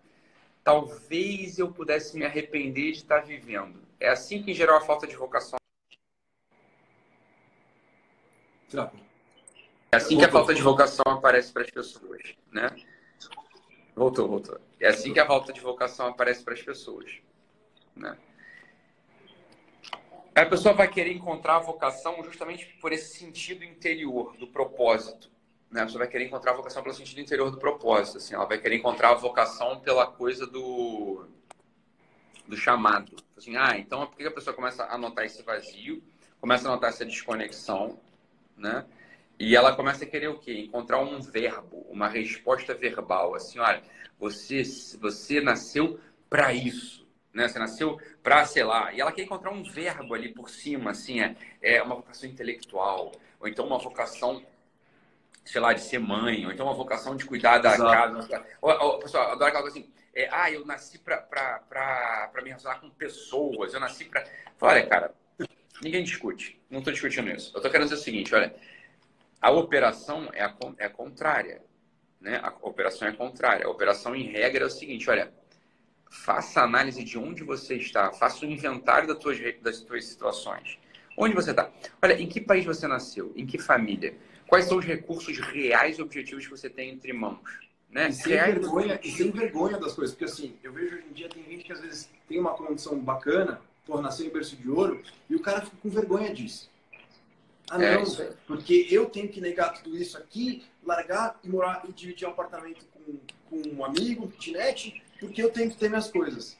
talvez 0.62 1.59
eu 1.59 1.72
pudesse 1.72 2.16
me 2.16 2.24
arrepender 2.24 2.92
de 2.92 2.98
estar 2.98 3.22
tá 3.22 3.26
vivendo. 3.26 3.81
É 3.98 4.09
assim 4.09 4.40
que, 4.40 4.53
em 4.53 4.55
geral, 4.55 4.76
a 4.76 4.81
falta 4.83 5.05
de 5.05 5.16
vocação. 5.16 5.59
Tráfico. 8.68 9.10
É 9.92 9.96
assim 9.96 10.16
que 10.16 10.24
a 10.24 10.31
falta 10.31 10.55
de 10.55 10.62
vocação 10.62 11.05
aparece 11.07 11.53
para 11.53 11.62
as 11.62 11.70
pessoas, 11.70 12.22
né? 12.53 12.70
Voltou, 13.94 14.29
voltou. 14.29 14.61
É 14.79 14.88
assim 14.88 15.12
que 15.12 15.18
a 15.18 15.26
falta 15.26 15.53
de 15.53 15.61
vocação 15.61 16.07
aparece 16.07 16.44
para 16.44 16.55
as 16.55 16.62
pessoas, 16.62 17.11
né? 17.96 18.16
A 20.33 20.46
pessoa 20.46 20.72
vai 20.72 20.88
querer 20.88 21.12
encontrar 21.12 21.57
a 21.57 21.59
vocação 21.59 22.22
justamente 22.22 22.66
por 22.81 22.92
esse 22.92 23.18
sentido 23.18 23.64
interior 23.64 24.37
do 24.37 24.46
propósito, 24.46 25.29
né? 25.68 25.83
A 25.83 25.85
pessoa 25.85 26.05
vai 26.05 26.09
querer 26.09 26.26
encontrar 26.26 26.53
a 26.53 26.57
vocação 26.57 26.83
pelo 26.85 26.94
sentido 26.94 27.20
interior 27.20 27.50
do 27.50 27.59
propósito, 27.59 28.18
assim, 28.18 28.35
ela 28.35 28.46
vai 28.46 28.59
querer 28.59 28.76
encontrar 28.76 29.11
a 29.11 29.14
vocação 29.14 29.81
pela 29.81 30.07
coisa 30.07 30.46
do 30.46 31.26
do 32.46 32.57
chamado. 32.57 33.16
Assim, 33.37 33.57
ah, 33.57 33.76
então 33.76 34.07
por 34.07 34.16
que 34.16 34.26
a 34.26 34.31
pessoa 34.31 34.55
começa 34.55 34.85
a 34.85 34.96
notar 34.96 35.24
esse 35.24 35.42
vazio, 35.42 36.03
começa 36.40 36.68
a 36.68 36.70
notar 36.70 36.90
essa 36.90 37.05
desconexão, 37.05 37.98
né? 38.57 38.87
E 39.40 39.57
ela 39.57 39.74
começa 39.74 40.05
a 40.05 40.07
querer 40.07 40.29
o 40.29 40.38
quê? 40.38 40.53
Encontrar 40.53 40.98
um 40.98 41.18
verbo, 41.18 41.87
uma 41.88 42.07
resposta 42.07 42.74
verbal. 42.74 43.35
Assim, 43.35 43.59
olha, 43.59 43.83
você, 44.18 44.62
você 45.00 45.40
nasceu 45.40 45.98
para 46.29 46.53
isso. 46.53 47.09
Né? 47.33 47.48
Você 47.48 47.59
nasceu 47.59 47.98
para, 48.22 48.44
sei 48.44 48.62
lá. 48.62 48.92
E 48.92 49.00
ela 49.00 49.11
quer 49.11 49.22
encontrar 49.22 49.50
um 49.50 49.62
verbo 49.62 50.12
ali 50.12 50.29
por 50.35 50.50
cima, 50.50 50.90
assim, 50.90 51.22
é, 51.22 51.37
é 51.62 51.83
uma 51.83 51.94
vocação 51.94 52.29
intelectual. 52.29 53.12
Ou 53.40 53.48
então 53.48 53.66
uma 53.66 53.79
vocação, 53.79 54.44
sei 55.42 55.59
lá, 55.59 55.72
de 55.72 55.81
ser 55.81 56.00
mãe. 56.00 56.44
Ou 56.44 56.53
então 56.53 56.66
uma 56.66 56.74
vocação 56.74 57.16
de 57.16 57.24
cuidar 57.24 57.57
da 57.61 57.72
Exato. 57.72 58.29
casa. 58.29 58.46
Ou, 58.61 58.70
ou, 58.79 58.98
pessoal, 58.98 59.33
adoro 59.33 59.46
aquela 59.46 59.62
coisa 59.62 59.79
assim. 59.79 59.90
É, 60.14 60.29
ah, 60.31 60.50
eu 60.50 60.66
nasci 60.66 60.98
para 60.98 62.31
me 62.42 62.50
relacionar 62.50 62.79
com 62.79 62.90
pessoas. 62.90 63.72
Eu 63.72 63.81
nasci 63.81 64.05
para. 64.05 64.22
Olha, 64.61 64.87
cara, 64.87 65.14
ninguém 65.83 66.05
discute. 66.05 66.61
Não 66.68 66.81
estou 66.81 66.92
discutindo 66.92 67.31
isso. 67.31 67.53
Eu 67.55 67.61
estou 67.61 67.70
querendo 67.70 67.88
dizer 67.88 68.03
o 68.03 68.05
seguinte, 68.05 68.35
olha 68.35 68.55
a 69.40 69.50
operação 69.50 70.29
é 70.33 70.42
a, 70.42 70.55
é 70.79 70.87
a 70.87 70.90
contrária. 70.90 71.62
Né? 72.20 72.38
A 72.42 72.55
operação 72.62 73.09
é 73.09 73.11
a 73.11 73.16
contrária. 73.16 73.66
A 73.66 73.70
operação, 73.70 74.14
em 74.14 74.24
regra, 74.24 74.64
é 74.64 74.66
o 74.66 74.70
seguinte: 74.70 75.09
olha, 75.09 75.33
faça 76.11 76.61
a 76.61 76.64
análise 76.64 77.03
de 77.03 77.18
onde 77.18 77.42
você 77.42 77.76
está, 77.76 78.12
faça 78.12 78.44
o 78.44 78.48
inventário 78.48 79.09
das 79.09 79.18
tuas, 79.18 79.38
das 79.62 80.05
situações. 80.05 80.79
Onde 81.16 81.35
você 81.35 81.50
está? 81.50 81.70
Olha, 82.03 82.20
em 82.20 82.26
que 82.26 82.40
país 82.40 82.64
você 82.64 82.87
nasceu? 82.87 83.33
Em 83.37 83.46
que 83.46 83.59
família? 83.59 84.14
Quais 84.46 84.66
são 84.66 84.79
os 84.79 84.85
recursos 84.85 85.38
reais 85.38 85.98
e 85.98 86.03
objetivos 86.03 86.44
que 86.44 86.50
você 86.50 86.68
tem 86.68 86.90
entre 86.90 87.12
mãos? 87.12 87.40
Né? 87.88 88.09
E 88.09 88.12
sem, 88.12 88.33
vergonha, 88.33 89.00
e 89.03 89.11
sem 89.11 89.31
vergonha 89.31 89.79
das 89.79 89.94
coisas. 89.94 90.14
Porque 90.14 90.31
assim, 90.31 90.57
eu 90.62 90.72
vejo 90.72 90.96
hoje 90.96 91.05
em 91.11 91.12
dia 91.12 91.29
tem 91.29 91.42
gente 91.44 91.64
que 91.64 91.72
às 91.72 91.81
vezes 91.81 92.11
tem 92.29 92.38
uma 92.38 92.55
condição 92.55 92.98
bacana, 92.98 93.61
por 93.85 94.00
nascer 94.00 94.26
em 94.26 94.31
berço 94.31 94.57
de 94.57 94.70
ouro, 94.70 95.03
e 95.29 95.35
o 95.35 95.40
cara 95.40 95.62
fica 95.62 95.76
com 95.83 95.90
vergonha 95.90 96.33
disso. 96.33 96.69
Ah, 97.70 97.78
não, 97.78 97.87
é 97.87 98.33
porque 98.48 98.88
eu 98.90 99.06
tenho 99.06 99.28
que 99.28 99.40
negar 99.40 99.80
tudo 99.80 99.96
isso 99.96 100.18
aqui, 100.18 100.64
largar 100.85 101.38
e 101.44 101.48
morar 101.48 101.85
e 101.88 101.92
dividir 101.92 102.26
um 102.26 102.33
apartamento 102.33 102.85
com, 102.92 103.16
com 103.48 103.68
um 103.76 103.85
amigo, 103.85 104.24
um 104.24 104.28
kitnet, 104.28 105.00
porque 105.20 105.40
eu 105.40 105.52
tenho 105.52 105.70
que 105.70 105.76
ter 105.76 105.88
minhas 105.88 106.11
coisas. 106.11 106.59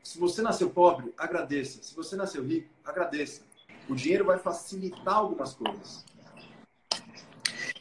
Se 0.00 0.16
você 0.16 0.42
nasceu 0.42 0.70
pobre, 0.70 1.12
agradeça. 1.18 1.82
Se 1.82 1.92
você 1.96 2.14
nasceu 2.14 2.44
rico, 2.44 2.68
agradeça. 2.84 3.42
O 3.88 3.96
dinheiro 3.96 4.24
vai 4.24 4.38
facilitar 4.38 5.16
algumas 5.16 5.54
coisas. 5.54 6.04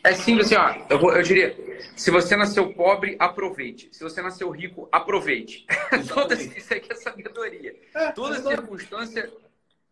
É 0.04 0.16
simples 0.16 0.48
assim, 0.48 0.56
ó. 0.56 0.86
Eu, 0.90 1.00
vou, 1.00 1.16
eu 1.16 1.22
diria, 1.22 1.56
se 1.96 2.10
você 2.10 2.36
nasceu 2.36 2.74
pobre, 2.74 3.16
aproveite. 3.20 3.90
Se 3.92 4.04
você 4.04 4.20
nasceu 4.20 4.50
rico, 4.50 4.90
aproveite. 4.92 5.66
Toda, 6.12 6.34
isso 6.34 6.74
aqui 6.74 6.92
é 6.92 6.96
sabedoria. 6.96 7.76
É, 7.94 8.12
Toda 8.14 8.38
é 8.38 8.42
circunstância 8.42 9.32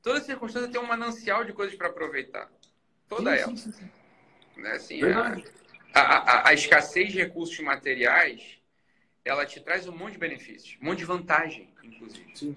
toda 0.01 0.21
circunstância 0.21 0.69
tem 0.69 0.81
um 0.81 0.85
manancial 0.85 1.43
de 1.43 1.53
coisas 1.53 1.75
para 1.75 1.87
aproveitar. 1.87 2.51
Toda 3.07 3.35
sim, 3.35 3.41
ela. 3.41 3.57
Sim, 3.57 3.71
sim, 3.71 3.89
né? 4.57 4.71
assim, 4.71 5.03
a, 5.03 5.37
a, 5.93 6.01
a, 6.01 6.49
a, 6.49 6.53
escassez 6.53 7.11
de 7.11 7.17
recursos 7.19 7.59
materiais, 7.59 8.59
ela 9.23 9.45
te 9.45 9.59
traz 9.59 9.87
um 9.87 9.95
monte 9.95 10.13
de 10.13 10.17
benefícios, 10.17 10.77
um 10.81 10.85
monte 10.85 10.99
de 10.99 11.05
vantagem, 11.05 11.73
inclusive. 11.83 12.31
Sim. 12.35 12.55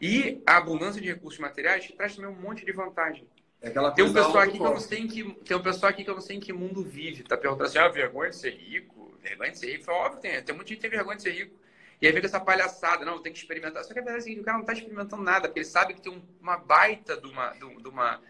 E 0.00 0.42
a 0.46 0.56
abundância 0.56 1.00
de 1.00 1.08
recursos 1.08 1.40
materiais 1.40 1.84
te 1.84 1.92
traz 1.92 2.16
também 2.16 2.30
um 2.30 2.40
monte 2.40 2.64
de 2.64 2.72
vantagem. 2.72 3.28
É 3.62 3.70
tem 3.92 4.04
um 4.04 4.12
pessoal 4.12 4.40
aqui 4.40 4.58
que 4.58 4.64
eu 4.64 4.70
não 4.70 4.80
sei 4.80 4.98
em 4.98 5.06
que 5.06 5.32
tem 5.42 5.56
um 5.56 5.62
pessoal 5.62 5.90
aqui 5.90 6.04
que 6.04 6.10
eu 6.10 6.14
não 6.14 6.20
sei 6.20 6.36
em 6.36 6.40
que 6.40 6.52
mundo 6.52 6.84
vive. 6.84 7.22
Tá 7.22 7.34
perguntando 7.34 7.66
assim: 7.66 7.78
"Ah, 7.78 7.88
vergonha 7.88 8.28
de 8.28 8.36
ser 8.36 8.50
rico?" 8.50 9.16
Vergonha 9.22 9.52
de 9.52 9.58
ser 9.58 9.72
rico, 9.72 9.84
foi 9.84 9.94
óbvio, 9.94 10.20
tem, 10.20 10.42
tem 10.42 10.54
muita 10.54 10.68
gente 10.68 10.76
que 10.76 10.82
tem 10.82 10.90
vergonha 10.90 11.16
de 11.16 11.22
ser 11.22 11.30
rico. 11.30 11.56
E 12.00 12.06
aí 12.06 12.12
fica 12.12 12.26
essa 12.26 12.40
palhaçada, 12.40 13.04
não, 13.04 13.22
tem 13.22 13.32
que 13.32 13.38
experimentar. 13.38 13.84
Só 13.84 13.92
que 13.92 13.98
a 13.98 14.02
verdade 14.02 14.28
é 14.28 14.32
assim, 14.32 14.40
o 14.40 14.44
cara 14.44 14.58
não 14.58 14.62
está 14.62 14.72
experimentando 14.72 15.22
nada, 15.22 15.48
porque 15.48 15.60
ele 15.60 15.66
sabe 15.66 15.94
que 15.94 16.02
tem 16.02 16.22
uma 16.40 16.56
baita 16.56 17.16
de 17.16 17.26
uma, 17.26 17.50
de 17.50 17.88
uma, 17.88 18.20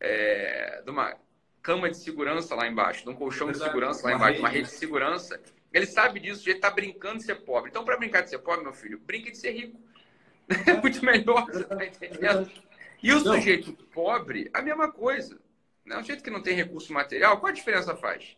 é, 0.00 0.82
de 0.84 0.90
uma 0.90 1.16
cama 1.62 1.90
de 1.90 1.96
segurança 1.96 2.54
lá 2.54 2.66
embaixo, 2.66 3.04
de 3.04 3.10
um 3.10 3.14
colchão 3.14 3.50
de 3.50 3.58
segurança 3.58 4.06
lá 4.06 4.14
embaixo, 4.14 4.32
rede. 4.32 4.40
uma 4.40 4.48
rede 4.48 4.68
de 4.68 4.74
segurança. 4.74 5.40
Ele 5.72 5.86
sabe 5.86 6.20
disso, 6.20 6.48
ele 6.48 6.56
está 6.56 6.70
brincando 6.70 7.18
de 7.18 7.24
ser 7.24 7.36
pobre. 7.36 7.70
Então, 7.70 7.84
para 7.84 7.96
brincar 7.96 8.20
de 8.20 8.30
ser 8.30 8.38
pobre, 8.38 8.62
meu 8.62 8.72
filho, 8.72 9.00
brinque 9.00 9.30
de 9.30 9.38
ser 9.38 9.52
rico. 9.52 9.80
É 10.68 10.74
muito 10.74 11.02
melhor, 11.02 11.46
você 11.46 11.64
tá 11.64 11.86
entendendo? 11.86 12.50
E 13.02 13.10
o 13.12 13.24
não. 13.24 13.34
sujeito 13.34 13.72
pobre, 13.94 14.50
a 14.52 14.60
mesma 14.60 14.92
coisa. 14.92 15.38
Né? 15.84 15.96
O 15.96 16.00
sujeito 16.00 16.22
que 16.22 16.30
não 16.30 16.42
tem 16.42 16.54
recurso 16.54 16.92
material, 16.92 17.40
qual 17.40 17.50
a 17.50 17.54
diferença 17.54 17.96
faz? 17.96 18.36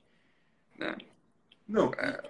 Né? 0.78 0.96
Não. 1.66 1.92
É, 1.94 2.22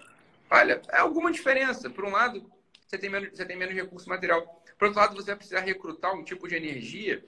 olha, 0.50 0.82
é 0.88 0.98
alguma 0.98 1.30
diferença. 1.32 1.90
Por 1.90 2.04
um 2.04 2.10
lado, 2.10 2.50
você 2.86 2.98
tem, 2.98 3.10
menos, 3.10 3.30
você 3.36 3.44
tem 3.44 3.56
menos 3.56 3.74
recurso 3.74 4.08
material. 4.08 4.62
Por 4.78 4.88
outro 4.88 5.00
lado, 5.00 5.14
você 5.14 5.26
vai 5.26 5.36
precisar 5.36 5.60
recrutar 5.60 6.14
um 6.14 6.24
tipo 6.24 6.46
de 6.46 6.54
energia 6.54 7.24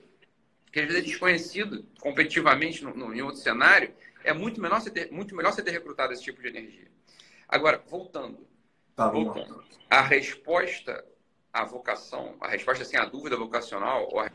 que 0.71 0.79
às 0.79 0.85
vezes 0.85 1.01
é 1.01 1.05
desconhecido 1.05 1.85
competitivamente 1.99 2.83
no, 2.83 2.95
no, 2.95 3.13
em 3.13 3.21
outro 3.21 3.41
cenário. 3.41 3.93
É 4.23 4.33
muito, 4.33 4.61
menor 4.61 4.81
você 4.81 4.91
ter, 4.91 5.11
muito 5.11 5.35
melhor 5.35 5.51
você 5.51 5.63
ter 5.63 5.71
recrutado 5.71 6.13
esse 6.13 6.23
tipo 6.23 6.41
de 6.41 6.47
energia. 6.47 6.87
Agora, 7.47 7.83
voltando. 7.87 8.47
Tá, 8.95 9.09
voltando. 9.09 9.63
A 9.89 10.01
resposta 10.01 11.03
à 11.51 11.65
vocação, 11.65 12.35
a 12.39 12.47
resposta 12.47 12.83
assim, 12.83 12.97
à 12.97 13.05
dúvida 13.05 13.35
vocacional, 13.35 14.07
a... 14.19 14.29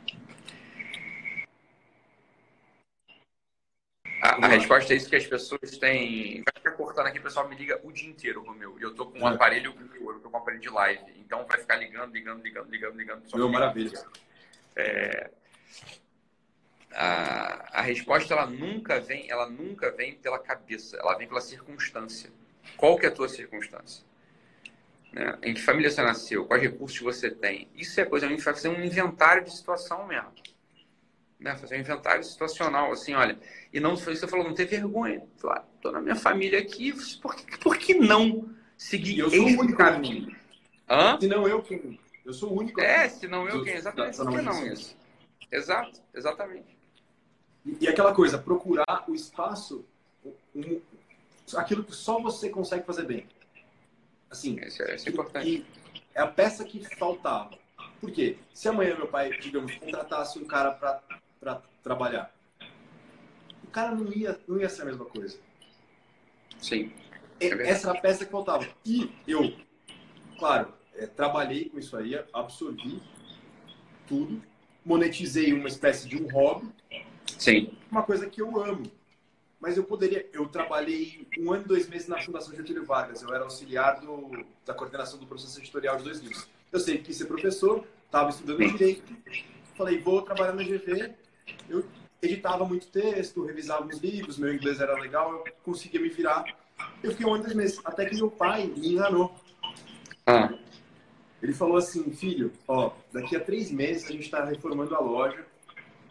A, 4.24 4.46
a, 4.46 4.48
resposta 4.48 4.94
é 4.94 4.96
isso 4.96 5.10
que 5.10 5.16
as 5.16 5.26
pessoas 5.26 5.76
têm. 5.76 6.42
Vai 6.42 6.54
ficar 6.56 6.70
cortando 6.70 7.08
aqui, 7.08 7.18
o 7.18 7.22
pessoal 7.22 7.46
me 7.46 7.54
liga 7.54 7.78
o 7.82 7.92
dia 7.92 8.08
inteiro, 8.08 8.42
Romeu. 8.42 8.74
E 8.80 8.82
eu 8.82 8.94
tô 8.94 9.04
com 9.04 9.18
um 9.18 9.28
é. 9.28 9.34
aparelho, 9.34 9.74
eu 9.94 10.18
tô 10.20 10.30
com 10.30 10.38
um 10.38 10.40
aparelho 10.40 10.62
de 10.62 10.70
live. 10.70 11.04
Então 11.18 11.44
vai 11.44 11.58
ficar 11.58 11.76
ligando, 11.76 12.10
ligando, 12.10 12.42
ligando, 12.42 12.70
ligando, 12.70 12.96
ligando. 12.96 13.22
Meu, 13.34 13.50
maravilha. 13.50 14.02
É, 14.74 15.30
a, 16.94 17.80
a 17.80 17.82
resposta 17.82 18.32
ela 18.32 18.46
nunca 18.46 18.98
vem, 18.98 19.30
ela 19.30 19.46
nunca 19.46 19.90
vem 19.90 20.14
pela 20.14 20.38
cabeça, 20.38 20.96
ela 20.96 21.18
vem 21.18 21.28
pela 21.28 21.42
circunstância. 21.42 22.30
Qual 22.78 22.98
que 22.98 23.04
é 23.04 23.10
a 23.10 23.12
tua 23.12 23.28
circunstância? 23.28 24.06
Né? 25.12 25.38
Em 25.42 25.52
que 25.52 25.60
família 25.60 25.90
você 25.90 26.00
nasceu? 26.00 26.46
Quais 26.46 26.62
recursos 26.62 26.98
você 26.98 27.30
tem? 27.30 27.68
Isso 27.74 28.00
é 28.00 28.06
coisa, 28.06 28.24
a 28.24 28.30
gente 28.30 28.42
vai 28.42 28.54
fazer 28.54 28.70
um 28.70 28.82
inventário 28.82 29.44
de 29.44 29.54
situação 29.54 30.06
mesmo 30.06 30.32
né? 31.44 31.54
Fazer 31.56 31.76
um 31.76 31.80
inventário 31.80 32.24
situacional, 32.24 32.90
assim, 32.90 33.14
olha. 33.14 33.38
E 33.72 33.78
não 33.78 33.96
foi 33.96 34.16
você 34.16 34.26
falou, 34.26 34.46
não 34.46 34.54
ter 34.54 34.64
vergonha. 34.64 35.22
Falar, 35.36 35.58
ah, 35.58 35.64
tô 35.80 35.92
na 35.92 36.00
minha 36.00 36.16
família 36.16 36.58
aqui, 36.58 36.92
por 37.20 37.36
que, 37.36 37.58
por 37.58 37.76
que 37.76 37.94
não 37.94 38.48
seguir 38.78 39.18
eu 39.18 39.30
sou 39.30 39.40
o 39.40 39.60
único 39.60 39.76
caminho? 39.76 40.34
Hã? 40.88 41.20
Se 41.20 41.28
não 41.28 41.46
eu 41.46 41.62
quem. 41.62 42.00
Eu 42.24 42.32
sou 42.32 42.50
o 42.50 42.58
único. 42.58 42.80
É, 42.80 43.08
se 43.10 43.28
não 43.28 43.46
eu 43.46 43.62
quem, 43.62 43.74
exatamente. 43.74 44.16
Por 44.16 44.30
que 44.30 44.40
não 44.40 44.66
isso? 44.66 44.96
Exato, 45.52 46.00
exatamente. 46.14 46.76
E, 47.66 47.84
e 47.84 47.88
aquela 47.88 48.14
coisa, 48.14 48.38
procurar 48.38 49.04
o 49.06 49.14
espaço, 49.14 49.84
um, 50.54 50.80
aquilo 51.56 51.84
que 51.84 51.94
só 51.94 52.18
você 52.20 52.48
consegue 52.48 52.86
fazer 52.86 53.04
bem. 53.04 53.26
Assim, 54.30 54.58
isso 54.64 54.82
é, 54.82 54.94
isso 54.94 55.08
é 55.08 55.12
importante. 55.12 55.66
é 56.14 56.22
a 56.22 56.26
peça 56.26 56.64
que 56.64 56.82
faltava. 56.96 57.50
Por 58.00 58.10
quê? 58.10 58.38
Se 58.54 58.66
amanhã 58.66 58.96
meu 58.96 59.06
pai, 59.06 59.30
digamos, 59.38 59.74
contratasse 59.76 60.38
um 60.38 60.46
cara 60.46 60.70
para 60.72 61.02
para 61.44 61.62
trabalhar. 61.82 62.34
O 63.62 63.66
cara 63.68 63.94
não 63.94 64.10
ia, 64.12 64.40
não 64.48 64.58
ia 64.58 64.68
ser 64.68 64.82
a 64.82 64.86
mesma 64.86 65.04
coisa. 65.04 65.38
Sim. 66.58 66.90
É 67.38 67.68
Essa 67.68 67.90
era 67.90 67.98
a 67.98 68.00
peça 68.00 68.24
que 68.24 68.30
faltava. 68.30 68.66
E 68.84 69.10
eu, 69.28 69.54
claro, 70.38 70.72
é, 70.94 71.06
trabalhei 71.06 71.68
com 71.68 71.78
isso 71.78 71.96
aí, 71.96 72.18
absorvi 72.32 73.02
tudo, 74.08 74.42
monetizei 74.84 75.52
uma 75.52 75.68
espécie 75.68 76.08
de 76.08 76.16
um 76.16 76.30
hobby. 76.30 76.68
Sim. 77.38 77.76
Uma 77.90 78.02
coisa 78.02 78.28
que 78.28 78.40
eu 78.40 78.62
amo. 78.62 78.90
Mas 79.60 79.76
eu 79.76 79.84
poderia. 79.84 80.28
Eu 80.32 80.46
trabalhei 80.46 81.26
um 81.38 81.52
ano 81.52 81.64
e 81.64 81.68
dois 81.68 81.88
meses 81.88 82.06
na 82.06 82.20
Fundação 82.20 82.54
Getúlio 82.54 82.84
Vargas. 82.84 83.22
Eu 83.22 83.34
era 83.34 83.44
auxiliar 83.44 84.00
do, 84.00 84.44
da 84.64 84.74
coordenação 84.74 85.18
do 85.18 85.26
processo 85.26 85.58
editorial 85.58 85.96
de 85.96 86.04
dois 86.04 86.20
livros. 86.20 86.46
Eu 86.70 86.80
sempre 86.80 87.02
quis 87.02 87.16
ser 87.16 87.26
professor, 87.26 87.86
estava 88.04 88.30
estudando 88.30 88.58
direito. 88.58 89.14
Falei, 89.74 89.98
vou 89.98 90.22
trabalhar 90.22 90.52
na 90.52 90.62
GV, 90.62 91.14
eu 91.68 91.84
editava 92.22 92.64
muito 92.64 92.86
texto, 92.88 93.44
revisava 93.44 93.86
os 93.86 93.98
livros, 93.98 94.38
meu 94.38 94.54
inglês 94.54 94.80
era 94.80 94.94
legal, 94.94 95.32
eu 95.32 95.44
conseguia 95.62 96.00
me 96.00 96.08
virar. 96.08 96.44
Eu 97.02 97.10
fiquei 97.12 97.26
um 97.26 97.34
ano, 97.34 97.44
dois 97.44 97.54
meses, 97.54 97.80
até 97.84 98.06
que 98.06 98.16
meu 98.16 98.30
pai 98.30 98.66
me 98.66 98.92
enganou. 98.92 99.34
Ah. 100.26 100.52
Ele 101.42 101.52
falou 101.52 101.76
assim, 101.76 102.10
filho, 102.12 102.52
ó, 102.66 102.92
daqui 103.12 103.36
a 103.36 103.40
três 103.40 103.70
meses 103.70 104.08
a 104.08 104.12
gente 104.12 104.22
está 104.22 104.44
reformando 104.44 104.94
a 104.94 105.00
loja 105.00 105.44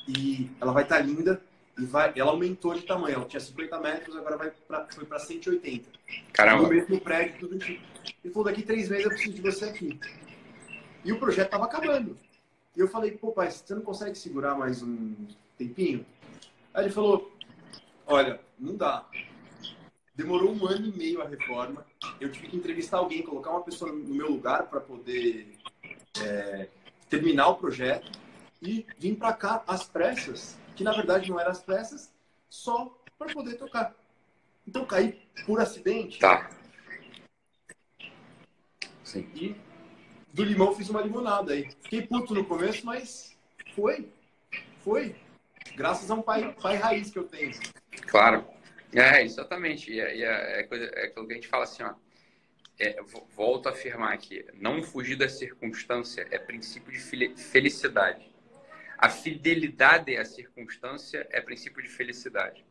e 0.07 0.49
ela 0.61 0.71
vai 0.71 0.83
estar 0.83 0.97
tá 0.97 1.01
linda 1.01 1.41
e 1.77 1.85
vai, 1.85 2.13
ela 2.15 2.31
aumentou 2.31 2.75
de 2.75 2.83
tamanho, 2.83 3.15
ela 3.15 3.25
tinha 3.25 3.39
50 3.39 3.79
metros, 3.79 4.15
agora 4.15 4.37
vai 4.37 4.51
pra, 4.67 4.85
foi 4.93 5.05
para 5.05 5.17
180. 5.17 5.89
Caramba. 6.31 6.63
No 6.63 6.69
mesmo 6.69 6.99
prédio, 6.99 7.39
tudo 7.39 7.57
tipo. 7.57 7.81
Ele 8.23 8.31
falou, 8.31 8.45
daqui 8.45 8.61
a 8.61 8.65
três 8.65 8.89
meses 8.89 9.05
eu 9.05 9.09
preciso 9.09 9.33
de 9.33 9.41
você 9.41 9.65
aqui. 9.65 9.99
E 11.03 11.11
o 11.11 11.19
projeto 11.19 11.47
estava 11.47 11.65
acabando. 11.65 12.15
E 12.75 12.79
eu 12.79 12.87
falei, 12.87 13.11
pô, 13.11 13.31
pai, 13.31 13.51
você 13.51 13.75
não 13.75 13.83
consegue 13.83 14.17
segurar 14.17 14.55
mais 14.55 14.81
um 14.81 15.15
tempinho? 15.57 16.05
Aí 16.73 16.85
ele 16.85 16.93
falou, 16.93 17.31
olha, 18.07 18.39
não 18.57 18.75
dá. 18.75 19.07
Demorou 20.15 20.53
um 20.53 20.65
ano 20.65 20.87
e 20.87 20.91
meio 20.91 21.21
a 21.21 21.27
reforma. 21.27 21.85
Eu 22.19 22.31
tive 22.31 22.47
que 22.47 22.57
entrevistar 22.57 22.97
alguém, 22.97 23.21
colocar 23.21 23.51
uma 23.51 23.63
pessoa 23.63 23.91
no 23.91 24.15
meu 24.15 24.29
lugar 24.29 24.67
para 24.67 24.79
poder 24.79 25.55
é, 26.19 26.67
terminar 27.09 27.49
o 27.49 27.55
projeto 27.55 28.11
e 28.61 28.85
vim 28.97 29.13
para 29.13 29.33
cá 29.33 29.63
às 29.67 29.83
pressas, 29.83 30.57
que 30.75 30.83
na 30.83 30.93
verdade 30.93 31.29
não 31.29 31.39
eram 31.39 31.51
as 31.51 31.61
pressas, 31.61 32.11
só 32.49 32.97
para 33.17 33.33
poder 33.33 33.55
tocar. 33.55 33.93
Então 34.67 34.85
caí 34.85 35.21
por 35.45 35.59
acidente. 35.59 36.19
Tá. 36.19 36.49
Sim. 39.03 39.29
E 39.35 39.55
do 40.33 40.43
limão 40.43 40.75
fiz 40.75 40.89
uma 40.89 41.01
limonada 41.01 41.53
aí. 41.53 41.69
Fiquei 41.83 42.01
puto 42.01 42.33
no 42.33 42.43
começo, 42.43 42.85
mas 42.85 43.37
foi. 43.75 44.09
Foi. 44.83 45.15
Graças 45.75 46.09
a 46.09 46.15
um 46.15 46.21
pai, 46.21 46.53
pai 46.59 46.75
raiz 46.75 47.11
que 47.11 47.19
eu 47.19 47.23
tenho. 47.23 47.53
Claro. 48.07 48.45
É, 48.91 49.23
exatamente. 49.23 49.91
E, 49.91 49.99
é, 49.99 50.59
é, 50.59 50.63
coisa, 50.63 50.85
é 50.85 51.05
aquilo 51.05 51.27
que 51.27 51.33
a 51.33 51.35
gente 51.35 51.47
fala 51.47 51.63
assim, 51.63 51.83
ó. 51.83 51.93
É, 52.79 52.99
volto 53.35 53.69
a 53.69 53.71
afirmar 53.71 54.13
aqui, 54.13 54.43
não 54.55 54.81
fugir 54.81 55.15
da 55.15 55.29
circunstância 55.29 56.27
é 56.31 56.39
princípio 56.39 56.91
de 56.91 56.99
felicidade. 57.37 58.27
A 58.97 59.09
fidelidade 59.09 60.17
à 60.17 60.25
circunstância 60.25 61.27
é 61.29 61.39
princípio 61.39 61.83
de 61.83 61.89
felicidade. 61.89 62.65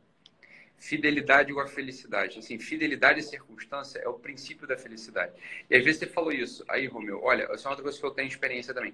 Fidelidade 0.82 1.52
igual 1.52 1.64
a 1.64 1.68
felicidade. 1.68 2.40
Assim, 2.40 2.58
fidelidade 2.58 3.20
à 3.20 3.22
circunstância 3.22 4.00
é 4.00 4.08
o 4.08 4.14
princípio 4.14 4.66
da 4.66 4.76
felicidade. 4.76 5.30
E 5.70 5.76
às 5.76 5.84
vezes 5.84 6.00
você 6.00 6.06
falou 6.08 6.32
isso. 6.32 6.64
Aí, 6.68 6.86
Romeu, 6.86 7.20
olha, 7.22 7.44
essa 7.52 7.68
é 7.68 7.70
outra 7.70 7.84
coisa 7.84 8.00
que 8.00 8.04
eu 8.04 8.10
tenho 8.10 8.26
experiência 8.26 8.74
também. 8.74 8.92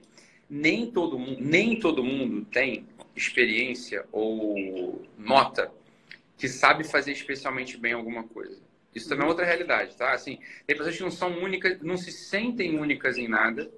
Nem 0.51 0.91
todo 0.91 1.19
mundo, 1.19 1.41
nem 1.41 1.81
todo 1.81 2.05
mundo 2.05 2.45
tem 2.45 2.87
experiência 3.17 4.05
ou 4.13 5.03
nota 5.17 5.73
que 6.37 6.47
sabe 6.47 6.85
fazer 6.85 7.13
especialmente 7.13 7.79
bem 7.79 7.95
alguma 7.95 8.23
coisa. 8.23 8.61
Isso 8.95 9.09
também 9.09 9.25
é 9.25 9.29
outra 9.29 9.47
realidade, 9.47 9.97
tá? 9.97 10.13
Assim, 10.13 10.39
tem 10.67 10.77
pessoas 10.77 10.95
que 10.95 11.03
não 11.03 11.11
são 11.11 11.43
únicas, 11.43 11.81
não 11.81 11.97
se 11.97 12.13
sentem 12.13 12.79
únicas 12.79 13.17
em 13.17 13.29
nada, 13.29 13.71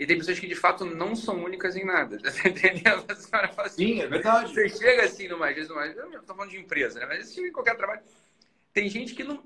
e 0.00 0.06
tem 0.06 0.16
pessoas 0.16 0.40
que 0.40 0.46
de 0.46 0.54
fato 0.54 0.86
não 0.86 1.14
são 1.14 1.44
únicas 1.44 1.76
em 1.76 1.84
nada. 1.84 2.16
Entendendo? 2.42 3.04
A 3.06 3.14
senhora 3.14 3.48
fala 3.48 3.68
assim, 3.68 3.86
Sim, 3.86 4.00
é 4.00 4.06
verdade. 4.06 4.54
Você 4.54 4.66
chega 4.70 5.04
assim 5.04 5.28
numa 5.28 5.52
vez, 5.52 5.68
numa, 5.68 5.84
eu 5.84 6.20
estou 6.20 6.34
falando 6.34 6.50
de 6.50 6.56
empresa, 6.56 7.00
né? 7.00 7.06
Mas 7.06 7.28
assim, 7.28 7.46
em 7.46 7.52
qualquer 7.52 7.76
trabalho. 7.76 8.00
Tem 8.72 8.88
gente 8.88 9.14
que 9.14 9.22
não, 9.22 9.44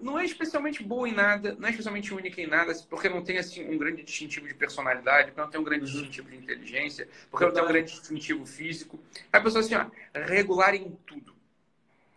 não 0.00 0.18
é 0.18 0.24
especialmente 0.24 0.82
boa 0.82 1.06
em 1.06 1.12
nada, 1.12 1.54
não 1.58 1.68
é 1.68 1.70
especialmente 1.70 2.14
única 2.14 2.40
em 2.40 2.46
nada, 2.46 2.72
porque 2.88 3.10
não 3.10 3.22
tem 3.22 3.36
assim 3.36 3.68
um 3.68 3.76
grande 3.76 4.02
distintivo 4.02 4.48
de 4.48 4.54
personalidade, 4.54 5.32
porque 5.32 5.40
não 5.42 5.50
tem 5.50 5.60
um 5.60 5.64
grande 5.64 5.84
uhum. 5.84 5.92
distintivo 5.92 6.30
de 6.30 6.36
inteligência, 6.38 7.06
porque 7.30 7.44
não 7.44 7.52
tem 7.52 7.62
um 7.62 7.68
grande 7.68 7.90
distintivo 7.92 8.46
físico. 8.46 8.98
Aí 9.30 9.38
a 9.38 9.42
pessoa 9.42 9.62
assim, 9.62 9.74
ó, 9.74 9.84
regular 10.14 10.74
em 10.74 10.96
tudo. 11.04 11.36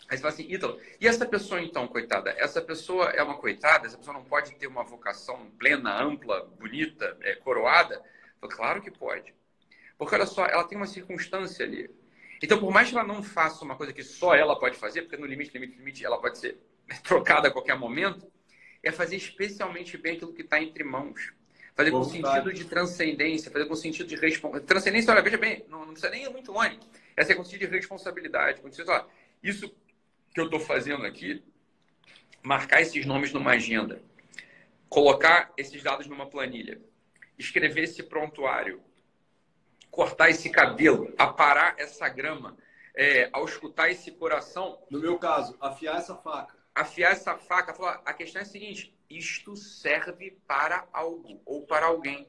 Aí 0.08 0.18
você 0.18 0.22
fala 0.22 0.34
assim, 0.34 0.46
Ítalo, 0.48 0.80
e 1.02 1.08
essa 1.08 1.26
pessoa 1.26 1.60
então, 1.62 1.88
coitada? 1.88 2.34
Essa 2.38 2.62
pessoa 2.62 3.10
é 3.10 3.24
uma 3.24 3.38
coitada? 3.38 3.88
Essa 3.88 3.98
pessoa 3.98 4.14
não 4.14 4.24
pode 4.24 4.54
ter 4.56 4.68
uma 4.68 4.84
vocação 4.84 5.50
plena, 5.58 6.00
ampla, 6.02 6.46
bonita, 6.60 7.18
é, 7.22 7.36
coroada? 7.36 8.02
Falo, 8.40 8.52
claro 8.54 8.82
que 8.82 8.92
pode. 8.92 9.34
Porque 9.98 10.14
olha 10.14 10.26
só, 10.26 10.46
ela 10.46 10.64
tem 10.64 10.78
uma 10.78 10.86
circunstância 10.86 11.66
ali. 11.66 11.90
Então, 12.42 12.60
por 12.60 12.72
mais 12.72 12.90
que 12.90 12.96
ela 12.96 13.08
não 13.08 13.24
faça 13.24 13.64
uma 13.64 13.76
coisa 13.76 13.94
que 13.94 14.04
só 14.04 14.36
ela 14.36 14.60
pode 14.60 14.78
fazer, 14.78 15.04
porque 15.04 15.18
no 15.18 15.26
limite, 15.26 15.52
limite, 15.58 15.78
limite, 15.78 16.06
ela 16.06 16.20
pode 16.20 16.38
ser 16.38 16.60
trocada 17.04 17.48
a 17.48 17.52
qualquer 17.52 17.78
momento, 17.78 18.32
é 18.84 18.92
fazer 18.92 19.16
especialmente 19.16 19.98
bem 19.98 20.16
aquilo 20.16 20.34
que 20.34 20.44
está 20.44 20.62
entre 20.62 20.84
mãos. 20.84 21.34
Fazer 21.74 21.92
com 21.92 22.04
sentido 22.06 22.54
de 22.54 22.64
transcendência, 22.66 23.52
fazer 23.52 23.66
com 23.66 23.76
sentido 23.76 24.08
de 24.08 24.16
responsabilidade. 24.16 24.68
Transcendência, 24.68 25.12
olha, 25.12 25.22
veja 25.22 25.38
bem, 25.38 25.66
não, 25.68 25.80
não 25.80 25.88
precisa 25.88 26.10
nem 26.10 26.24
ir 26.24 26.30
muito 26.30 26.52
longe. 26.52 26.80
Essa 27.18 27.34
é 27.34 27.36
com 27.36 27.44
sentido 27.44 27.70
de 27.70 27.76
responsabilidade. 27.76 28.62
Com 28.62 28.72
sentido, 28.72 28.92
ó, 28.92 29.06
isso 29.44 29.76
que 30.36 30.42
eu 30.42 30.46
estou 30.46 30.60
fazendo 30.60 31.06
aqui, 31.06 31.42
marcar 32.44 32.82
esses 32.82 33.06
nomes 33.06 33.32
numa 33.32 33.52
agenda, 33.52 34.04
colocar 34.90 35.54
esses 35.56 35.82
dados 35.82 36.08
numa 36.08 36.26
planilha, 36.26 36.82
escrever 37.40 37.86
esse 37.86 38.04
prontuário, 38.04 38.84
cortar 39.90 40.30
esse 40.30 40.50
cabelo, 40.50 41.14
aparar 41.18 41.76
essa 41.78 42.10
grama, 42.10 42.58
é, 42.94 43.30
ao 43.32 43.46
escutar 43.46 43.90
esse 43.90 44.12
coração. 44.12 44.78
No 44.90 45.00
meu 45.00 45.18
caso, 45.18 45.56
afiar 45.62 46.00
essa 46.00 46.16
faca. 46.18 46.54
Afiar 46.76 47.14
essa 47.14 47.38
faca. 47.38 47.74
Falar, 47.74 48.02
a 48.06 48.14
questão 48.14 48.42
é 48.42 48.44
a 48.44 48.46
seguinte: 48.46 48.94
isto 49.10 49.56
serve 49.56 50.38
para 50.46 50.86
algo 50.92 51.42
ou 51.46 51.66
para 51.66 51.86
alguém. 51.86 52.28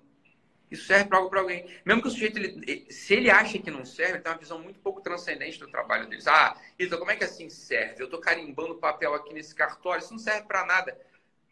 Isso 0.70 0.86
serve 0.86 1.04
para 1.04 1.18
algo 1.18 1.30
para 1.30 1.40
alguém. 1.40 1.66
Mesmo 1.84 2.02
que 2.02 2.08
o 2.08 2.10
sujeito, 2.10 2.38
ele, 2.38 2.86
se 2.90 3.14
ele 3.14 3.30
acha 3.30 3.58
que 3.58 3.70
não 3.70 3.84
serve, 3.84 4.14
ele 4.14 4.20
tem 4.20 4.32
uma 4.32 4.38
visão 4.38 4.58
muito 4.58 4.80
pouco 4.80 5.00
transcendente 5.00 5.58
do 5.58 5.68
trabalho 5.68 6.08
deles. 6.08 6.26
Ah, 6.26 6.56
então 6.78 6.98
como 6.98 7.10
é 7.10 7.16
que 7.16 7.24
assim 7.24 7.48
serve? 7.48 8.02
Eu 8.02 8.06
estou 8.06 8.20
carimbando 8.20 8.74
papel 8.76 9.14
aqui 9.14 9.32
nesse 9.32 9.54
cartório, 9.54 10.02
isso 10.02 10.12
não 10.12 10.18
serve 10.18 10.46
para 10.46 10.64
nada. 10.64 10.98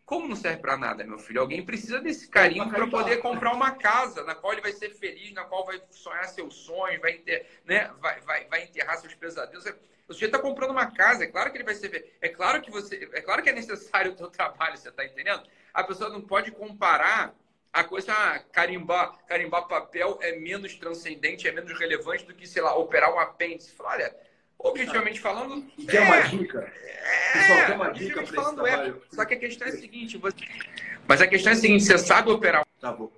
Como 0.04 0.28
não 0.28 0.36
serve 0.36 0.58
para 0.58 0.76
nada, 0.76 1.02
meu 1.02 1.18
filho? 1.18 1.40
Alguém 1.40 1.64
precisa 1.64 1.98
desse 1.98 2.28
carinho 2.28 2.68
para 2.68 2.86
poder 2.86 3.18
comprar 3.18 3.52
uma 3.52 3.70
casa 3.70 4.22
na 4.22 4.34
qual 4.34 4.52
ele 4.52 4.60
vai 4.60 4.72
ser 4.72 4.90
feliz, 4.90 5.32
na 5.32 5.44
qual 5.44 5.64
vai 5.64 5.80
sonhar 5.90 6.24
seus 6.28 6.54
sonhos, 6.56 7.00
vai, 7.00 7.14
ter, 7.14 7.46
né? 7.64 7.90
vai, 8.00 8.20
vai, 8.20 8.44
vai 8.46 8.64
enterrar 8.64 8.98
seus 8.98 9.14
pesadelos. 9.14 9.64
O 10.06 10.12
sujeito 10.12 10.34
está 10.34 10.38
comprando 10.38 10.72
uma 10.72 10.90
casa, 10.90 11.24
é 11.24 11.26
claro 11.26 11.50
que 11.50 11.56
ele 11.56 11.64
vai 11.64 11.74
ser. 11.74 12.16
É 12.20 12.28
claro 12.28 12.60
que 12.60 12.70
você. 12.70 13.08
É 13.14 13.22
claro 13.22 13.42
que 13.42 13.48
é 13.48 13.52
necessário 13.54 14.12
o 14.12 14.14
teu 14.14 14.28
trabalho, 14.30 14.76
você 14.76 14.90
está 14.90 15.04
entendendo? 15.04 15.42
A 15.72 15.82
pessoa 15.82 16.10
não 16.10 16.20
pode 16.20 16.50
comparar 16.50 17.34
a 17.74 17.82
coisa 17.82 18.12
ah, 18.12 18.38
carimbar, 18.52 19.18
carimbar 19.26 19.66
papel 19.66 20.16
é 20.22 20.38
menos 20.38 20.76
transcendente, 20.76 21.48
é 21.48 21.50
menos 21.50 21.76
relevante 21.76 22.24
do 22.24 22.32
que, 22.32 22.46
sei 22.46 22.62
lá, 22.62 22.72
operar 22.76 23.12
um 23.12 23.18
apêndice. 23.18 23.72
Fala, 23.72 23.94
olha, 23.94 24.16
objetivamente 24.56 25.20
falando. 25.20 25.68
E 25.76 25.84
quer 25.84 25.96
é, 25.96 26.00
uma 26.02 26.20
dica? 26.20 26.72
É, 26.72 27.32
Pessoal, 27.32 27.66
quer 27.66 27.74
uma 27.74 27.90
dica 27.90 28.22
para 28.22 28.32
falando, 28.32 28.64
é. 28.64 28.94
Só 29.10 29.24
que 29.24 29.34
a 29.34 29.38
questão 29.40 29.66
é 29.66 29.70
a 29.72 29.76
seguinte, 29.76 30.16
você... 30.16 30.36
mas 31.08 31.20
a 31.20 31.26
questão 31.26 31.52
é 31.52 31.56
a 31.56 31.58
seguinte, 31.58 31.82
você 31.82 31.98
sabe 31.98 32.30
operar 32.30 32.62
um. 32.62 32.80
Tá 32.80 32.92
bom. 32.92 33.10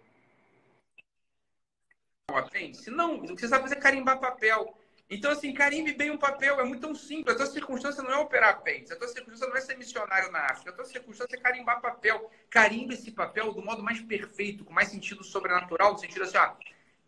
Um 2.31 2.37
apêndice? 2.39 2.91
Não, 2.91 3.17
o 3.17 3.37
que 3.37 3.43
você 3.43 3.49
sabe 3.49 3.65
fazer 3.65 3.77
é 3.77 3.81
carimbar 3.81 4.19
papel. 4.19 4.75
Então, 5.09 5.31
assim, 5.31 5.55
carimbe 5.55 5.93
bem 5.93 6.11
um 6.11 6.19
papel, 6.19 6.61
é 6.61 6.65
muito 6.65 6.81
tão 6.81 6.95
simples. 6.95 7.35
A 7.35 7.39
tua 7.39 7.47
circunstância 7.47 8.03
não 8.03 8.11
é 8.11 8.19
operar 8.19 8.51
apêndice, 8.51 8.93
a 8.93 8.97
tua 8.97 9.07
circunstância 9.07 9.49
não 9.49 9.57
é 9.57 9.61
ser 9.61 9.77
missionário 9.77 10.33
na 10.33 10.41
África, 10.47 10.71
a 10.71 10.75
tua 10.75 10.85
circunstância 10.85 11.37
é 11.37 11.41
carimbar 11.41 11.81
papel. 11.81 12.29
Carimbe 12.51 12.95
esse 12.95 13.13
papel 13.13 13.53
do 13.53 13.63
modo 13.63 13.83
mais 13.83 14.01
perfeito, 14.01 14.65
com 14.65 14.73
mais 14.73 14.89
sentido 14.89 15.23
sobrenatural, 15.23 15.93
no 15.93 15.99
sentido 15.99 16.25
assim, 16.25 16.39
ó, 16.39 16.55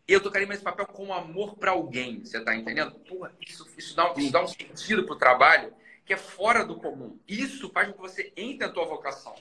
eu 0.07 0.22
tô 0.22 0.30
carimbando 0.30 0.55
esse 0.55 0.64
papel 0.64 0.86
com 0.86 1.12
amor 1.12 1.57
para 1.57 1.72
alguém, 1.72 2.24
você 2.24 2.40
tá 2.40 2.55
entendendo? 2.55 2.92
Porra, 3.01 3.34
isso, 3.46 3.68
isso, 3.76 3.96
dá, 3.96 4.14
isso 4.16 4.32
dá 4.32 4.42
um 4.42 4.49
sentido 4.49 5.05
pro 5.05 5.16
trabalho 5.16 5.74
que 6.07 6.14
é 6.14 6.16
fora 6.16 6.64
do 6.64 6.76
comum. 6.76 7.18
Isso 7.28 7.68
faz 7.70 7.88
com 7.88 7.94
que 7.94 8.01
você 8.01 8.32
entre 8.36 8.66
na 8.66 8.72
tua 8.72 8.86
vocação. 8.86 9.34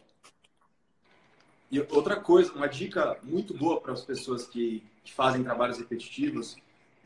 E 1.72 1.80
outra 1.80 2.18
coisa, 2.18 2.52
uma 2.54 2.68
dica 2.68 3.18
muito 3.24 3.54
boa 3.54 3.80
para 3.80 3.94
as 3.94 4.04
pessoas 4.04 4.48
que, 4.48 4.84
que 5.04 5.14
fazem 5.14 5.44
trabalhos 5.44 5.78
repetitivos 5.78 6.58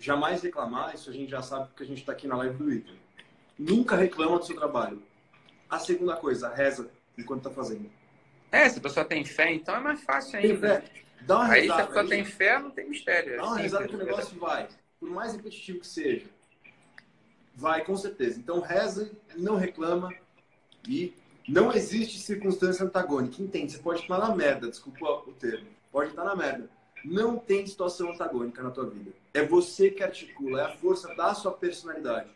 jamais 0.01 0.41
reclamar, 0.41 0.95
isso 0.95 1.09
a 1.09 1.13
gente 1.13 1.29
já 1.29 1.41
sabe 1.41 1.67
porque 1.67 1.83
a 1.83 1.85
gente 1.85 1.99
está 1.99 2.11
aqui 2.11 2.27
na 2.27 2.35
live 2.37 2.57
do 2.57 2.73
Ítalo. 2.73 2.97
Nunca 3.57 3.95
reclama 3.95 4.39
do 4.39 4.45
seu 4.45 4.55
trabalho. 4.55 5.01
A 5.69 5.77
segunda 5.79 6.15
coisa, 6.15 6.49
reza 6.49 6.89
enquanto 7.17 7.47
está 7.47 7.51
fazendo. 7.51 7.89
É, 8.51 8.67
se 8.67 8.79
a 8.79 8.81
pessoa 8.81 9.05
tem 9.05 9.23
fé, 9.23 9.53
então 9.53 9.75
é 9.75 9.79
mais 9.79 10.03
fácil 10.03 10.39
ainda. 10.39 10.83
Dá 11.21 11.37
uma 11.37 11.53
aí 11.53 11.65
se 11.65 11.71
a 11.71 11.85
pessoa 11.85 12.01
aí, 12.01 12.09
tem 12.09 12.25
fé, 12.25 12.59
não 12.59 12.71
tem 12.71 12.89
mistério. 12.89 13.37
Dá 13.37 13.45
uma 13.45 13.55
Sim, 13.55 13.61
rezada 13.61 13.87
que 13.87 13.95
o 13.95 13.97
negócio 13.97 14.39
vai. 14.39 14.67
Por 14.99 15.09
mais 15.09 15.33
repetitivo 15.33 15.79
que 15.79 15.87
seja. 15.87 16.25
Vai, 17.55 17.83
com 17.83 17.95
certeza. 17.95 18.39
Então 18.39 18.59
reza, 18.59 19.11
não 19.35 19.55
reclama 19.55 20.11
e 20.87 21.13
não 21.47 21.71
existe 21.71 22.17
circunstância 22.19 22.83
antagônica. 22.83 23.41
Entende? 23.41 23.71
Você 23.71 23.77
pode 23.77 24.01
estar 24.01 24.17
na 24.17 24.35
merda, 24.35 24.67
desculpa 24.67 25.05
o 25.27 25.33
termo. 25.33 25.67
Pode 25.91 26.09
estar 26.09 26.23
na 26.23 26.35
merda. 26.35 26.69
Não 27.05 27.37
tem 27.37 27.65
situação 27.67 28.11
antagônica 28.11 28.61
na 28.63 28.71
tua 28.71 28.89
vida. 28.89 29.11
É 29.33 29.43
você 29.43 29.89
que 29.89 30.03
articula, 30.03 30.61
é 30.61 30.65
a 30.65 30.77
força 30.77 31.13
da 31.15 31.33
sua 31.33 31.51
personalidade. 31.51 32.29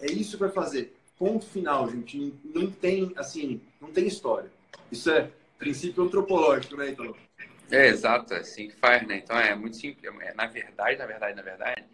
É 0.00 0.10
isso 0.10 0.36
que 0.36 0.42
vai 0.42 0.50
fazer. 0.50 0.96
Ponto 1.18 1.46
final, 1.46 1.88
gente. 1.90 2.34
Não 2.44 2.70
tem, 2.70 3.12
assim, 3.16 3.60
não 3.80 3.90
tem 3.90 4.06
história. 4.06 4.50
Isso 4.90 5.10
é 5.10 5.30
princípio 5.58 6.04
antropológico, 6.04 6.76
né, 6.76 6.90
então? 6.90 7.14
É, 7.70 7.88
exato, 7.88 8.34
é 8.34 8.38
assim 8.38 8.68
que 8.68 8.76
faz, 8.76 9.06
né? 9.06 9.16
Então 9.16 9.36
é 9.38 9.54
muito 9.54 9.76
simples. 9.76 10.04
É, 10.20 10.34
na 10.34 10.46
verdade, 10.46 10.98
na 10.98 11.06
verdade, 11.06 11.36
na 11.36 11.42
verdade, 11.42 11.84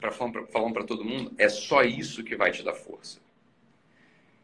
para 0.00 0.10
falando 0.10 0.72
para 0.72 0.84
todo 0.84 1.04
mundo, 1.04 1.32
é 1.38 1.48
só 1.48 1.82
isso 1.82 2.24
que 2.24 2.34
vai 2.34 2.50
te 2.50 2.62
dar 2.62 2.74
força. 2.74 3.20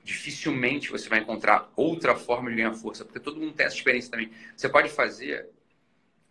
Dificilmente 0.04 0.90
você 0.90 1.08
vai 1.08 1.18
encontrar 1.18 1.70
outra 1.76 2.14
forma 2.14 2.50
de 2.50 2.56
ganhar 2.56 2.72
força, 2.72 3.04
porque 3.04 3.20
todo 3.20 3.40
mundo 3.40 3.54
tem 3.54 3.66
essa 3.66 3.76
experiência 3.76 4.10
também. 4.10 4.30
Você 4.56 4.68
pode 4.68 4.88
fazer 4.88 5.48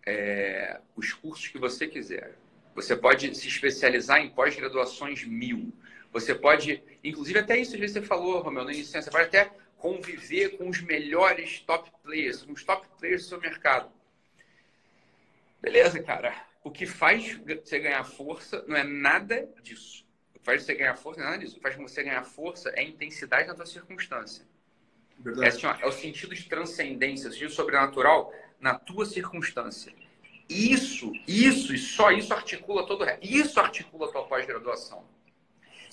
é, 0.05 0.79
os 0.95 1.11
cursos 1.13 1.47
que 1.49 1.57
você 1.57 1.87
quiser. 1.87 2.35
Você 2.77 2.95
pode 2.95 3.33
se 3.33 3.47
especializar 3.47 4.19
em 4.19 4.29
pós-graduações 4.29 5.23
mil. 5.23 5.73
Você 6.13 6.35
pode, 6.35 6.83
inclusive 7.03 7.39
até 7.39 7.57
isso 7.57 7.75
que 7.75 7.87
você 7.87 8.03
falou, 8.03 8.39
Romeu, 8.39 8.63
no 8.63 8.71
início, 8.71 9.01
você 9.01 9.09
pode 9.09 9.25
até 9.25 9.51
conviver 9.77 10.59
com 10.59 10.69
os 10.69 10.79
melhores 10.79 11.59
top 11.61 11.91
players, 12.03 12.43
com 12.43 12.53
os 12.53 12.63
top 12.63 12.87
players 12.99 13.23
do 13.23 13.29
seu 13.29 13.41
mercado. 13.41 13.91
Beleza, 15.59 15.99
cara. 16.03 16.35
O 16.63 16.69
que 16.69 16.85
faz 16.85 17.39
você 17.63 17.79
ganhar 17.79 18.03
força 18.03 18.63
não 18.67 18.77
é 18.77 18.83
nada 18.83 19.49
disso. 19.63 20.05
O 20.29 20.37
que 20.37 20.45
faz 20.45 20.61
você 20.61 20.75
ganhar 20.75 20.95
força 20.95 21.19
não 21.19 21.27
é 21.29 21.31
nada 21.31 21.43
disso. 21.43 21.53
O 21.53 21.57
que 21.57 21.63
faz 21.63 21.75
você 21.75 22.03
ganhar 22.03 22.23
força 22.25 22.69
é 22.69 22.81
a 22.81 22.83
intensidade 22.83 23.47
na 23.47 23.55
tua 23.55 23.65
circunstância. 23.65 24.45
É, 25.41 25.47
assim, 25.47 25.65
ó, 25.65 25.73
é, 25.73 25.87
o 25.87 25.91
sentido 25.91 26.35
de 26.35 26.47
transcendência, 26.47 27.27
o 27.27 27.33
sentido 27.33 27.51
sobrenatural 27.51 28.31
na 28.59 28.75
tua 28.75 29.03
circunstância. 29.03 29.91
Isso, 30.49 31.11
isso 31.27 31.73
e 31.73 31.77
só 31.77 32.11
isso 32.11 32.33
articula 32.33 32.85
todo 32.85 33.01
o 33.01 33.03
resto. 33.03 33.25
Isso 33.25 33.59
articula 33.59 34.07
a 34.07 34.11
tua 34.11 34.23
pós-graduação. 34.23 35.03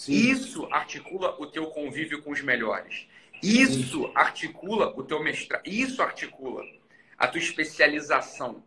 Isso 0.08 0.66
articula 0.72 1.36
o 1.40 1.46
teu 1.46 1.66
convívio 1.68 2.22
com 2.22 2.30
os 2.30 2.40
melhores. 2.40 3.06
Isso 3.42 4.02
Sim. 4.02 4.12
articula 4.14 4.92
o 4.96 5.02
teu 5.02 5.22
mestrado. 5.22 5.66
Isso 5.66 6.02
articula 6.02 6.64
a 7.18 7.26
tua 7.26 7.40
especialização. 7.40 8.62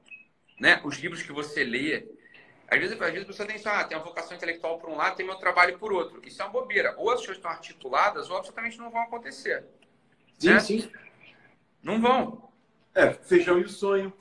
Né? 0.59 0.81
Os 0.83 0.97
livros 0.97 1.23
que 1.23 1.31
você 1.31 1.63
lê. 1.63 2.05
Às 2.69 2.79
vezes, 2.79 3.01
às 3.01 3.11
vezes 3.11 3.23
a 3.23 3.27
pessoa 3.27 3.47
tem 3.47 3.55
isso, 3.55 3.69
ah, 3.69 3.83
tem 3.85 3.97
uma 3.97 4.03
vocação 4.03 4.35
intelectual 4.35 4.77
por 4.77 4.89
um 4.89 4.97
lado, 4.97 5.15
tem 5.15 5.25
meu 5.25 5.35
trabalho 5.35 5.79
por 5.79 5.93
outro. 5.93 6.21
Isso 6.27 6.41
é 6.41 6.45
uma 6.45 6.51
bobeira. 6.51 6.93
Ou 6.97 7.09
as 7.09 7.19
coisas 7.19 7.37
estão 7.37 7.51
articuladas, 7.51 8.29
ou 8.29 8.35
absolutamente 8.35 8.77
não 8.77 8.89
vão 8.89 9.03
acontecer. 9.03 9.63
Sim, 10.37 10.49
né? 10.49 10.59
sim. 10.59 10.91
Não 11.81 12.01
vão. 12.01 12.51
É, 12.93 13.13
feijão 13.13 13.57
e 13.59 13.63
o 13.63 13.69
sonho. 13.69 14.13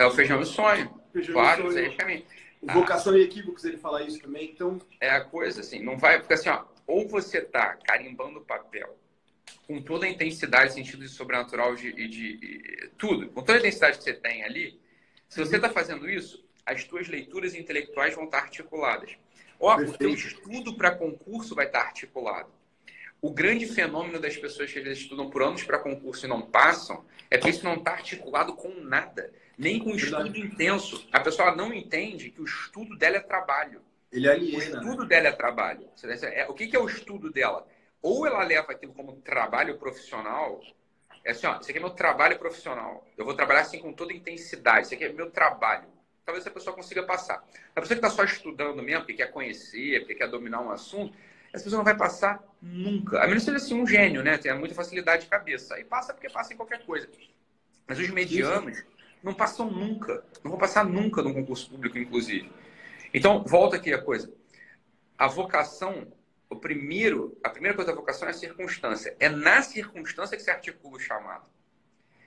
É 0.00 0.06
o 0.06 0.10
feijão 0.10 0.40
e 0.40 0.44
o 0.44 0.46
sonho. 0.46 0.90
Feijão 1.12 1.34
claro, 1.34 1.68
aí 1.76 1.84
é 1.84 1.90
caminho. 1.90 2.24
Vocação 2.62 3.12
ah, 3.12 3.18
e 3.18 3.22
equívocos, 3.22 3.66
ele 3.66 3.76
fala 3.76 4.02
isso 4.02 4.18
também, 4.20 4.50
então... 4.50 4.78
É 4.98 5.10
a 5.10 5.20
coisa, 5.20 5.60
assim, 5.60 5.82
não 5.82 5.98
vai... 5.98 6.18
Porque 6.18 6.32
assim, 6.32 6.48
ó, 6.48 6.64
ou 6.86 7.06
você 7.06 7.42
tá 7.42 7.76
carimbando 7.84 8.40
papel 8.40 8.98
com 9.66 9.82
toda 9.82 10.06
a 10.06 10.08
intensidade, 10.08 10.72
sentido 10.72 11.00
de 11.00 11.08
sobrenatural 11.08 11.74
de, 11.74 11.92
de, 11.92 12.08
de, 12.08 12.90
tudo, 12.96 13.28
com 13.28 13.42
toda 13.42 13.58
a 13.58 13.60
intensidade 13.60 13.98
que 13.98 14.04
você 14.04 14.14
tem 14.14 14.42
ali, 14.42 14.80
se 15.28 15.38
você 15.38 15.56
está 15.56 15.68
fazendo 15.68 16.08
isso, 16.08 16.42
as 16.64 16.82
tuas 16.84 17.06
leituras 17.06 17.54
intelectuais 17.54 18.14
vão 18.14 18.24
estar 18.24 18.38
articuladas. 18.38 19.16
Ó, 19.58 19.76
o 19.76 19.98
teu 19.98 20.10
estudo 20.10 20.76
para 20.76 20.92
concurso 20.92 21.54
vai 21.54 21.66
estar 21.66 21.80
articulado. 21.82 22.48
O 23.20 23.30
grande 23.30 23.66
fenômeno 23.66 24.18
das 24.18 24.36
pessoas 24.36 24.72
que 24.72 24.78
eles 24.78 24.98
estudam 24.98 25.28
por 25.28 25.42
anos 25.42 25.62
para 25.62 25.78
concurso 25.78 26.24
e 26.24 26.28
não 26.28 26.40
passam 26.40 27.04
é 27.30 27.36
que 27.36 27.50
isso 27.50 27.64
não 27.64 27.74
está 27.74 27.92
articulado 27.92 28.54
com 28.54 28.74
nada, 28.80 29.30
nem 29.60 29.78
com 29.78 29.90
estudo 29.90 30.38
intenso. 30.38 31.06
A 31.12 31.20
pessoa 31.20 31.54
não 31.54 31.72
entende 31.72 32.30
que 32.30 32.40
o 32.40 32.44
estudo 32.44 32.96
dela 32.96 33.18
é 33.18 33.20
trabalho. 33.20 33.82
Ele 34.10 34.26
aliena. 34.26 34.56
O 34.56 34.62
estudo 34.62 35.04
dela 35.04 35.28
é 35.28 35.32
trabalho. 35.32 35.86
É, 36.32 36.46
o 36.48 36.54
que 36.54 36.74
é 36.74 36.78
o 36.78 36.86
estudo 36.86 37.30
dela? 37.30 37.68
Ou 38.00 38.26
ela 38.26 38.42
leva 38.42 38.72
aquilo 38.72 38.94
como 38.94 39.12
trabalho 39.16 39.76
profissional, 39.76 40.62
é 41.22 41.32
assim, 41.32 41.46
ó, 41.46 41.60
isso 41.60 41.68
aqui 41.68 41.78
é 41.78 41.80
meu 41.80 41.90
trabalho 41.90 42.38
profissional. 42.38 43.06
Eu 43.18 43.26
vou 43.26 43.34
trabalhar 43.34 43.60
assim 43.60 43.78
com 43.78 43.92
toda 43.92 44.14
intensidade. 44.14 44.86
Isso 44.86 44.94
aqui 44.94 45.04
é 45.04 45.12
meu 45.12 45.30
trabalho. 45.30 45.86
Talvez 46.24 46.46
a 46.46 46.50
pessoa 46.50 46.74
consiga 46.74 47.02
passar. 47.02 47.46
A 47.76 47.80
pessoa 47.82 48.00
que 48.00 48.06
está 48.06 48.08
só 48.08 48.24
estudando 48.24 48.82
mesmo, 48.82 49.02
porque 49.02 49.12
quer 49.12 49.30
conhecer, 49.30 50.00
porque 50.00 50.14
quer 50.14 50.28
dominar 50.28 50.62
um 50.62 50.70
assunto, 50.70 51.14
essa 51.52 51.64
pessoa 51.64 51.78
não 51.78 51.84
vai 51.84 51.96
passar 51.96 52.42
nunca. 52.62 53.22
A 53.22 53.26
menos 53.26 53.44
que 53.44 53.50
seja 53.50 53.62
assim 53.62 53.74
um 53.74 53.86
gênio, 53.86 54.22
né? 54.22 54.38
Tem 54.38 54.58
muita 54.58 54.74
facilidade 54.74 55.24
de 55.24 55.28
cabeça. 55.28 55.78
E 55.78 55.84
passa 55.84 56.14
porque 56.14 56.30
passa 56.30 56.54
em 56.54 56.56
qualquer 56.56 56.82
coisa. 56.86 57.06
Mas 57.86 57.98
os 57.98 58.08
medianos 58.08 58.82
não 59.22 59.34
passam 59.34 59.70
nunca. 59.70 60.24
Não 60.42 60.50
vão 60.50 60.60
passar 60.60 60.84
nunca 60.84 61.22
num 61.22 61.32
concurso 61.32 61.70
público, 61.70 61.98
inclusive. 61.98 62.50
Então, 63.12 63.44
volta 63.44 63.76
aqui 63.76 63.92
a 63.92 64.00
coisa. 64.00 64.32
A 65.18 65.26
vocação, 65.26 66.12
o 66.48 66.56
primeiro, 66.56 67.36
a 67.42 67.50
primeira 67.50 67.76
coisa 67.76 67.90
da 67.90 67.96
vocação 67.96 68.28
é 68.28 68.30
a 68.30 68.34
circunstância. 68.34 69.16
É 69.20 69.28
na 69.28 69.62
circunstância 69.62 70.36
que 70.36 70.42
se 70.42 70.50
articula 70.50 70.96
o 70.96 71.00
chamado. 71.00 71.44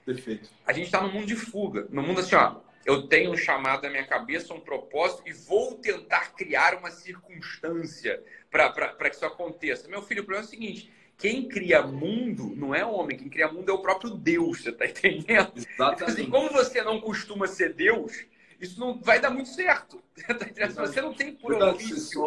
Perfeito. 0.05 0.49
A 0.65 0.73
gente 0.73 0.85
está 0.85 1.01
no 1.01 1.11
mundo 1.11 1.25
de 1.25 1.35
fuga. 1.35 1.87
No 1.89 2.03
mundo 2.03 2.19
assim, 2.19 2.35
ó, 2.35 2.57
eu 2.85 3.07
tenho 3.07 3.31
um 3.31 3.37
chamado 3.37 3.83
na 3.83 3.89
minha 3.89 4.05
cabeça, 4.05 4.53
um 4.53 4.59
propósito, 4.59 5.23
e 5.25 5.31
vou 5.31 5.75
tentar 5.75 6.33
criar 6.33 6.75
uma 6.75 6.91
circunstância 6.91 8.21
para 8.51 9.09
que 9.09 9.15
isso 9.15 9.25
aconteça. 9.25 9.87
Meu 9.87 10.01
filho, 10.01 10.21
o 10.21 10.25
problema 10.25 10.45
é 10.45 10.47
o 10.47 10.49
seguinte: 10.49 10.91
quem 11.23 11.47
cria 11.47 11.81
mundo 11.81 12.53
não 12.55 12.75
é 12.75 12.85
homem, 12.85 13.17
quem 13.17 13.29
cria 13.29 13.47
mundo 13.47 13.71
é 13.71 13.73
o 13.73 13.81
próprio 13.81 14.09
Deus, 14.09 14.61
você 14.61 14.71
está 14.71 14.85
entendendo? 14.85 15.53
Exatamente. 15.55 15.95
Então, 15.95 16.07
assim, 16.07 16.29
como 16.29 16.49
você 16.49 16.81
não 16.81 16.99
costuma 16.99 17.47
ser 17.47 17.73
Deus, 17.73 18.25
isso 18.59 18.77
não 18.77 18.99
vai 18.99 19.21
dar 19.21 19.29
muito 19.29 19.49
certo. 19.49 20.03
Tá 20.27 20.85
você 20.85 21.01
não 21.01 21.13
tem 21.13 21.33
por 21.33 21.53
ofício. 21.53 22.21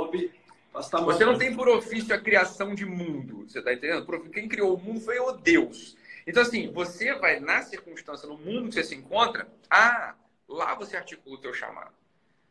Você 0.72 1.24
não 1.24 1.36
tem 1.36 1.54
por 1.54 1.68
ofício 1.68 2.14
a 2.14 2.18
criação 2.18 2.74
de 2.74 2.86
mundo, 2.86 3.44
você 3.46 3.58
está 3.58 3.72
entendendo? 3.72 4.30
Quem 4.30 4.48
criou 4.48 4.74
o 4.74 4.80
mundo 4.80 5.00
foi 5.00 5.18
o 5.18 5.32
Deus. 5.32 5.96
Então, 6.26 6.42
assim, 6.42 6.72
você 6.72 7.14
vai, 7.14 7.38
na 7.38 7.62
circunstância, 7.62 8.26
no 8.26 8.36
mundo 8.36 8.68
que 8.68 8.74
você 8.74 8.84
se 8.84 8.94
encontra, 8.94 9.46
ah, 9.70 10.14
Lá 10.48 10.74
você 10.74 10.96
articula 10.96 11.36
o 11.36 11.40
teu 11.40 11.52
chamado. 11.52 11.92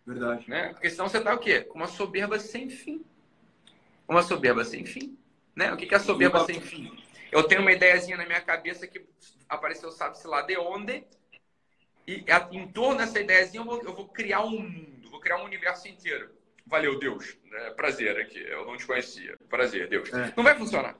Verdade. 0.06 0.50
Né? 0.50 0.70
Porque 0.70 0.90
senão 0.90 1.08
você 1.08 1.22
tá 1.22 1.34
o 1.34 1.40
quê? 1.40 1.62
Com 1.62 1.80
uma 1.80 1.88
soberba 1.88 2.38
sem 2.40 2.70
fim. 2.70 3.04
Uma 4.08 4.22
soberba 4.22 4.64
sem 4.64 4.86
fim. 4.86 5.18
Né? 5.56 5.72
O 5.72 5.78
que 5.78 5.94
é 5.94 6.00
soberba 6.00 6.46
sem 6.46 6.60
fim? 6.60 6.92
Eu 7.32 7.44
tenho 7.44 7.62
uma 7.62 7.72
ideiazinha 7.72 8.18
na 8.18 8.26
minha 8.26 8.42
cabeça 8.42 8.86
que 8.88 9.06
apareceu, 9.48 9.92
sabe-se 9.92 10.28
lá 10.28 10.42
de 10.42 10.58
onde, 10.58 11.04
e 12.08 12.24
em 12.52 12.68
torno 12.68 12.98
dessa 12.98 13.20
ideiazinha 13.20 13.62
eu 13.62 13.66
vou, 13.66 13.82
eu 13.82 13.94
vou 13.94 14.08
criar 14.08 14.42
um 14.42 14.60
mundo, 14.60 15.10
vou 15.10 15.20
criar 15.20 15.38
um 15.38 15.46
universo 15.46 15.88
inteiro. 15.88 16.30
Valeu, 16.68 17.00
Deus. 17.00 17.38
É, 17.52 17.70
prazer 17.72 18.18
aqui. 18.18 18.40
Eu 18.40 18.66
não 18.66 18.76
te 18.76 18.86
conhecia. 18.86 19.38
Prazer, 19.50 19.88
Deus. 19.88 20.12
É. 20.12 20.34
Não 20.36 20.44
vai 20.44 20.56
funcionar. 20.58 20.96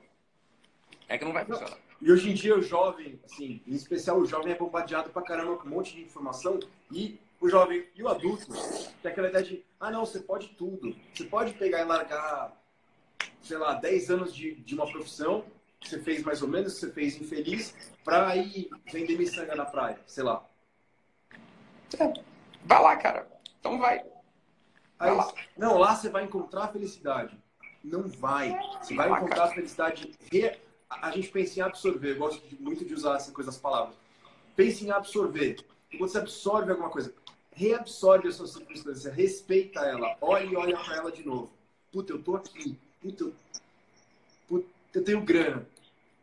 É 1.08 1.18
que 1.18 1.24
não 1.24 1.32
vai 1.32 1.44
funcionar. 1.44 1.78
E 2.00 2.12
hoje 2.12 2.30
em 2.30 2.34
dia 2.34 2.56
o 2.56 2.62
jovem, 2.62 3.18
assim, 3.24 3.62
em 3.66 3.74
especial 3.74 4.18
o 4.18 4.26
jovem 4.26 4.52
é 4.52 4.56
bombardeado 4.56 5.10
pra 5.10 5.22
caramba 5.22 5.56
com 5.56 5.66
um 5.66 5.70
monte 5.70 5.94
de 5.94 6.02
informação 6.02 6.60
e 6.90 7.18
o 7.40 7.48
jovem 7.48 7.86
e 7.94 8.02
o 8.02 8.08
adulto 8.08 8.46
tem 9.02 9.10
aquela 9.10 9.28
ideia 9.28 9.44
de, 9.44 9.64
ah 9.80 9.90
não, 9.90 10.04
você 10.04 10.20
pode 10.20 10.48
tudo. 10.50 10.94
Você 11.14 11.24
pode 11.24 11.54
pegar 11.54 11.80
e 11.80 11.84
largar, 11.84 12.52
sei 13.42 13.58
lá, 13.58 13.74
10 13.74 14.10
anos 14.10 14.34
de, 14.34 14.54
de 14.54 14.74
uma 14.74 14.90
profissão 14.90 15.44
que 15.78 15.88
você 15.88 16.00
fez 16.00 16.22
mais 16.22 16.42
ou 16.42 16.48
menos, 16.48 16.74
que 16.74 16.80
você 16.80 16.92
fez 16.92 17.20
infeliz, 17.20 17.74
pra 18.04 18.36
ir 18.36 18.68
vender 18.92 19.18
miçanga 19.18 19.54
na 19.54 19.64
praia, 19.64 19.98
sei 20.06 20.24
lá. 20.24 20.44
É. 21.98 22.12
Vai 22.64 22.82
lá, 22.82 22.96
cara. 22.96 23.26
Então 23.60 23.78
vai. 23.78 23.98
vai 24.98 25.10
Aí, 25.10 25.16
lá. 25.16 25.32
Não, 25.56 25.78
lá 25.78 25.94
você 25.94 26.08
vai 26.08 26.24
encontrar 26.24 26.64
a 26.64 26.68
felicidade. 26.68 27.38
Não 27.84 28.08
vai. 28.08 28.58
Você 28.80 28.94
vai 28.94 29.10
encontrar 29.10 29.44
a 29.44 29.50
felicidade. 29.50 30.12
Re... 30.32 30.58
A 30.90 31.10
gente 31.10 31.28
pensa 31.28 31.60
em 31.60 31.62
absorver. 31.62 32.12
Eu 32.12 32.18
gosto 32.18 32.42
muito 32.60 32.84
de 32.84 32.94
usar 32.94 33.16
essa 33.16 33.30
coisa, 33.32 33.50
as 33.50 33.58
palavras. 33.58 33.94
Pense 34.56 34.84
em 34.84 34.90
absorver. 34.90 35.56
Quando 35.90 36.10
você 36.10 36.18
absorve 36.18 36.70
alguma 36.70 36.90
coisa, 36.90 37.14
reabsorve 37.52 38.28
a 38.28 38.32
sua 38.32 38.46
circunstância, 38.46 39.12
respeita 39.12 39.80
ela, 39.80 40.16
olha 40.20 40.44
e 40.44 40.56
olha 40.56 40.76
para 40.76 40.96
ela 40.96 41.12
de 41.12 41.24
novo. 41.24 41.50
Puta, 41.92 42.12
eu 42.12 42.22
tô 42.22 42.36
aqui. 42.36 42.78
Puta, 43.00 43.32
eu... 44.50 45.02
Tenho 45.04 45.20
grana. 45.22 45.66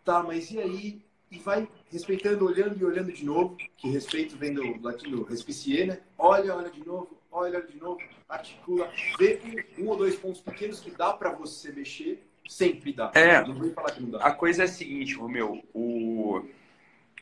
Tá, 0.03 0.23
mas 0.23 0.51
e 0.51 0.59
aí? 0.59 1.03
e 1.33 1.39
vai 1.39 1.67
respeitando, 1.91 2.45
olhando 2.45 2.79
e 2.79 2.85
olhando 2.85 3.11
de 3.11 3.25
novo, 3.25 3.57
que 3.75 3.89
respeito 3.89 4.37
vem 4.37 4.53
do 4.53 4.79
latim 4.81 5.09
do 5.09 5.23
respicier, 5.23 5.87
né? 5.87 5.99
Olha, 6.17 6.55
olha 6.55 6.69
de 6.69 6.85
novo, 6.85 7.09
olha, 7.31 7.57
olha 7.57 7.67
de 7.67 7.77
novo, 7.77 7.99
articula, 8.29 8.91
vê 9.17 9.39
um, 9.79 9.83
um 9.83 9.87
ou 9.89 9.97
dois 9.97 10.15
pontos 10.15 10.41
pequenos 10.41 10.79
que 10.79 10.91
dá 10.91 11.11
para 11.11 11.31
você 11.31 11.71
mexer, 11.71 12.23
sempre 12.47 12.93
dá. 12.93 13.11
É, 13.15 13.43
não 13.47 13.55
vou 13.55 13.71
falar 13.71 13.91
que 13.91 14.01
não 14.03 14.11
dá. 14.11 14.19
A 14.19 14.31
coisa 14.31 14.61
é 14.61 14.65
a 14.65 14.67
seguinte, 14.67 15.19
meu, 15.23 15.63
o... 15.73 16.45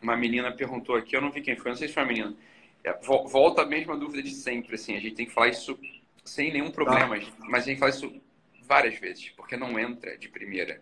uma 0.02 0.18
menina 0.18 0.52
perguntou 0.52 0.96
aqui, 0.96 1.16
eu 1.16 1.22
não 1.22 1.32
vi 1.32 1.42
quem 1.42 1.56
foi, 1.56 1.72
não 1.72 1.78
sei 1.78 1.88
se 1.88 1.94
foi 1.94 2.04
uma 2.04 2.10
menina. 2.10 2.36
É, 2.84 2.94
volta 3.02 3.62
a 3.62 3.66
mesma 3.66 3.96
dúvida 3.96 4.22
de 4.22 4.34
sempre, 4.34 4.76
assim, 4.76 4.98
a 4.98 5.00
gente 5.00 5.16
tem 5.16 5.26
que 5.26 5.34
falar 5.34 5.48
isso 5.48 5.80
sem 6.26 6.52
nenhum 6.52 6.70
problema, 6.70 7.18
tá. 7.18 7.26
mas 7.40 7.64
a 7.64 7.68
gente 7.68 7.80
fala 7.80 7.92
isso 7.92 8.14
várias 8.72 8.98
vezes, 8.98 9.30
porque 9.32 9.58
não 9.58 9.78
entra 9.78 10.18
de 10.18 10.30
primeira. 10.30 10.82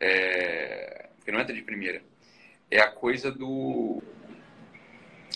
É... 0.00 1.08
Porque 1.16 1.30
não 1.30 1.40
entra 1.40 1.54
de 1.54 1.62
primeira 1.62 2.02
é 2.74 2.80
a 2.80 2.90
coisa 2.90 3.30
do. 3.30 4.02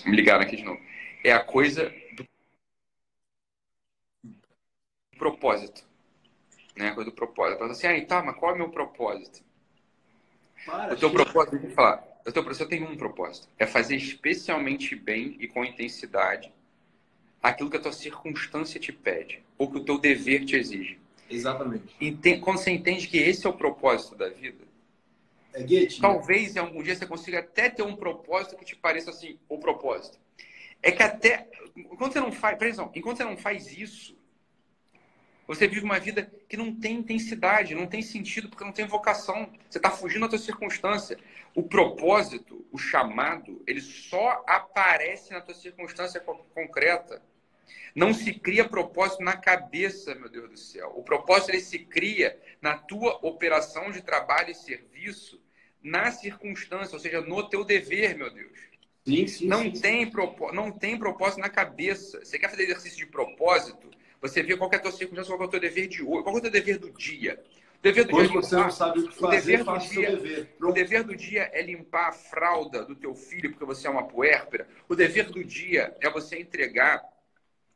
Me 0.05 0.17
ligaram 0.17 0.43
aqui 0.43 0.57
de 0.57 0.65
novo. 0.65 0.81
É 1.25 1.33
a 1.33 1.43
coisa 1.43 1.93
do 2.13 2.27
propósito. 5.17 5.87
Né? 6.77 6.89
A 6.89 6.95
coisa 6.95 7.11
do 7.11 7.15
propósito. 7.15 7.59
Fala 7.59 7.73
assim, 7.73 7.87
ah, 7.87 8.07
tá, 8.07 8.23
mas 8.23 8.37
qual 8.37 8.53
é 8.53 8.55
o 8.55 8.59
meu 8.59 8.71
propósito? 8.71 9.41
Para, 10.67 10.95
o 10.95 10.97
teu 10.97 11.11
propósito, 11.11 11.57
eu 11.57 11.71
falar. 11.71 12.05
O 12.27 12.33
teu 12.33 12.43
propósito 12.43 12.69
tem 12.69 12.83
um 12.83 12.97
propósito. 12.97 13.49
É 13.59 13.67
fazer 13.67 13.97
especialmente 13.97 14.97
bem 14.97 15.37
e 15.39 15.47
com 15.47 15.65
intensidade 15.65 16.53
aquilo 17.41 17.71
que 17.71 17.77
a 17.77 17.81
tua 17.81 17.93
circunstância 17.93 18.81
te 18.81 18.93
pede, 18.93 19.43
ou 19.57 19.71
que 19.71 19.79
o 19.79 19.85
teu 19.85 19.97
dever 19.97 20.45
te 20.45 20.57
exige. 20.57 20.99
Exatamente. 21.31 21.95
Quando 22.41 22.59
você 22.59 22.71
entende 22.71 23.07
que 23.07 23.19
esse 23.19 23.47
é 23.47 23.51
o 23.51 23.53
propósito 23.53 24.17
da 24.17 24.29
vida, 24.29 24.65
é 25.53 25.61
Goethe, 25.61 26.01
né? 26.01 26.01
Talvez 26.01 26.57
em 26.57 26.59
algum 26.59 26.83
dia 26.83 26.95
você 26.95 27.07
consiga 27.07 27.41
até 27.41 27.69
ter 27.69 27.83
um 27.83 27.97
propósito 27.97 28.57
que 28.57 28.65
te 28.65 28.77
pareça 28.77 29.11
assim, 29.11 29.39
o 29.49 29.59
propósito. 29.59 30.19
É 30.83 30.93
que 30.93 31.03
até 31.03 31.49
enquanto 31.77 32.13
você 32.13 32.21
não 32.21 32.33
faz, 32.33 32.59
presta 32.59 32.91
enquanto 32.95 33.17
você 33.17 33.25
não 33.25 33.37
faz 33.37 33.77
isso, 33.77 34.17
você 35.49 35.67
vive 35.67 35.83
uma 35.83 35.99
vida 35.99 36.31
que 36.47 36.59
não 36.59 36.75
tem 36.75 36.97
intensidade, 36.97 37.75
não 37.75 37.87
tem 37.87 38.03
sentido, 38.03 38.51
porque 38.51 38.65
não 38.65 38.73
tem 38.73 38.87
vocação. 38.87 39.51
Você 39.69 39.79
está 39.79 39.91
fugindo 39.91 40.29
da 40.29 40.37
sua 40.37 40.39
circunstância. 40.39 41.19
O 41.55 41.63
propósito, 41.63 42.67
o 42.71 42.77
chamado, 42.77 43.63
ele 43.67 43.81
só 43.81 44.45
aparece 44.47 45.33
na 45.33 45.41
tua 45.41 45.55
circunstância 45.55 46.21
concreta. 46.21 47.23
Não 47.95 48.13
se 48.15 48.33
cria 48.35 48.69
propósito 48.69 49.23
na 49.23 49.37
cabeça, 49.37 50.15
meu 50.15 50.29
Deus 50.29 50.51
do 50.51 50.57
céu. 50.57 50.93
O 50.97 51.03
propósito 51.03 51.51
ele 51.51 51.61
se 51.61 51.79
cria 51.79 52.39
na 52.61 52.77
tua 52.77 53.19
operação 53.23 53.91
de 53.91 54.03
trabalho 54.03 54.51
e 54.51 54.55
serviço 54.55 55.41
na 55.83 56.11
circunstância, 56.11 56.95
ou 56.95 57.01
seja, 57.01 57.21
no 57.21 57.49
teu 57.49 57.65
dever, 57.65 58.17
meu 58.17 58.31
Deus. 58.33 58.53
Sim, 59.05 59.27
sim, 59.27 59.47
não, 59.47 59.63
sim, 59.63 59.73
tem 59.73 60.11
propó 60.11 60.53
não 60.53 60.71
tem 60.71 60.99
propósito 60.99 61.41
na 61.41 61.49
cabeça. 61.49 62.25
Você 62.25 62.39
quer 62.39 62.51
fazer 62.51 62.65
exercício 62.65 62.99
de 62.99 63.07
propósito? 63.07 63.89
Você 64.21 64.43
vê 64.43 64.57
qual 64.57 64.71
é 64.73 64.77
a 64.77 64.81
tua 64.81 64.93
circunstância, 64.93 65.33
qual 65.35 65.45
é 65.45 65.47
o 65.47 65.51
teu 65.51 65.61
dever 65.61 65.87
de 65.87 66.03
hoje, 66.03 66.23
qual 66.23 66.35
é 66.35 66.39
o 66.39 66.43
teu 66.43 66.51
dever 66.51 66.79
do 66.79 66.91
dia. 66.91 67.43
O 67.79 67.83
dever 67.83 68.05
do 68.07 68.17
hoje 68.17 68.29
dia 68.29 68.39
é 68.39 68.43
você 68.43 68.57
não 68.57 68.71
sabe 68.71 68.99
o 68.99 69.09
que 69.09 69.15
fazer, 69.15 69.27
o 69.27 69.31
dever 69.31 69.65
do 69.65 69.79
dia, 69.79 70.17
dever. 70.17 70.57
O 70.61 70.73
dever 70.73 71.05
do 71.05 71.17
dia 71.17 71.51
é 71.53 71.63
limpar 71.63 72.09
a 72.09 72.13
fralda 72.13 72.85
do 72.85 72.97
teu 72.97 73.15
filho 73.15 73.51
porque 73.51 73.65
você 73.65 73.87
é 73.87 73.91
uma 73.91 74.07
puérpera. 74.07 74.69
O 74.89 74.97
dever 74.97 75.31
do 75.31 75.45
dia 75.45 75.97
é 76.01 76.11
você 76.11 76.39
entregar 76.39 77.01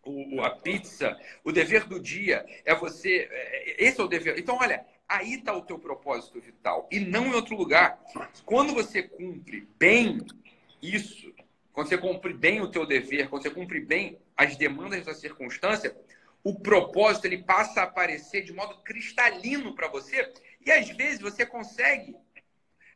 o, 0.05 0.43
a 0.43 0.51
pizza. 0.51 1.19
O 1.45 1.53
dever 1.53 1.85
do 1.85 2.01
dia 2.01 2.45
é 2.65 2.75
você. 2.75 3.29
É, 3.31 3.85
esse 3.85 4.01
é 4.01 4.05
o 4.05 4.09
dever. 4.09 4.39
Então, 4.39 4.57
olha, 4.57 4.85
aí 5.09 5.35
está 5.35 5.55
o 5.55 5.63
teu 5.63 5.79
propósito 5.79 6.41
vital 6.41 6.89
e 6.91 7.01
não 7.01 7.27
em 7.27 7.35
outro 7.35 7.57
lugar. 7.57 8.03
Quando 8.45 8.75
você 8.75 9.03
cumpre 9.03 9.69
bem 9.79 10.25
isso, 10.81 11.33
quando 11.73 11.89
você 11.89 11.99
cumpre 11.99 12.33
bem 12.33 12.61
o 12.61 12.71
teu 12.71 12.87
dever, 12.87 13.29
quando 13.29 13.43
você 13.43 13.51
cumpre 13.51 13.81
bem 13.81 14.19
as 14.37 14.57
demandas 14.57 15.05
da 15.05 15.15
circunstância, 15.15 15.97
o 16.45 16.59
propósito 16.59 17.27
ele 17.27 17.43
passa 17.43 17.81
a 17.81 17.85
aparecer 17.85 18.43
de 18.43 18.53
modo 18.53 18.83
cristalino 18.83 19.75
para 19.75 19.89
você 19.89 20.33
e 20.65 20.73
às 20.73 20.89
vezes 20.91 21.21
você 21.21 21.47
consegue 21.47 22.17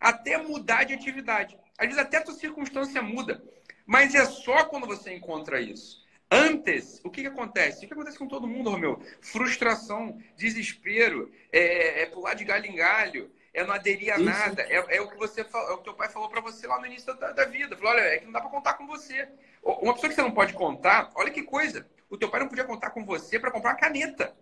até 0.01 0.37
mudar 0.37 0.85
de 0.85 0.95
atividade. 0.95 1.57
Às 1.79 1.87
vezes 1.87 2.03
até 2.03 2.19
a 2.19 2.25
tua 2.25 2.35
circunstância 2.35 3.01
muda, 3.01 3.43
mas 3.87 4.15
é 4.15 4.25
só 4.25 4.65
quando 4.65 4.87
você 4.87 5.15
encontra 5.15 5.61
isso. 5.61 6.05
Antes, 6.31 7.01
o 7.05 7.11
que, 7.11 7.23
que 7.23 7.29
acontece? 7.29 7.85
O 7.85 7.89
que 7.89 7.95
acontece 7.95 8.19
com 8.19 8.27
todo 8.27 8.49
mundo, 8.49 8.71
Romeu? 8.71 9.01
Frustração, 9.21 10.21
desespero, 10.37 11.31
é, 11.53 12.03
é 12.03 12.07
pular 12.07 12.35
de 12.35 12.45
galho 12.45 12.67
em 12.67 12.75
galho, 12.75 13.31
é 13.55 13.65
não 13.65 13.73
aderir 13.73 14.13
a 14.13 14.19
nada. 14.19 14.63
É, 14.63 14.97
é, 14.97 15.01
o 15.01 15.09
que 15.09 15.17
você 15.17 15.41
é 15.41 15.45
o 15.45 15.79
que 15.79 15.85
teu 15.85 15.95
pai 15.95 16.09
falou 16.09 16.29
para 16.29 16.41
você 16.41 16.67
lá 16.67 16.79
no 16.81 16.87
início 16.87 17.15
da, 17.15 17.33
da 17.33 17.45
vida. 17.45 17.77
Falou, 17.77 17.93
olha, 17.93 18.01
é 18.01 18.19
que 18.19 18.25
não 18.25 18.33
dá 18.33 18.41
para 18.41 18.51
contar 18.51 18.75
com 18.75 18.87
você. 18.87 19.29
Uma 19.63 19.95
pessoa 19.95 20.09
que 20.09 20.15
você 20.17 20.23
não 20.23 20.33
pode 20.33 20.53
contar, 20.53 21.11
olha 21.15 21.31
que 21.31 21.43
coisa. 21.43 21.87
O 22.11 22.19
teu 22.19 22.29
pai 22.29 22.41
não 22.41 22.49
podia 22.49 22.65
contar 22.65 22.91
com 22.91 23.05
você 23.05 23.39
para 23.39 23.51
comprar 23.51 23.71
uma 23.71 23.79
caneta. 23.79 24.37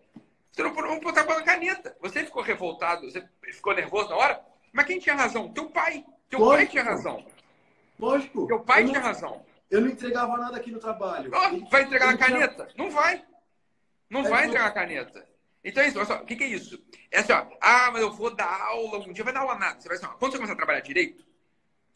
Você 0.53 0.63
não 0.63 0.73
pode 0.73 1.01
contar 1.01 1.25
com 1.25 1.33
uma 1.33 1.43
caneta. 1.43 1.97
Você 2.01 2.25
ficou 2.25 2.43
revoltado, 2.43 3.11
você 3.11 3.23
ficou 3.53 3.75
nervoso 3.75 4.09
na 4.09 4.17
hora, 4.17 4.41
mas 4.73 4.87
quem 4.87 4.99
tinha 4.99 5.15
razão? 5.15 5.53
Teu 5.53 5.71
pai. 5.71 6.05
Teu 6.29 6.41
Lógico. 6.41 6.57
pai 6.57 6.67
tinha 6.67 6.83
razão. 6.83 7.27
Lógico. 7.99 8.47
Teu 8.47 8.61
pai 8.61 8.85
tinha 8.85 9.01
razão. 9.01 9.45
Eu 9.71 9.81
não 9.81 9.89
entregava 9.89 10.37
nada 10.37 10.57
aqui 10.57 10.71
no 10.71 10.79
trabalho. 10.79 11.31
Oh, 11.35 11.69
vai 11.69 11.83
entregar 11.83 12.07
na 12.07 12.19
caneta? 12.19 12.69
Não 12.77 12.91
vai. 12.91 13.25
Não 14.09 14.21
é 14.21 14.29
vai 14.29 14.47
entregar 14.47 14.67
a 14.67 14.73
caneta. 14.73 15.27
Então 15.65 15.83
é 15.83 15.89
isso, 15.89 15.97
olha 15.97 16.07
só, 16.07 16.17
o 16.17 16.27
que, 16.27 16.37
que, 16.37 16.45
é 16.45 16.49
isso? 16.49 16.83
É 17.11 17.21
assim, 17.21 17.33
ó, 17.33 17.47
ah, 17.61 17.91
mas 17.91 18.03
eu 18.03 18.13
vou 18.13 18.35
dar 18.35 18.61
aula 18.67 18.99
um 18.99 19.13
dia, 19.13 19.25
vai 19.25 19.33
dar 19.33 19.41
aula 19.41 19.55
nada. 19.55 19.81
Você 19.81 19.89
vai 19.89 19.97
assim, 19.97 20.07
ó, 20.07 20.11
quando 20.11 20.33
você 20.33 20.37
começar 20.37 20.53
a 20.53 20.57
trabalhar 20.57 20.81
direito, 20.81 21.25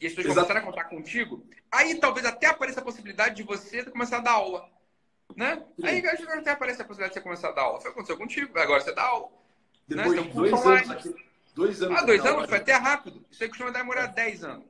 e 0.01 0.07
as 0.07 0.13
pessoas 0.13 0.33
começarem 0.33 0.63
a 0.63 0.65
contar 0.65 0.85
contigo, 0.85 1.45
aí 1.71 1.95
talvez 1.95 2.25
até 2.25 2.47
apareça 2.47 2.79
a 2.79 2.83
possibilidade 2.83 3.35
de 3.35 3.43
você 3.43 3.83
começar 3.85 4.17
a 4.17 4.21
dar 4.21 4.31
aula. 4.31 4.67
Né? 5.35 5.63
Sim. 5.79 5.85
Aí 5.85 6.03
até 6.07 6.51
aparece 6.51 6.81
a 6.81 6.85
possibilidade 6.85 7.13
de 7.13 7.19
você 7.19 7.21
começar 7.21 7.49
a 7.49 7.51
dar 7.51 7.61
aula. 7.61 7.79
Foi 7.79 7.91
o 7.91 7.93
que 7.93 7.99
aconteceu 7.99 8.17
contigo, 8.17 8.57
agora 8.57 8.81
você 8.81 8.91
dá 8.91 9.03
aula. 9.03 9.29
Né? 9.87 10.03
Depois 10.03 10.15
né? 10.15 10.23
de 10.23 10.33
dois 10.33 10.65
anos 10.65 10.89
aqui. 10.89 11.29
Dois 11.53 11.81
anos. 11.81 11.97
Ah, 11.97 12.05
dois 12.05 12.25
anos? 12.25 12.49
Foi 12.49 12.57
até 12.57 12.73
rápido. 12.73 13.25
Isso 13.29 13.43
aí 13.43 13.49
costuma 13.49 13.71
demorar 13.71 14.07
10 14.07 14.43
anos. 14.43 14.65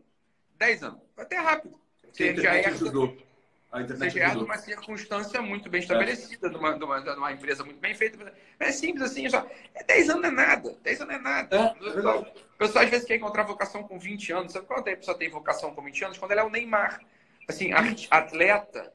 10 0.57 0.83
anos. 0.83 0.99
Foi 1.13 1.23
até 1.23 1.37
rápido. 1.37 1.79
Você 2.11 2.35
já 2.35 2.55
é, 2.55 2.65
ajudou. 2.67 3.17
É 3.71 4.33
numa 4.33 4.57
circunstância 4.57 5.39
muito 5.43 5.69
bem 5.69 5.79
estabelecida, 5.79 6.47
é. 6.47 6.49
numa, 6.49 6.75
numa, 6.75 6.99
numa, 7.01 7.31
empresa 7.31 7.63
muito 7.63 7.79
bem 7.79 7.93
feita. 7.93 8.33
É 8.59 8.71
simples 8.71 9.03
assim, 9.03 9.29
só. 9.29 9.45
É 9.75 9.83
10 9.83 10.09
anos 10.09 10.21
não 10.23 10.29
é 10.29 10.31
nada. 10.31 10.75
10 10.81 11.01
anos 11.01 11.13
não 11.13 11.19
é 11.19 11.23
nada. 11.23 11.55
É, 11.55 11.87
é 11.87 11.99
o 11.99 12.25
pessoal 12.57 12.83
às 12.83 12.89
vezes 12.89 13.05
quer 13.05 13.17
encontrar 13.17 13.43
vocação 13.43 13.83
com 13.83 13.99
20 13.99 14.33
anos. 14.33 14.53
Sabe 14.53 14.65
quando 14.65 14.87
a 14.87 14.95
pessoa 14.95 15.15
tem 15.15 15.29
vocação 15.29 15.73
com 15.75 15.83
20 15.83 16.03
anos? 16.03 16.17
Quando 16.17 16.31
ela 16.31 16.41
é 16.41 16.43
o 16.43 16.49
Neymar. 16.49 16.99
Assim, 17.47 17.71
atleta 18.09 18.91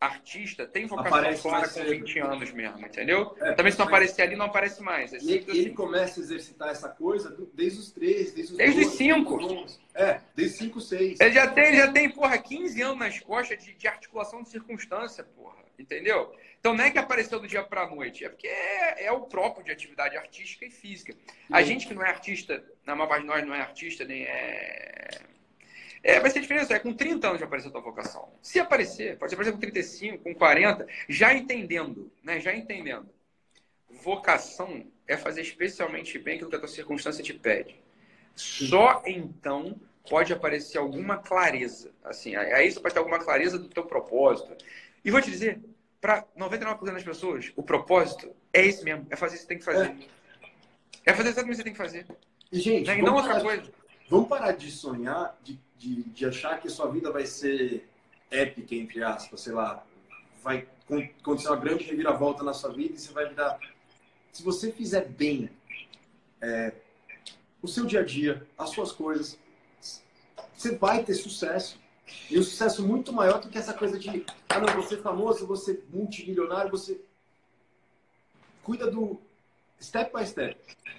artista 0.00 0.66
tem 0.66 0.86
vocação 0.86 1.18
Aparece 1.18 1.42
clara 1.42 1.66
com 1.66 1.72
cedo. 1.72 1.90
20 1.90 2.18
anos 2.18 2.52
mesmo, 2.52 2.86
entendeu? 2.86 3.34
É, 3.40 3.52
Também 3.52 3.72
se 3.72 3.78
não 3.78 3.86
aparecer 3.86 4.22
ali, 4.22 4.36
não 4.36 4.46
aparece 4.46 4.82
mais. 4.82 5.12
É 5.12 5.16
ele, 5.16 5.44
assim. 5.50 5.74
começa 5.74 6.20
a 6.20 6.22
exercitar 6.22 6.68
essa 6.68 6.88
coisa 6.88 7.34
desde 7.54 7.80
os 7.80 7.90
13, 7.92 8.34
desde 8.34 8.52
os 8.52 8.58
Desde 8.58 8.80
os 8.80 8.86
12, 8.86 8.96
cinco. 8.98 9.38
desde 9.38 9.54
os 9.54 9.62
11. 9.62 9.80
É, 9.94 10.20
desde 10.34 10.58
5, 10.58 10.80
6. 10.80 11.20
Ele 11.20 11.32
já 11.32 11.46
tem, 11.48 11.76
já 11.76 11.90
tem, 11.92 12.10
porra, 12.10 12.36
15 12.36 12.82
anos 12.82 12.98
nas 12.98 13.18
costas 13.20 13.62
de, 13.64 13.72
de 13.74 13.88
articulação 13.88 14.42
de 14.42 14.50
circunstância, 14.50 15.24
porra. 15.24 15.64
Entendeu? 15.78 16.34
Então 16.58 16.74
não 16.74 16.84
é 16.84 16.90
que 16.90 16.98
apareceu 16.98 17.38
do 17.38 17.46
dia 17.46 17.62
pra 17.62 17.88
noite, 17.88 18.24
é 18.24 18.28
porque 18.28 18.48
é, 18.48 19.04
é 19.06 19.12
o 19.12 19.20
próprio 19.20 19.64
de 19.64 19.70
atividade 19.70 20.16
artística 20.16 20.64
e 20.64 20.70
física. 20.70 21.14
A 21.50 21.62
gente 21.62 21.86
que 21.86 21.94
não 21.94 22.02
é 22.02 22.08
artista, 22.08 22.62
na 22.84 22.94
maior 22.96 23.08
parte 23.08 23.22
de 23.22 23.28
nós 23.28 23.46
não 23.46 23.54
é 23.54 23.60
artista, 23.60 24.04
nem 24.04 24.24
é. 24.24 25.08
É, 26.06 26.20
vai 26.20 26.30
ser 26.30 26.38
diferença, 26.38 26.72
é 26.72 26.78
com 26.78 26.94
30 26.94 27.26
anos 27.26 27.38
de 27.38 27.44
aparecer 27.44 27.66
a 27.66 27.72
tua 27.72 27.80
vocação. 27.80 28.28
Se 28.40 28.60
aparecer, 28.60 29.18
pode 29.18 29.34
aparecer 29.34 29.52
com 29.52 29.58
35, 29.58 30.22
com 30.22 30.32
40, 30.32 30.86
já 31.08 31.34
entendendo, 31.34 32.12
né? 32.22 32.38
Já 32.38 32.54
entendendo. 32.54 33.08
Vocação 33.90 34.86
é 35.08 35.16
fazer 35.16 35.40
especialmente 35.40 36.16
bem 36.16 36.36
aquilo 36.36 36.48
que 36.48 36.54
a 36.54 36.60
tua 36.60 36.68
circunstância 36.68 37.24
te 37.24 37.34
pede. 37.34 37.82
Só 38.36 39.02
então 39.04 39.80
pode 40.08 40.32
aparecer 40.32 40.78
alguma 40.78 41.18
clareza. 41.18 41.90
Assim, 42.04 42.36
aí 42.36 42.70
você 42.70 42.78
pode 42.78 42.94
ter 42.94 43.00
alguma 43.00 43.18
clareza 43.18 43.58
do 43.58 43.68
teu 43.68 43.84
propósito. 43.84 44.56
E 45.04 45.10
vou 45.10 45.20
te 45.20 45.28
dizer, 45.28 45.58
para 46.00 46.24
99% 46.38 46.84
das 46.84 47.02
pessoas, 47.02 47.52
o 47.56 47.64
propósito 47.64 48.32
é 48.52 48.64
esse 48.64 48.84
mesmo, 48.84 49.08
é 49.10 49.16
fazer 49.16 49.34
o 49.34 49.38
que 49.38 49.42
você 49.42 49.48
tem 49.48 49.58
que 49.58 49.64
fazer. 49.64 49.92
É, 51.04 51.12
fazer 51.12 51.30
exatamente 51.30 51.46
o 51.46 51.50
que 51.50 51.56
você 51.56 51.64
tem 51.64 51.72
que 51.72 51.78
fazer. 51.78 52.06
E, 52.52 52.60
gente, 52.60 52.86
Né? 52.86 53.00
E 53.00 53.02
não 53.02 53.16
outra 53.16 53.40
coisa. 53.40 53.64
Vamos 54.08 54.28
parar 54.28 54.52
de 54.52 54.70
sonhar, 54.70 55.36
de, 55.42 55.58
de, 55.78 56.02
de 56.04 56.26
achar 56.26 56.60
que 56.60 56.68
sua 56.68 56.90
vida 56.90 57.10
vai 57.10 57.26
ser 57.26 57.88
épica, 58.30 58.74
entre 58.74 59.02
aspas, 59.02 59.40
sei 59.40 59.52
lá. 59.52 59.84
Vai 60.42 60.66
con- 60.86 61.08
acontecer 61.20 61.48
uma 61.48 61.56
grande 61.56 61.84
reviravolta 61.84 62.42
na 62.42 62.52
sua 62.52 62.72
vida 62.72 62.94
e 62.94 62.98
você 62.98 63.12
vai 63.12 63.28
virar. 63.28 63.58
Se 64.32 64.42
você 64.42 64.70
fizer 64.70 65.06
bem 65.06 65.50
é, 66.40 66.72
o 67.62 67.68
seu 67.68 67.86
dia 67.86 68.00
a 68.00 68.04
dia, 68.04 68.46
as 68.56 68.70
suas 68.70 68.92
coisas, 68.92 69.38
você 70.54 70.76
vai 70.76 71.02
ter 71.04 71.14
sucesso. 71.14 71.78
E 72.30 72.38
um 72.38 72.42
sucesso 72.42 72.86
muito 72.86 73.12
maior 73.12 73.40
do 73.40 73.48
que 73.48 73.58
essa 73.58 73.74
coisa 73.74 73.98
de, 73.98 74.24
ah, 74.48 74.60
não, 74.60 74.80
você 74.80 74.94
é 74.94 74.98
famoso, 74.98 75.46
você 75.46 75.72
é 75.72 75.78
multimilionário, 75.96 76.70
você. 76.70 77.00
Cuida 78.62 78.88
do 78.90 79.20
step 79.80 80.16
by 80.16 80.24
step. 80.26 80.56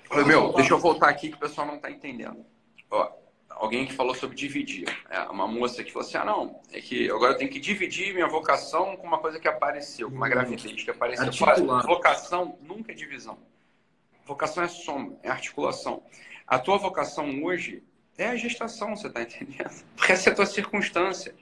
Ô, 0.09 0.25
meu, 0.25 0.53
deixa 0.53 0.73
eu 0.73 0.79
voltar 0.79 1.09
aqui 1.09 1.29
que 1.29 1.35
o 1.35 1.39
pessoal 1.39 1.67
não 1.67 1.75
está 1.75 1.89
entendendo. 1.89 2.45
Ó, 2.89 3.11
alguém 3.49 3.85
que 3.85 3.93
falou 3.93 4.15
sobre 4.15 4.35
dividir. 4.35 4.87
É, 5.09 5.19
uma 5.23 5.47
moça 5.47 5.83
que 5.83 5.91
falou 5.91 6.07
assim: 6.07 6.17
ah, 6.17 6.25
não, 6.25 6.61
é 6.71 6.79
que 6.79 7.09
agora 7.09 7.33
eu 7.33 7.37
tenho 7.37 7.49
que 7.51 7.59
dividir 7.59 8.13
minha 8.13 8.27
vocação 8.27 8.95
com 8.95 9.05
uma 9.07 9.19
coisa 9.19 9.39
que 9.39 9.47
apareceu, 9.47 10.09
com 10.09 10.15
uma 10.15 10.27
Hum. 10.27 10.29
gravidez 10.29 10.83
que 10.83 10.89
apareceu. 10.91 11.25
Articular. 11.25 11.85
Vocação 11.85 12.57
nunca 12.61 12.91
é 12.91 12.95
divisão. 12.95 13.37
Vocação 14.25 14.63
é 14.63 14.67
soma, 14.67 15.17
é 15.23 15.29
articulação. 15.29 16.03
A 16.45 16.59
tua 16.59 16.77
vocação 16.77 17.43
hoje 17.43 17.83
é 18.17 18.27
a 18.27 18.35
gestação, 18.35 18.95
você 18.95 19.07
está 19.07 19.21
entendendo? 19.21 19.69
Porque 19.95 20.11
essa 20.11 20.29
é 20.29 20.33
a 20.33 20.35
tua 20.35 20.45
circunstância. 20.45 21.33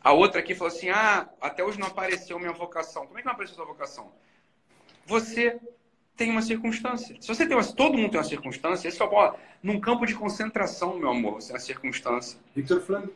A 0.00 0.12
outra 0.12 0.40
aqui 0.40 0.54
falou 0.54 0.72
assim: 0.72 0.90
ah, 0.90 1.28
até 1.40 1.62
hoje 1.64 1.78
não 1.78 1.86
apareceu 1.88 2.38
minha 2.38 2.52
vocação. 2.52 3.06
Como 3.06 3.18
é 3.18 3.22
que 3.22 3.26
não 3.26 3.32
apareceu 3.34 3.54
a 3.54 3.64
tua 3.64 3.72
vocação? 3.72 4.12
Você 5.06 5.60
tem 6.22 6.30
uma 6.30 6.42
circunstância. 6.42 7.16
Se 7.20 7.26
você 7.26 7.44
tem 7.44 7.56
uma, 7.56 7.64
todo 7.64 7.98
mundo 7.98 8.12
tem 8.12 8.20
uma 8.20 8.24
circunstância, 8.24 8.86
esse 8.86 9.02
é 9.02 9.06
bola. 9.08 9.36
Num 9.60 9.80
campo 9.80 10.06
de 10.06 10.14
concentração, 10.14 10.96
meu 10.96 11.10
amor, 11.10 11.34
você 11.34 11.48
tem 11.48 11.56
uma 11.56 11.60
circunstância. 11.60 12.38
Victor 12.54 12.80
Frank. 12.80 13.12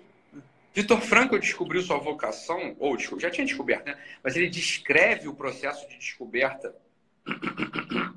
Vitor 0.74 1.00
Frankl 1.00 1.38
descobriu 1.38 1.80
sua 1.82 1.98
vocação, 1.98 2.74
ou 2.80 2.98
já 2.98 3.30
tinha 3.30 3.46
descoberto, 3.46 3.86
né? 3.86 3.96
Mas 4.24 4.34
ele 4.34 4.50
descreve 4.50 5.28
o 5.28 5.34
processo 5.34 5.88
de 5.88 5.96
descoberta. 5.98 6.74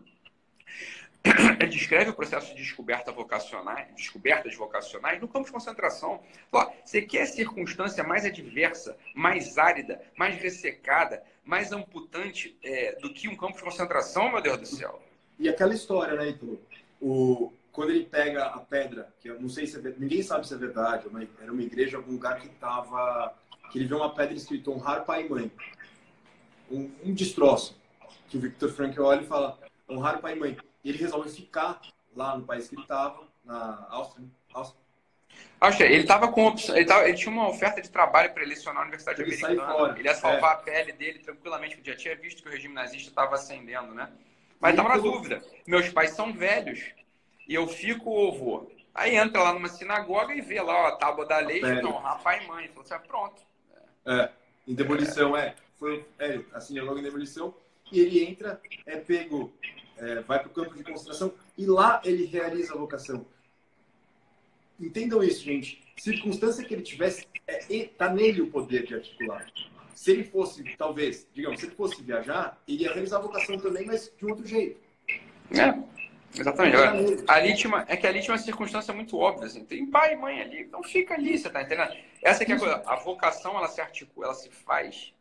Ele 1.60 1.70
descreve 1.70 2.10
o 2.10 2.14
processo 2.14 2.56
de 2.56 2.62
descoberta 2.64 3.12
vocacionais, 3.12 3.94
descobertas 3.94 4.56
vocacionais 4.56 5.20
no 5.20 5.28
campo 5.28 5.46
de 5.46 5.52
concentração. 5.52 6.24
Ó, 6.50 6.72
você 6.84 7.02
quer 7.02 7.26
circunstância 7.26 8.04
mais 8.06 8.24
adversa, 8.24 8.98
mais 9.14 9.58
árida, 9.58 10.02
mais 10.18 10.42
ressecada, 10.42 11.22
mais 11.46 11.72
amputante 11.72 12.58
é, 12.64 12.96
do 13.00 13.14
que 13.14 13.28
um 13.28 13.36
campo 13.36 13.58
de 13.58 13.64
concentração, 13.64 14.32
meu 14.32 14.42
Deus 14.42 14.60
do 14.60 14.66
céu? 14.66 15.02
E 15.38 15.48
aquela 15.50 15.74
história, 15.74 16.16
né, 16.16 16.30
Ítalo? 16.30 16.62
O, 17.02 17.52
quando 17.72 17.92
ele 17.92 18.04
pega 18.06 18.46
a 18.46 18.60
pedra, 18.60 19.14
que 19.20 19.30
eu 19.30 19.40
não 19.42 19.50
sei 19.50 19.66
se 19.66 19.78
é, 19.78 19.94
ninguém 19.98 20.22
sabe 20.22 20.48
se 20.48 20.54
é 20.54 20.58
verdade, 20.58 21.08
uma- 21.08 21.24
era 21.42 21.52
uma 21.52 21.62
igreja, 21.64 21.98
algum 21.98 22.12
lugar 22.14 22.40
que 22.40 22.50
tava, 22.50 23.34
que 23.72 23.78
ele 23.80 23.86
vê 23.86 23.96
uma 23.96 24.14
pedra 24.14 24.36
escrito 24.36 24.72
honrar 24.72 25.06
pai 25.06 25.26
e 25.26 25.30
mãe. 25.30 25.52
Um, 26.70 26.92
um 27.04 27.14
destroço. 27.14 27.78
Que 28.28 28.38
o 28.38 28.40
Victor 28.42 28.70
Frankl 28.72 29.02
olha 29.04 29.22
e 29.22 29.26
fala 29.26 29.58
honrar 29.90 30.20
pai 30.22 30.34
e 30.36 30.40
mãe. 30.40 30.58
E 30.84 30.90
ele 30.90 30.98
resolve 30.98 31.30
ficar 31.30 31.82
lá 32.16 32.38
no 32.38 32.46
país 32.46 32.68
que 32.68 32.76
ele 32.76 32.84
estava, 32.84 33.24
na 33.44 33.88
Áustria. 33.90 34.26
Áustria. 34.54 34.80
Acho, 35.62 35.84
ele 35.84 36.06
tava 36.06 36.32
com 36.32 36.48
opção, 36.48 36.76
ele, 36.76 36.86
tava- 36.86 37.08
ele 37.08 37.18
tinha 37.18 37.32
uma 37.32 37.50
oferta 37.50 37.82
de 37.82 37.90
trabalho 37.90 38.32
para 38.32 38.42
ele 38.44 38.52
lecionar 38.52 38.76
na 38.76 38.82
Universidade 38.88 39.22
Ele 39.22 39.36
Americana. 39.44 39.96
Ele 39.98 40.08
ia 40.08 40.16
salvar 40.16 40.54
a 40.54 40.58
pele 40.58 40.94
dele 40.94 41.20
tranquilamente, 41.20 41.76
porque 41.76 41.92
já 41.92 41.98
tinha 41.98 42.16
visto 42.16 42.42
que 42.42 42.48
o 42.48 42.52
regime 42.52 42.74
nazista 42.74 43.10
estava 43.10 43.36
ascendendo, 43.36 43.94
né? 43.94 44.10
Mas 44.60 44.72
estava 44.72 44.90
na 44.90 44.98
dúvida. 44.98 45.44
Meus 45.68 45.90
pais 45.90 46.12
são 46.12 46.32
velhos 46.32 46.80
e 47.48 47.54
eu 47.54 47.68
fico 47.68 48.10
ou 48.10 48.38
vou? 48.38 48.72
Aí 48.94 49.16
entra 49.16 49.44
lá 49.44 49.54
numa 49.54 49.68
sinagoga 49.70 50.34
e 50.34 50.42
vê 50.42 50.62
lá 50.62 50.84
ó, 50.84 50.88
a 50.88 50.92
tábua 50.96 51.26
da 51.26 51.40
lei, 51.40 51.62
pele. 51.62 51.82
não, 51.82 51.98
rapaz 51.98 52.44
e 52.44 52.48
mãe. 52.48 52.68
Falou 52.70 52.84
assim, 52.84 52.94
ah, 52.94 53.00
pronto. 53.00 53.42
É, 54.06 54.30
em 54.68 54.74
demolição, 54.74 55.36
é. 55.36 55.56
Foi, 55.78 56.06
é, 56.20 56.40
assim, 56.54 56.80
logo 56.80 57.00
em 57.00 57.04
demolição. 57.04 57.54
E 57.92 58.00
ele 58.00 58.24
entra, 58.24 58.62
é 58.86 58.98
pego, 58.98 59.52
é, 59.98 60.22
vai 60.22 60.40
para 60.40 60.48
o 60.48 60.52
campo 60.52 60.76
de 60.76 60.84
concentração 60.84 61.34
e 61.58 61.66
lá 61.66 62.02
ele 62.04 62.26
realiza 62.26 62.74
a 62.74 62.78
vocação. 62.78 63.26
Entendam 64.80 65.22
isso, 65.22 65.44
gente. 65.44 65.82
Circunstância 65.98 66.64
que 66.64 66.74
ele 66.74 66.82
tivesse, 66.82 67.28
é, 67.48 67.86
tá 67.98 68.12
nele 68.14 68.42
o 68.42 68.48
poder 68.48 68.86
de 68.86 68.96
articular. 68.96 69.46
Se 69.94 70.12
ele 70.12 70.24
fosse, 70.24 70.64
talvez, 70.78 71.28
digamos, 71.34 71.60
se 71.60 71.66
ele 71.66 71.76
fosse 71.76 72.02
viajar, 72.02 72.58
ele 72.66 72.84
ia 72.84 72.94
realizar 72.94 73.18
a 73.18 73.22
vocação 73.22 73.58
também, 73.58 73.86
mas 73.86 74.12
de 74.18 74.26
um 74.26 74.30
outro 74.30 74.48
jeito. 74.48 74.80
É, 75.52 75.78
exatamente. 76.40 76.76
Agora, 76.78 77.24
ali 77.28 77.56
tinha 77.56 77.68
uma, 77.68 77.86
é 77.86 77.98
que 77.98 78.08
ali 78.08 78.22
tinha 78.22 78.32
uma 78.32 78.42
circunstância 78.42 78.94
muito 78.94 79.18
óbvia, 79.18 79.48
assim. 79.48 79.66
Tem 79.66 79.86
pai 79.86 80.14
e 80.14 80.16
mãe 80.16 80.42
ali, 80.42 80.62
então 80.62 80.82
fica 80.82 81.16
ali, 81.16 81.38
você 81.38 81.50
tá 81.50 81.62
entendendo? 81.62 81.94
Essa 82.22 82.46
que 82.46 82.54
é 82.54 82.56
a 82.56 82.60
coisa. 82.60 82.84
A 82.86 82.96
vocação, 82.96 83.58
ela 83.58 83.68
se 83.68 83.82
articula, 83.82 84.28
ela 84.28 84.36
se 84.36 84.50
faz 84.50 85.14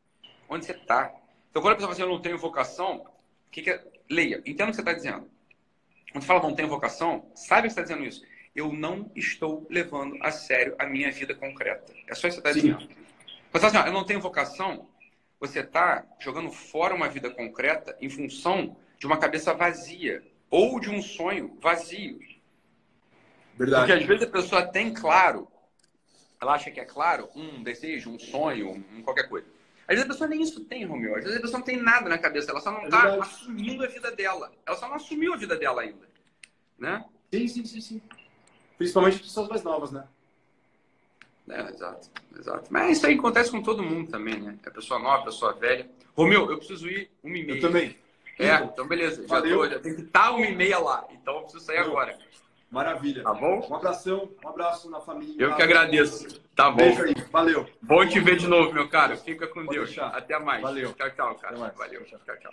onde 0.48 0.64
você 0.64 0.74
tá. 0.74 1.12
Então, 1.50 1.61
quando 1.61 1.72
a 1.72 1.76
pessoa 1.76 1.92
fala 1.92 1.92
assim, 1.92 2.02
eu 2.02 2.09
não 2.09 2.22
tenho 2.22 2.38
vocação, 2.38 2.98
o 2.98 3.50
que, 3.50 3.62
que 3.62 3.70
é? 3.70 3.84
Leia, 4.09 4.40
entenda 4.46 4.66
o 4.66 4.68
que 4.68 4.76
você 4.76 4.82
está 4.82 4.92
dizendo. 4.92 5.28
Quando 6.12 6.22
você 6.22 6.26
fala 6.26 6.42
não 6.42 6.54
tenho 6.54 6.68
vocação, 6.68 7.26
sabe 7.34 7.68
que 7.68 7.74
você 7.74 7.80
está 7.80 7.82
dizendo 7.82 8.06
isso. 8.06 8.22
Eu 8.55 8.72
não 8.72 9.11
estou 9.14 9.66
levando 9.70 10.16
a 10.20 10.30
sério 10.30 10.74
a 10.78 10.86
minha 10.86 11.11
vida 11.12 11.34
concreta. 11.34 11.92
É 12.07 12.14
só 12.14 12.28
isso 12.28 12.40
que 12.40 12.49
você 12.51 12.59
está 12.59 12.68
dizendo. 12.68 12.88
Você 13.53 13.66
assim, 13.66 13.76
ó, 13.76 13.86
eu 13.86 13.92
não 13.92 14.05
tenho 14.05 14.20
vocação, 14.20 14.88
você 15.40 15.61
está 15.61 16.05
jogando 16.20 16.51
fora 16.51 16.94
uma 16.94 17.09
vida 17.09 17.30
concreta 17.30 17.96
em 18.01 18.11
função 18.11 18.76
de 18.99 19.07
uma 19.07 19.16
cabeça 19.16 19.55
vazia 19.55 20.22
ou 20.51 20.80
de 20.80 20.90
um 20.90 21.01
sonho 21.01 21.57
vazio. 21.61 22.18
Porque 22.18 23.70
Verdade. 23.70 23.92
às 23.92 24.05
vezes 24.05 24.22
a 24.24 24.30
pessoa 24.30 24.66
tem 24.66 24.92
claro, 24.92 25.49
ela 26.40 26.55
acha 26.55 26.70
que 26.70 26.80
é 26.80 26.84
claro 26.84 27.28
um 27.34 27.62
desejo, 27.62 28.11
um 28.11 28.18
sonho, 28.18 28.84
um 28.92 29.03
qualquer 29.03 29.28
coisa. 29.28 29.46
Às 29.86 29.96
vezes 29.96 30.05
a 30.05 30.12
pessoa 30.12 30.28
nem 30.28 30.42
isso 30.42 30.64
tem, 30.64 30.84
Romeu. 30.84 31.16
Às 31.16 31.24
vezes 31.24 31.38
a 31.38 31.40
pessoa 31.40 31.59
não 31.59 31.64
tem 31.64 31.76
nada 31.76 32.09
na 32.09 32.18
cabeça, 32.18 32.51
ela 32.51 32.61
só 32.61 32.70
não 32.70 32.82
É 32.82 32.84
está 32.84 33.01
verdade. 33.03 33.22
assumindo 33.22 33.82
a 33.84 33.86
vida 33.86 34.11
dela. 34.11 34.53
Ela 34.66 34.76
só 34.76 34.86
não 34.86 34.96
assumiu 34.96 35.32
a 35.32 35.36
vida 35.36 35.57
dela 35.57 35.82
ainda. 35.82 36.07
Né? 36.78 37.05
Sim, 37.32 37.49
sim, 37.49 37.64
sim, 37.64 37.80
sim. 37.80 38.03
Principalmente 38.78 39.16
as 39.16 39.22
pessoas 39.22 39.48
mais 39.48 39.62
novas, 39.62 39.90
né? 39.90 40.04
É, 41.50 41.60
exato, 41.70 42.08
exato. 42.38 42.64
Mas 42.70 42.98
isso 42.98 43.06
aí 43.06 43.14
acontece 43.14 43.50
com 43.50 43.62
todo 43.62 43.82
mundo 43.82 44.10
também, 44.10 44.40
né? 44.40 44.56
É 44.64 44.70
pessoa 44.70 45.00
nova, 45.00 45.24
pessoa 45.24 45.52
velha. 45.54 45.88
Romeu, 46.14 46.48
eu 46.50 46.58
preciso 46.58 46.88
ir 46.88 47.10
uma 47.22 47.36
e 47.36 47.44
meia. 47.44 47.56
Eu 47.56 47.60
também. 47.60 47.96
É, 48.38 48.54
então 48.56 48.86
beleza. 48.86 49.22
Já, 49.26 49.34
Valeu. 49.36 49.58
tô, 49.58 49.68
já 49.68 49.78
tem 49.80 49.94
que 49.96 50.02
estar 50.02 50.30
uma 50.30 50.46
e 50.46 50.54
meia 50.54 50.78
lá. 50.78 51.04
Então 51.10 51.36
eu 51.36 51.42
preciso 51.42 51.64
sair 51.64 51.78
Valeu. 51.78 51.92
agora. 51.92 52.18
Maravilha. 52.70 53.22
Tá 53.22 53.32
bom? 53.32 53.66
Um 53.68 53.74
abração, 53.74 54.30
um 54.44 54.48
abraço 54.48 54.90
na 54.90 55.00
família. 55.00 55.34
Eu 55.42 55.56
que 55.56 55.62
agradeço. 55.62 56.40
Tá 56.54 56.70
bom. 56.70 56.76
Beijo 56.76 57.02
aí. 57.02 57.14
Valeu. 57.32 57.66
Bom 57.80 58.06
te 58.06 58.20
ver 58.20 58.36
de 58.36 58.46
novo, 58.46 58.72
meu 58.72 58.88
caro. 58.88 59.16
Fica 59.16 59.46
com 59.46 59.64
Pode 59.64 59.70
Deus. 59.70 59.86
deixar. 59.88 60.08
Até 60.08 60.38
mais. 60.38 60.62
Valeu. 60.62 60.92
Tchau, 60.92 61.10
tchau, 61.10 61.34
cara. 61.36 61.56
Valeu. 61.56 62.04
Tchau, 62.04 62.20
tchau. 62.26 62.50